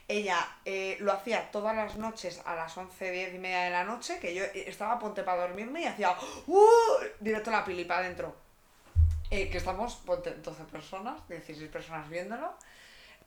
[0.08, 3.84] Ella eh, lo hacía todas las noches a las 11, 10 y media de la
[3.84, 4.18] noche.
[4.18, 6.16] Que yo eh, estaba a ponte para dormirme y hacía
[6.46, 6.64] ¡Uh!
[7.20, 8.34] directo la pili para adentro.
[9.30, 12.54] Eh, que estamos ponte, 12 personas, 16 personas viéndolo.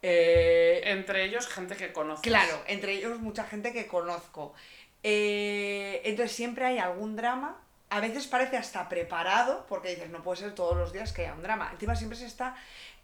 [0.08, 2.22] Eh, Entre ellos, gente que conoces.
[2.22, 4.54] Claro, entre ellos mucha gente que conozco.
[5.02, 7.60] Eh, entonces siempre hay algún drama.
[7.90, 11.34] A veces parece hasta preparado, porque dices, no puede ser todos los días que haya
[11.34, 11.70] un drama.
[11.72, 12.56] Encima siempre se está,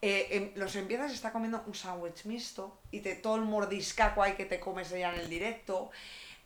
[0.02, 4.22] eh, em- los empiezas, se está comiendo un sándwich mixto y te, todo el mordiscaco
[4.22, 5.89] hay que te comes ya en el directo.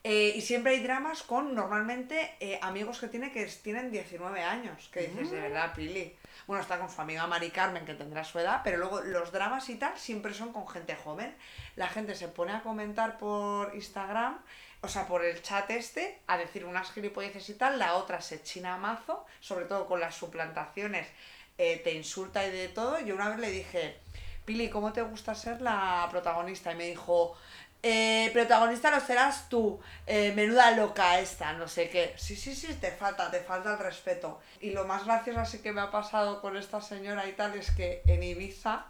[0.03, 4.87] Eh, y siempre hay dramas con normalmente eh, amigos que tiene que tienen 19 años.
[4.93, 6.15] Que dices, de verdad, Pili.
[6.47, 9.69] Bueno, está con su amiga Mari Carmen, que tendrá su edad, pero luego los dramas
[9.69, 11.35] y tal siempre son con gente joven.
[11.75, 14.39] La gente se pone a comentar por Instagram,
[14.81, 17.79] o sea, por el chat este, a decir unas gilipolleces y tal.
[17.79, 21.07] La otra se china a mazo, sobre todo con las suplantaciones,
[21.57, 22.99] eh, te insulta y de todo.
[22.99, 23.99] Yo una vez le dije,
[24.45, 26.71] Pili, ¿cómo te gusta ser la protagonista?
[26.71, 27.35] Y me dijo,
[27.87, 32.15] eh, protagonista lo serás tú, eh, menuda loca esta, no sé qué.
[32.17, 34.39] Sí, sí, sí, te falta, te falta el respeto.
[34.59, 37.69] Y lo más gracioso así que me ha pasado con esta señora y tal es
[37.69, 38.87] que en Ibiza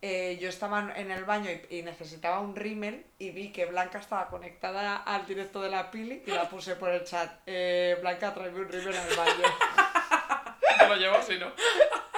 [0.00, 4.28] eh, yo estaba en el baño y, necesitaba un rímel y vi que Blanca estaba
[4.28, 7.44] conectada al directo de la Pili y la puse por el chat.
[8.00, 9.54] Blanca, tráeme un rímel al baño.
[10.78, 11.52] Te lo llevo si no.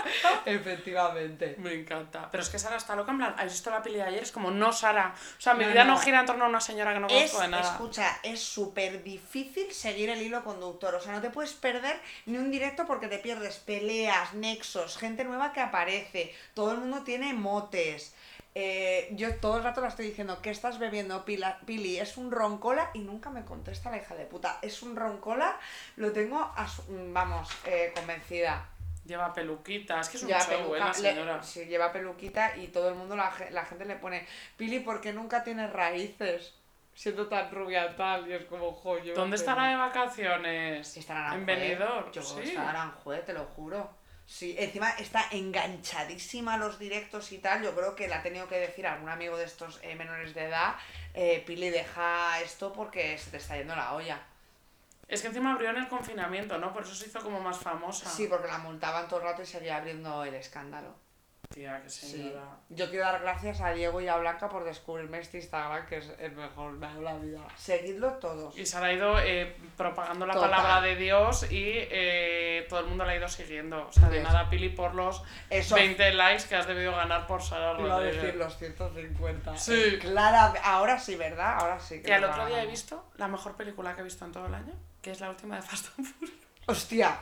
[0.47, 1.57] Efectivamente.
[1.59, 2.29] Me encanta.
[2.31, 4.23] Pero es que Sara está loca, en plan, ¿has visto la peli de ayer?
[4.23, 5.15] Es como, no, Sara.
[5.39, 5.99] O sea, mi No, vida no, no.
[6.01, 7.73] gira en torno a una señora que no Es, conozco de nada.
[7.73, 10.95] escucha, es súper difícil seguir el hilo conductor.
[10.95, 15.25] O sea, no te puedes perder ni un directo porque te pierdes peleas, nexos, gente
[15.25, 16.35] nueva que aparece.
[16.55, 18.15] Todo el mundo tiene motes.
[18.55, 21.99] Eh, yo todo el rato la estoy diciendo, ¿qué estás bebiendo, Pila- Pili?
[21.99, 24.59] Es un roncola y nunca me contesta la hija de puta.
[24.61, 25.59] Es un roncola,
[25.97, 26.53] lo tengo,
[27.15, 28.69] vamos, eh, convencida.
[29.05, 30.01] Lleva peluquita.
[30.01, 31.43] Es que es un Lleva show, ¿eh, la le- señora.
[31.43, 34.27] sí, lleva peluquita y todo el mundo, la, la gente le pone,
[34.57, 36.55] Pili, ¿por qué nunca tienes raíces?
[36.95, 39.15] Siendo tan rubia tal, y es como, joyo.
[39.15, 40.97] ¿Dónde estará de vacaciones?
[40.97, 41.47] Está en.
[41.47, 42.13] Benidorm.
[42.13, 42.41] Yo sí.
[42.43, 43.91] está en Aranjuez, te lo juro.
[44.27, 47.63] Sí, encima está enganchadísima a los directos y tal.
[47.63, 50.35] Yo creo que le ha tenido que decir a algún amigo de estos eh, menores
[50.35, 50.75] de edad,
[51.15, 54.21] eh, Pili, deja esto porque se te está yendo la olla.
[55.13, 56.73] Es que encima abrió en el confinamiento, ¿no?
[56.73, 58.09] Por eso se hizo como más famosa.
[58.09, 60.95] Sí, porque la multaban todo el rato y seguía abriendo el escándalo.
[61.53, 62.13] Tía, qué Sí.
[62.13, 62.45] señora.
[62.71, 66.11] Yo quiero dar gracias a Diego y a Blanca por descubrirme este Instagram, que es
[66.19, 67.41] el mejor, dado la vida.
[67.57, 68.57] Seguidlo todos.
[68.57, 70.49] Y Sara ha ido eh, propagando la Total.
[70.51, 73.87] palabra de Dios y eh, todo el mundo la ha ido siguiendo.
[73.87, 77.43] O sea, de nada, Pili, por los Eso 20 likes que has debido ganar por
[77.43, 78.23] Sara iba a Rodríguez.
[78.23, 79.55] decir los 150.
[79.59, 79.99] Sí.
[80.01, 81.57] Clara, ahora sí, ¿verdad?
[81.59, 82.01] Ahora sí.
[82.01, 84.47] Que al nos otro día he visto la mejor película que he visto en todo
[84.47, 84.73] el año,
[85.03, 86.39] que es la última de Fast and Furious.
[86.67, 87.21] Hostia,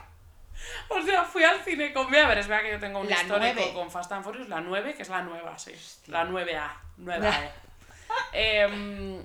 [0.89, 2.09] O sea, fui al cine con...
[2.09, 4.47] Mira, a ver, es verdad que yo tengo un La histórico con Fast and Furious,
[4.47, 5.71] la 9, que es la nueva, sí.
[5.73, 6.13] Hostia.
[6.13, 6.71] La 9A.
[6.99, 7.51] 9A.
[8.33, 9.23] Em,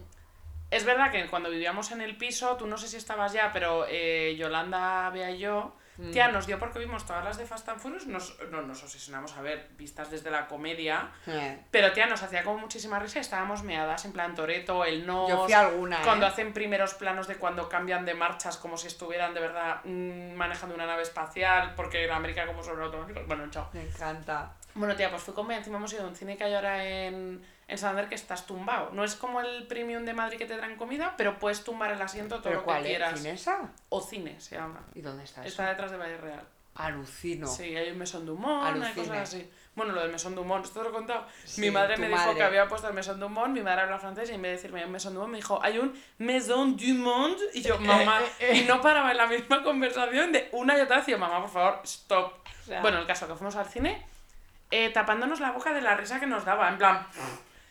[0.71, 3.85] es verdad que cuando vivíamos en el piso, tú no sé si estabas ya, pero
[3.89, 6.11] eh, Yolanda, Bea y yo, Mm.
[6.11, 9.33] tía, nos dio porque vimos todas las de Fast and Furious, nos, no, nos obsesionamos
[9.37, 13.63] a ver, vistas desde la comedia, Eh, pero tía, nos hacía como muchísima risa estábamos
[13.63, 15.29] meadas, en plan Toreto, el no.
[15.29, 16.29] Yo fui alguna, Cuando ¿eh?
[16.29, 20.75] hacen primeros planos de cuando cambian de marchas, como si estuvieran de verdad mm, manejando
[20.75, 23.27] una nave espacial, porque en América como son automáticos.
[23.27, 23.69] Bueno, chao.
[23.73, 24.53] me encanta.
[24.75, 27.43] Bueno, tía, pues fui con encima hemos ido a un cine que hay ahora en,
[27.69, 28.91] en Santander que estás tumbado.
[28.93, 32.01] No es como el premium de Madrid que te traen comida, pero puedes tumbar el
[32.01, 32.87] asiento todo ¿Pero lo que es?
[32.87, 33.21] quieras.
[33.21, 33.71] ¿Cinesa?
[33.89, 34.81] O cine se llama.
[34.95, 35.49] ¿Y dónde está eso?
[35.49, 36.45] Está detrás de Valle Real.
[36.77, 37.47] Alucino.
[37.47, 39.51] Sí, hay un Mesón Dumont, hay cosas así.
[39.75, 41.27] Bueno, lo del Mesón Dumont, esto te lo he contado.
[41.45, 42.37] Sí, mi madre me dijo madre.
[42.37, 44.85] que había puesto el Mesón Dumont, mi madre habla francés y en vez de decirme
[44.85, 47.43] un Mesón Dumont me dijo, hay un Maison du Monde.
[47.55, 48.21] Y yo, mamá,
[48.53, 51.09] y no paraba en la misma conversación de una y otra vez.
[51.09, 52.33] Y yo, mamá, por favor, stop.
[52.83, 54.07] Bueno, el caso que fuimos al cine
[54.71, 57.07] eh, tapándonos la boca de la risa que nos daba, en plan.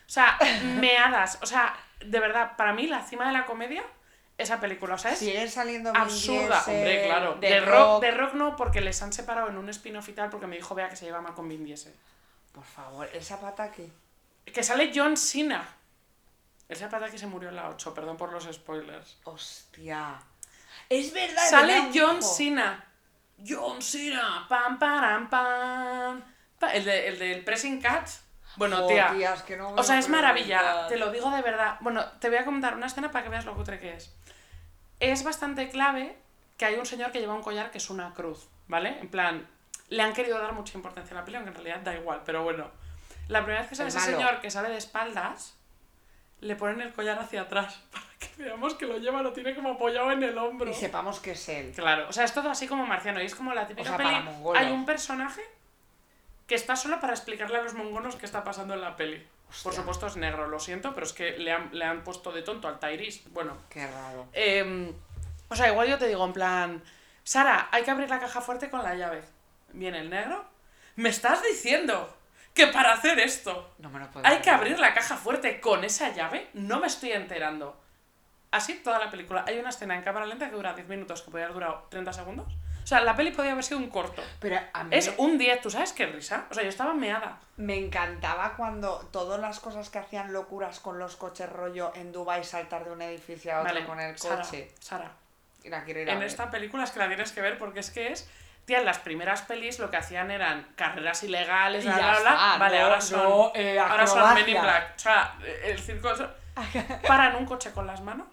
[0.06, 0.38] O sea,
[0.80, 1.38] meadas.
[1.42, 3.82] O sea, de verdad, para mí la cima de la comedia,
[4.38, 6.62] esa película, o sea, es saliendo absurda.
[6.66, 7.34] Diesel, Hombre, claro.
[7.36, 7.74] de, De, rock.
[7.74, 10.56] rock, de rock no, porque les han separado en un spin-off y tal, porque me
[10.56, 11.94] dijo Bea que se lleva mal con Vin Diesel.
[12.52, 13.90] Por favor, esa pata aquí.
[14.44, 15.66] Que sale John Cena.
[16.68, 19.18] Esa pata que se murió en la 8, perdón por los spoilers.
[19.24, 20.14] Hostia.
[20.88, 21.48] Es verdad.
[21.48, 22.22] Sale John.
[22.22, 22.84] Cena.
[23.46, 24.46] John Cena.
[24.48, 26.22] Pam, param, pam.
[26.58, 28.10] Pa- El, de, el del Pressing Catch.
[28.56, 29.12] Bueno, Jo, tía.
[29.14, 30.88] tía, es que no O sea, es maravilla, contar.
[30.88, 31.76] te lo digo de verdad.
[31.80, 34.14] Bueno, te voy a comentar una escena para que veas lo cutre que es.
[35.00, 36.16] Es bastante clave
[36.56, 38.98] que hay un señor que lleva un collar que es una cruz, ¿vale?
[39.00, 39.46] En plan,
[39.88, 42.42] le han querido dar mucha importancia a la pelea, aunque en realidad da igual, pero
[42.44, 42.70] bueno.
[43.28, 44.12] La primera vez que sale ese malo.
[44.12, 45.56] señor que sale de espaldas,
[46.40, 49.72] le ponen el collar hacia atrás para que veamos que lo lleva, lo tiene como
[49.72, 50.70] apoyado en el hombro.
[50.70, 51.72] Y sepamos que es él.
[51.74, 53.20] Claro, o sea, es todo así como marciano.
[53.22, 54.20] Y es como la típica sea, peli.
[54.22, 54.62] mongolos.
[54.62, 55.42] Hay un personaje
[56.46, 59.26] que está solo para explicarle a los mongolos qué está pasando en la peli.
[59.62, 62.42] Por supuesto es negro, lo siento, pero es que le han, le han puesto de
[62.42, 63.22] tonto al Tyrese.
[63.30, 64.26] Bueno, Qué raro.
[64.32, 64.92] eh,
[65.48, 66.82] o sea, igual yo te digo en plan,
[67.22, 69.22] Sara, hay que abrir la caja fuerte con la llave.
[69.72, 70.44] Viene el negro.
[70.96, 72.16] ¿Me estás diciendo
[72.54, 75.84] que para hacer esto No me lo puedo hay que abrir la caja fuerte con
[75.84, 76.48] esa llave?
[76.54, 77.78] No me estoy enterando.
[78.50, 79.44] Así toda la película.
[79.46, 82.12] Hay una escena en cámara lenta que dura 10 minutos, que podría haber durado 30
[82.12, 82.52] segundos.
[82.86, 84.22] O sea, la peli podía haber sido un corto.
[84.38, 86.46] Pero a mí Es me- un 10, ¿tú sabes qué risa?
[86.52, 87.40] O sea, yo estaba meada.
[87.56, 92.44] me encantaba cuando todas las cosas que hacían locuras con los coches rollo en Dubai
[92.44, 94.70] saltar de un edificio a otro Vale, con el coche.
[94.78, 95.10] Sara,
[95.64, 96.22] ir en ver.
[96.22, 98.30] esta película es que la tienes que ver porque es que es...
[98.66, 102.30] Tía, en las primeras pelis lo que hacían eran carreras ilegales, Y bla, bla, bla.
[102.30, 103.22] está, Vale, no- ahora son...
[103.22, 104.60] no, eh, ahora son Men in.
[104.62, 104.92] Black.
[104.94, 105.34] O sea,
[105.64, 106.12] el circo...
[107.06, 108.28] Paran un coche con las manos.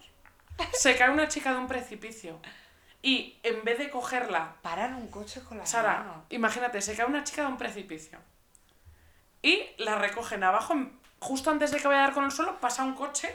[0.72, 2.38] Se cae una chica de un precipicio.
[3.06, 6.16] Y en vez de cogerla Paran un coche con las Sara, manos.
[6.30, 8.18] imagínate, se cae una chica de un precipicio.
[9.42, 10.74] Y la recogen abajo,
[11.20, 13.34] justo antes de que vaya a dar con el suelo, pasa un coche,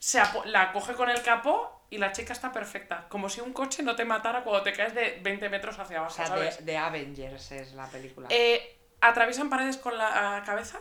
[0.00, 3.06] se la coge con el capó y la chica está perfecta.
[3.08, 6.00] Como si un coche no te matara cuando te caes de 20 metros hacia O
[6.00, 6.58] abajo, sea, ¿sabes?
[6.58, 8.26] de, de Avengers es la película.
[8.30, 10.80] Eh, atraviesan paredes con la cabeza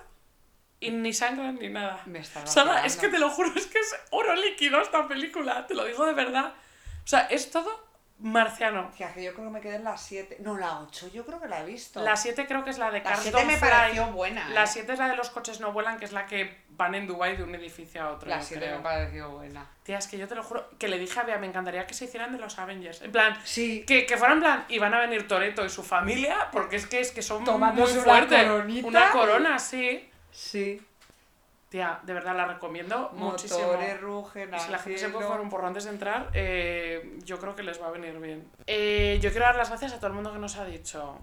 [0.80, 2.02] y ni sangran ni nada.
[2.08, 5.68] Me estás Sara, es que te lo juro, es que es oro líquido esta película,
[5.68, 6.54] te lo digo de verdad.
[7.04, 7.85] O sea, es todo
[8.20, 8.92] marciano.
[8.98, 10.38] Que yo creo que me quedé en la 7.
[10.40, 12.02] No, la 8 yo creo que la he visto.
[12.02, 13.70] La 7 creo que es la de La Cars 7 Don't me Fly.
[13.70, 14.48] pareció buena.
[14.50, 14.68] La ¿eh?
[14.68, 17.38] 7 es la de los coches no vuelan, que es la que van en Dubai
[17.38, 18.30] de un edificio a otro.
[18.30, 18.78] La yo 7 creo.
[18.78, 19.66] me pareció buena.
[19.84, 21.94] Tía, es que yo te lo juro, que le dije a Bea, me encantaría que
[21.94, 23.02] se hicieran de los Avengers.
[23.02, 23.84] En plan, Sí.
[23.86, 26.88] que, que fueran en plan, y van a venir Toreto y su familia, porque es
[26.88, 28.44] que, es que son muy una fuertes.
[28.44, 30.10] coronita Una y- corona, sí.
[30.32, 30.82] Sí.
[31.70, 33.60] Tía, de verdad la recomiendo muchísimo.
[33.68, 35.28] Motores rugen Y si la gente se al puede cielo.
[35.28, 38.50] fumar un porro antes de entrar, eh, yo creo que les va a venir bien.
[38.68, 41.18] Eh, yo quiero dar las gracias a todo el mundo que nos ha dicho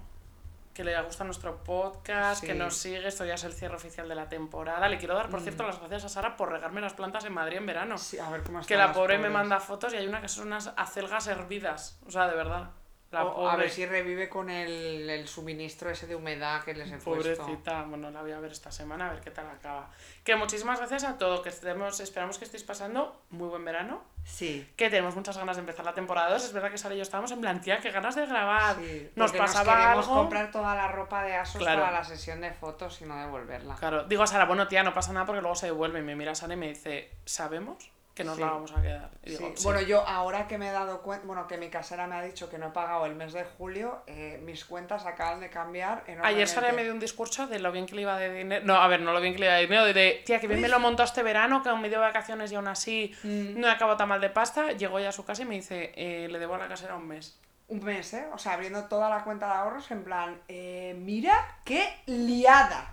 [0.74, 2.46] que le gusta nuestro podcast, Sí.
[2.46, 3.06] que nos sigue.
[3.06, 4.88] Esto ya es el cierre oficial de la temporada.
[4.88, 7.58] Le quiero dar, por cierto, las gracias a Sara por regarme las plantas en Madrid
[7.58, 7.94] en verano.
[7.96, 7.98] Mm.
[7.98, 9.32] Sí, a ver cómo que la pobre me pobres.
[9.34, 11.98] manda fotos y hay una que son unas acelgas hervidas.
[12.06, 12.70] O sea, de verdad.
[13.12, 13.52] La O- pobre.
[13.52, 17.36] A ver si revive con el, el suministro ese de humedad que les he puesto.
[17.36, 19.90] Pobrecita, bueno, la voy a ver esta semana a ver qué tal acaba.
[20.24, 24.02] Que muchísimas gracias a todos, que estemos, esperamos que estéis pasando muy buen verano.
[24.24, 24.66] Sí.
[24.76, 26.44] Que tenemos muchas ganas de empezar la temporada 2.
[26.44, 28.76] Es verdad que Sara y yo estábamos en plan, tía, qué ganas de grabar.
[28.76, 30.18] sí, nos pasaba queremos algo.
[30.20, 31.80] comprar toda la ropa de Asos Claro.
[31.82, 33.74] para la sesión de fotos y no devolverla.
[33.74, 35.98] Claro, digo a Sara, bueno, tía, no pasa nada porque luego se devuelve.
[35.98, 38.42] Y me mira Sara y me dice, ¿sabemos que nos Sí.
[38.42, 39.10] la vamos a quedar?
[39.24, 39.64] Y digo, Sí, "Sí".
[39.64, 42.50] Bueno, yo ahora que me he dado cuenta, bueno, que mi casera me ha dicho
[42.50, 46.46] que no he pagado el mes de julio, eh, mis cuentas acaban de cambiar Ayer.
[46.46, 48.64] Sara me dio un discurso de lo bien que le iba de dinero.
[48.66, 50.60] No, a ver, no lo bien que le iba de dinero, de tía, que bien
[50.60, 53.58] me lo montó este verano, que aún me dio vacaciones y aún así Mm.
[53.60, 54.72] no he acabado tan mal de pasta.
[54.72, 57.08] Llegó ya a su casa y me dice, eh, le debo a la casera un
[57.08, 57.38] mes.
[57.68, 58.26] Un mes, ¿eh?
[58.34, 61.32] O sea, abriendo toda la cuenta de ahorros en plan, eh, mira
[61.64, 62.92] qué liada.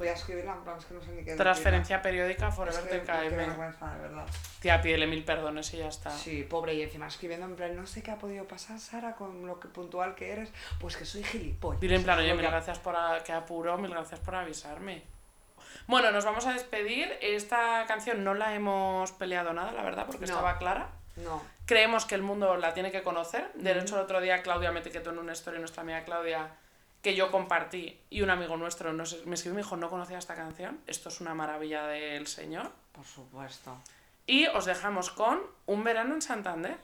[0.00, 1.44] Voy a escribirla en plan, es que no sé ni qué decirla.
[1.44, 3.36] Transferencia periódica Es Forever que, qué TKM.
[3.36, 4.26] vergüenza, de verdad.
[4.60, 6.10] Tía, pídele mil perdones y ya está.
[6.10, 9.46] Sí, pobre, y encima escribiendo en plan, no sé qué ha podido pasar, Sara, con
[9.46, 10.50] lo que puntual que eres.
[10.80, 11.82] Pues que soy gilipollas.
[11.82, 15.02] Dile en plan, oye, mil que- gracias por a- que apuro, mil gracias por avisarme.
[15.86, 17.12] Bueno, nos vamos a despedir.
[17.20, 20.32] Esta canción no la hemos peleado nada, la verdad, porque No.
[20.32, 20.88] estaba clara.
[21.16, 21.42] No.
[21.66, 23.50] Creemos que el mundo la tiene que conocer.
[23.54, 26.48] De hecho, el otro día Claudia me etiquetó en una historia, nuestra amiga Claudia,
[27.02, 30.18] que yo compartí y un amigo nuestro nos, me escribió y me dijo, no conocía
[30.18, 32.70] esta canción, esto es una maravilla del señor.
[32.92, 33.76] Por supuesto.
[34.26, 36.78] Y os dejamos con Un verano en Santander.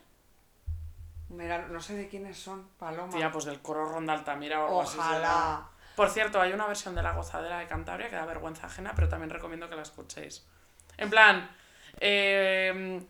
[1.29, 3.13] Mira, no sé de quiénes son, Paloma.
[3.13, 5.07] Tía, pues del coro Ronda Altamira o algo así será.
[5.09, 5.69] Ojalá.
[5.97, 9.09] Por cierto, hay una versión de La Gozadera de Cantabria que da vergüenza ajena, pero
[9.09, 10.47] también recomiendo que la escuchéis.
[10.99, 11.51] En plan,
[12.01, 13.01] eh,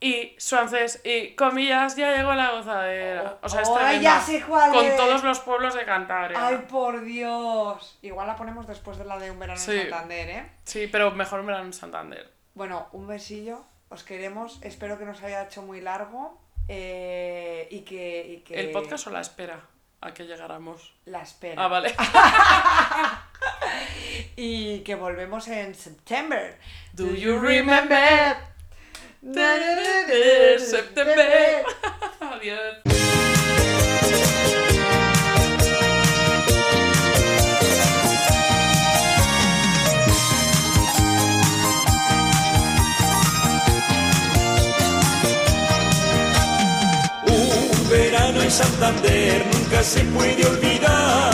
[0.00, 3.38] y Suances y comillas, ya llegó la gozadera.
[3.42, 4.00] O sea, Oh, tremenda.
[4.02, 4.96] ya sé cuál Con es.
[4.96, 6.46] todos los pueblos de Cantabria.
[6.46, 7.98] Ay, por Dios.
[8.02, 9.72] Igual la ponemos después de la de Un verano Sí.
[9.72, 10.50] en Santander, ¿eh?
[10.64, 12.30] Sí, pero mejor verano en Santander.
[12.54, 13.64] Bueno, un besillo.
[13.88, 14.60] Os queremos.
[14.62, 16.40] Espero que nos haya hecho muy largo.
[16.70, 18.60] eh, y, que, y que.
[18.60, 19.58] ¿El podcast o la espera
[20.02, 20.94] a que llegáramos?
[21.06, 21.64] La espera.
[21.64, 21.94] Ah, vale.
[24.36, 26.56] Y que volvemos en septiembre.
[26.92, 28.36] Do you remember?
[30.58, 31.64] Septiembre.
[32.20, 32.60] Adiós.
[47.26, 51.32] Un verano en Santander nunca se puede olvidar.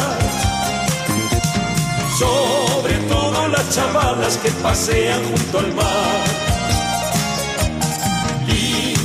[2.19, 6.44] Sobre todo las chavalas que pasean junto al mar.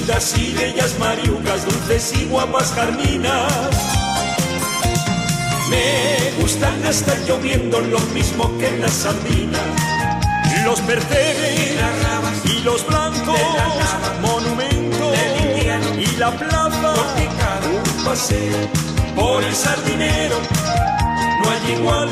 [0.10, 3.54] Lindas y bellas mariucas, dulces y guapas carminas.
[5.70, 9.62] Me gustan hasta lloviendo lo mismo que las sardinas.
[10.66, 11.76] Los percebes
[12.44, 13.40] y los blancos,
[14.20, 15.16] monumentos
[15.96, 16.94] y la plaza.
[17.72, 18.58] Un paseo
[19.16, 20.38] por el sardinero,
[21.44, 22.10] no hay igual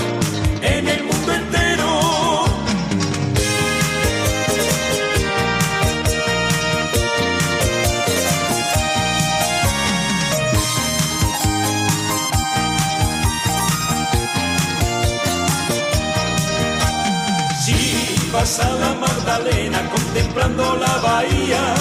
[18.38, 21.73] Si vas a la Magdalena contemplando la bahía,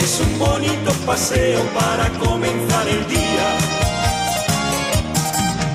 [0.00, 3.48] es un bonito paseo para comenzar el día.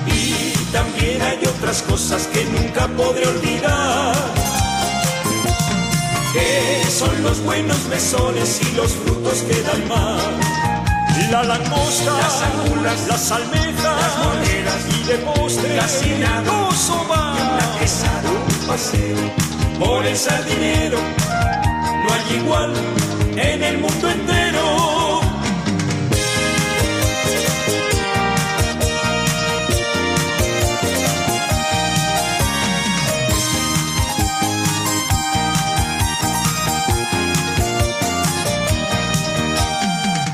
[0.06, 4.16] Y también hay otras cosas que nunca podré olvidar.
[6.32, 10.18] Que son los buenos mesones y los frutos que da el mar.
[11.30, 16.72] La langosta, las angulas, las almejas, las monedas y de postre, gasinado,
[17.88, 19.16] quesada, un paseo
[19.78, 20.98] por el sardinero.
[22.02, 22.72] No hay igual
[23.34, 25.20] en el mundo entero.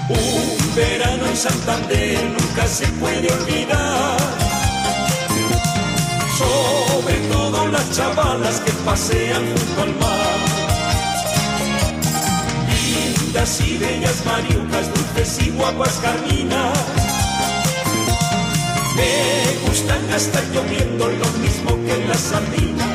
[0.08, 4.34] Un verano en Santander nunca se puede olvidar.
[7.70, 10.38] Las chavalas que pasean junto al mar.
[12.92, 16.78] Lindas y bellas mariucas, dulces y guapas carminas.
[18.96, 22.88] Me gustan hasta lloviendo lo mismo que las sardinas.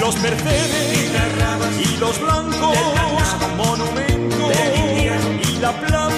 [0.00, 2.76] Los mercedes y las rabas y los blancos,
[3.56, 4.52] monumentos
[5.48, 6.16] y la plaza.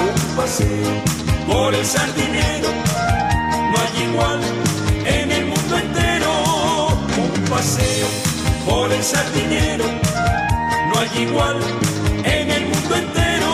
[0.00, 0.92] Un paseo
[1.46, 2.68] por el sardinero,
[3.70, 4.40] no hay igual
[8.66, 11.58] por el sardinero, no hay igual
[12.24, 13.50] en el mundo entero.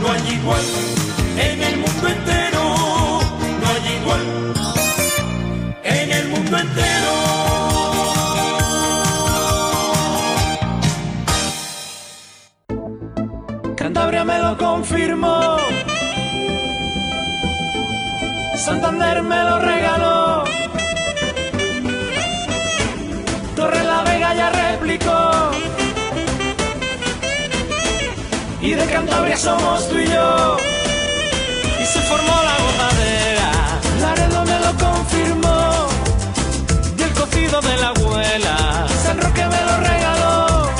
[0.00, 0.64] No hay igual
[1.38, 2.62] en el mundo entero.
[3.60, 4.20] No hay igual
[5.84, 7.12] en el mundo entero.
[13.76, 15.56] Cantabria me lo confirmó.
[18.56, 20.23] Santander me lo regaló.
[28.74, 30.56] Y de Cantabria somos tú y yo.
[31.80, 33.50] Y se formó la gozadera.
[34.00, 35.86] Laredo me lo confirmó.
[36.98, 38.86] Y el cocido de la abuela.
[39.04, 40.70] San Roque me lo regaló.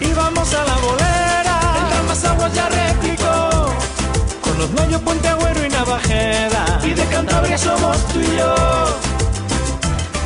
[0.00, 1.60] Y vamos a la bolera.
[1.98, 3.74] El más aguas ya replicó.
[4.40, 6.80] Con los Noyo, Puente Agüero y Navajeda.
[6.84, 9.11] Y de Cantabria somos tú y yo.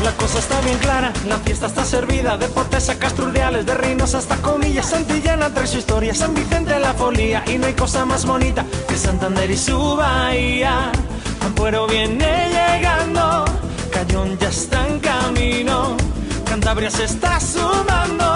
[0.03, 4.37] La cosa está bien clara, la fiesta está servida Deportes a Castrurdiales, de Rinos hasta
[4.37, 8.65] Comillas Santillana trae su historia, San Vicente la folía Y no hay cosa más bonita
[8.89, 10.93] que Santander y su bahía.
[11.41, 13.45] Ampuero viene llegando,
[13.93, 15.97] Cayón ya está en camino
[16.45, 18.36] Cantabria se está sumando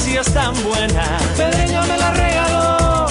[0.00, 1.22] almejas sí están buenas.
[1.36, 3.06] Pedreño me la regaló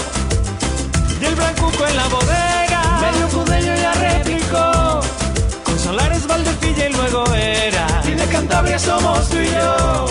[1.21, 2.81] y el blancuco en la bodega.
[3.01, 5.01] Medio cudeño ya replicó
[5.63, 8.01] con Solares Valdefilla y luego era.
[8.05, 10.05] Y de Cantabria somos tú y yo.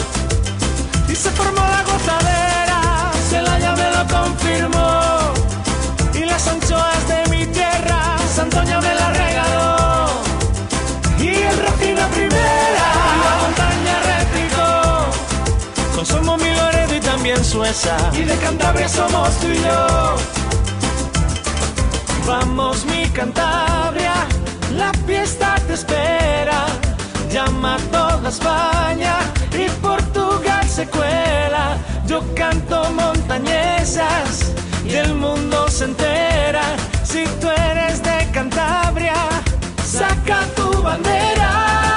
[1.09, 5.33] Y se formó la gozadera, Celaya me lo confirmó.
[6.15, 8.98] Y las anchoas de mi tierra, Santoña me
[18.13, 20.17] Y de Cantabria somos tú y yo.
[22.27, 24.27] Vamos mi Cantabria,
[24.77, 26.67] la fiesta te espera.
[27.33, 29.17] Llama a toda España
[29.53, 31.79] y Portugal se cuela.
[32.07, 34.53] Yo canto montañesas
[34.85, 36.77] y el mundo se entera.
[37.03, 39.15] Si tú eres de Cantabria,
[39.85, 41.88] saca tu bandera.